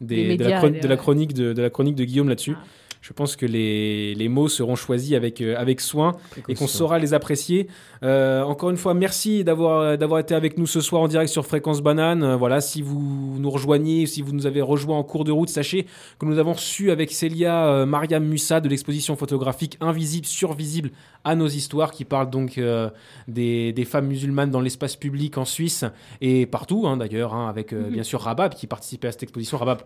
des, 0.00 0.28
Des 0.28 0.36
de, 0.36 0.44
la 0.88 0.96
de 0.96 1.00
chronique 1.00 1.34
de, 1.34 1.52
de 1.52 1.62
la 1.62 1.70
chronique 1.70 1.96
de 1.96 2.04
Guillaume 2.04 2.28
là-dessus. 2.28 2.54
Ah. 2.56 2.64
Je 3.00 3.12
pense 3.12 3.36
que 3.36 3.46
les, 3.46 4.14
les 4.14 4.28
mots 4.28 4.48
seront 4.48 4.76
choisis 4.76 5.14
avec, 5.14 5.40
euh, 5.40 5.54
avec 5.56 5.80
soin 5.80 6.16
et 6.48 6.54
qu'on 6.54 6.66
saura 6.66 6.98
les 6.98 7.14
apprécier. 7.14 7.68
Euh, 8.02 8.42
encore 8.42 8.70
une 8.70 8.76
fois, 8.76 8.94
merci 8.94 9.44
d'avoir 9.44 10.18
été 10.18 10.34
avec 10.34 10.58
nous 10.58 10.66
ce 10.66 10.80
soir 10.80 11.02
en 11.02 11.08
direct 11.08 11.30
sur 11.30 11.46
Fréquence 11.46 11.80
Banane. 11.80 12.22
Euh, 12.22 12.36
voilà, 12.36 12.60
si 12.60 12.82
vous 12.82 13.36
nous 13.38 13.50
rejoignez, 13.50 14.06
si 14.06 14.22
vous 14.22 14.32
nous 14.32 14.46
avez 14.46 14.60
rejoint 14.60 14.98
en 14.98 15.02
cours 15.04 15.24
de 15.24 15.32
route, 15.32 15.48
sachez 15.48 15.86
que 16.18 16.26
nous 16.26 16.38
avons 16.38 16.52
reçu 16.52 16.90
avec 16.90 17.10
Célia 17.10 17.84
Mariam 17.86 18.24
Mussa 18.24 18.60
de 18.60 18.68
l'exposition 18.68 19.16
photographique 19.16 19.76
Invisible, 19.80 20.26
Survisible 20.26 20.90
à 21.24 21.34
nos 21.34 21.48
histoires, 21.48 21.90
qui 21.90 22.04
parle 22.04 22.30
donc 22.30 22.58
euh, 22.58 22.90
des, 23.26 23.72
des 23.72 23.84
femmes 23.84 24.06
musulmanes 24.06 24.50
dans 24.50 24.60
l'espace 24.60 24.96
public 24.96 25.38
en 25.38 25.44
Suisse 25.44 25.84
et 26.20 26.46
partout 26.46 26.86
hein, 26.86 26.96
d'ailleurs, 26.96 27.34
hein, 27.34 27.48
avec 27.48 27.72
euh, 27.72 27.78
Mhm. 27.88 27.92
bien 27.92 28.02
sûr 28.02 28.20
Rabab 28.20 28.54
qui 28.54 28.66
participait 28.66 29.08
à 29.08 29.12
cette 29.12 29.22
exposition. 29.22 29.56
Rabab 29.58 29.82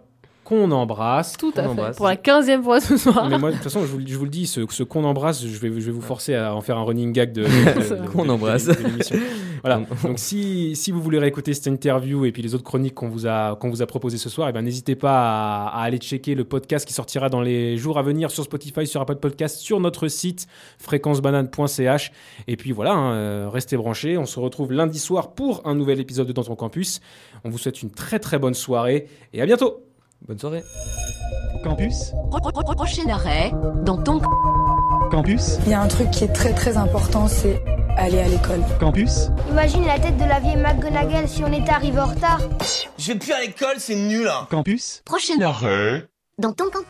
qu'on 0.52 0.70
embrasse. 0.70 1.36
Tout 1.36 1.52
à 1.56 1.62
fait. 1.62 1.68
embrasse. 1.68 1.96
Pour 1.96 2.06
la 2.06 2.16
quinzième 2.16 2.62
fois 2.62 2.80
ce 2.80 2.96
soir. 2.96 3.28
Mais 3.28 3.38
moi, 3.38 3.50
de 3.50 3.54
toute 3.56 3.64
façon, 3.64 3.80
je 3.82 3.86
vous, 3.86 4.00
je 4.06 4.16
vous 4.16 4.24
le 4.24 4.30
dis, 4.30 4.46
ce, 4.46 4.60
ce 4.70 4.82
qu'on 4.82 5.04
embrasse, 5.04 5.42
je 5.46 5.58
vais, 5.58 5.68
je 5.68 5.86
vais 5.86 5.92
vous 5.92 6.00
forcer 6.02 6.34
à 6.34 6.54
en 6.54 6.60
faire 6.60 6.76
un 6.78 6.84
running 6.84 7.12
gag 7.12 7.32
de, 7.32 7.42
de- 7.42 7.46
de- 7.48 8.02
de- 8.02 8.08
Qu'on 8.08 8.24
de- 8.24 8.30
embrasse. 8.30 8.66
de. 8.66 8.74
Voilà. 9.62 9.82
Donc, 10.02 10.18
si, 10.18 10.74
si 10.74 10.90
vous 10.90 11.00
voulez 11.00 11.18
réécouter 11.20 11.54
cette 11.54 11.68
interview 11.68 12.24
et 12.24 12.32
puis 12.32 12.42
les 12.42 12.54
autres 12.54 12.64
chroniques 12.64 12.94
qu'on 12.94 13.08
vous 13.08 13.26
a, 13.28 13.54
qu'on 13.56 13.70
vous 13.70 13.80
a 13.80 13.86
proposées 13.86 14.18
ce 14.18 14.28
soir, 14.28 14.48
eh 14.48 14.52
ben, 14.52 14.62
n'hésitez 14.62 14.96
pas 14.96 15.66
à, 15.68 15.68
à 15.68 15.82
aller 15.82 15.98
checker 15.98 16.34
le 16.34 16.42
podcast 16.44 16.86
qui 16.86 16.92
sortira 16.92 17.28
dans 17.28 17.40
les 17.40 17.76
jours 17.76 17.96
à 17.98 18.02
venir 18.02 18.30
sur 18.32 18.42
Spotify, 18.42 18.86
sur 18.88 19.00
Apple 19.00 19.16
Podcast, 19.16 19.58
sur 19.58 19.78
notre 19.78 20.08
site 20.08 20.48
fréquencebanane.ch. 20.78 22.12
Et 22.48 22.56
puis 22.56 22.72
voilà, 22.72 22.92
hein, 22.92 23.12
euh, 23.14 23.48
restez 23.50 23.76
branchés. 23.76 24.18
On 24.18 24.26
se 24.26 24.40
retrouve 24.40 24.72
lundi 24.72 24.98
soir 24.98 25.32
pour 25.32 25.62
un 25.66 25.74
nouvel 25.74 26.00
épisode 26.00 26.26
de 26.26 26.32
Dans 26.32 26.44
ton 26.44 26.56
campus. 26.56 27.00
On 27.44 27.50
vous 27.50 27.58
souhaite 27.58 27.82
une 27.82 27.90
très 27.90 28.18
très 28.18 28.38
bonne 28.38 28.54
soirée 28.54 29.06
et 29.32 29.42
à 29.42 29.46
bientôt. 29.46 29.84
Bonne 30.28 30.38
soirée. 30.38 30.62
Campus, 31.64 32.12
Pro- 32.30 32.40
pro- 32.40 32.50
pro- 32.62 32.74
Prochain 32.74 33.08
arrêt, 33.08 33.52
dans 33.84 33.96
ton 34.02 34.20
campus, 35.10 35.58
Il 35.64 35.70
y 35.70 35.74
a 35.74 35.80
un 35.80 35.88
truc 35.88 36.10
qui 36.10 36.24
est 36.24 36.32
très 36.32 36.52
très 36.54 36.76
important, 36.76 37.28
c'est 37.28 37.62
aller 37.96 38.20
à 38.20 38.28
l'école. 38.28 38.60
campus. 38.80 39.28
Imagine 39.50 39.84
la 39.86 39.98
tête 39.98 40.16
de 40.16 40.24
la 40.24 40.40
vieille 40.40 40.56
McGonagall 40.56 41.28
si 41.28 41.44
on 41.44 41.52
était 41.52 41.70
arrivé 41.70 42.00
en 42.00 42.06
retard. 42.06 42.40
Je 42.98 43.12
vais 43.12 43.18
plus 43.18 43.32
à 43.32 43.40
l'école, 43.40 43.76
c'est 43.78 43.94
nul. 43.96 44.26
hein. 44.28 44.46
Campus 44.50 45.02
prochain 45.04 45.40
Arrêt. 45.40 46.06
dans 46.38 46.52
ton 46.52 46.64
campus. 46.64 46.80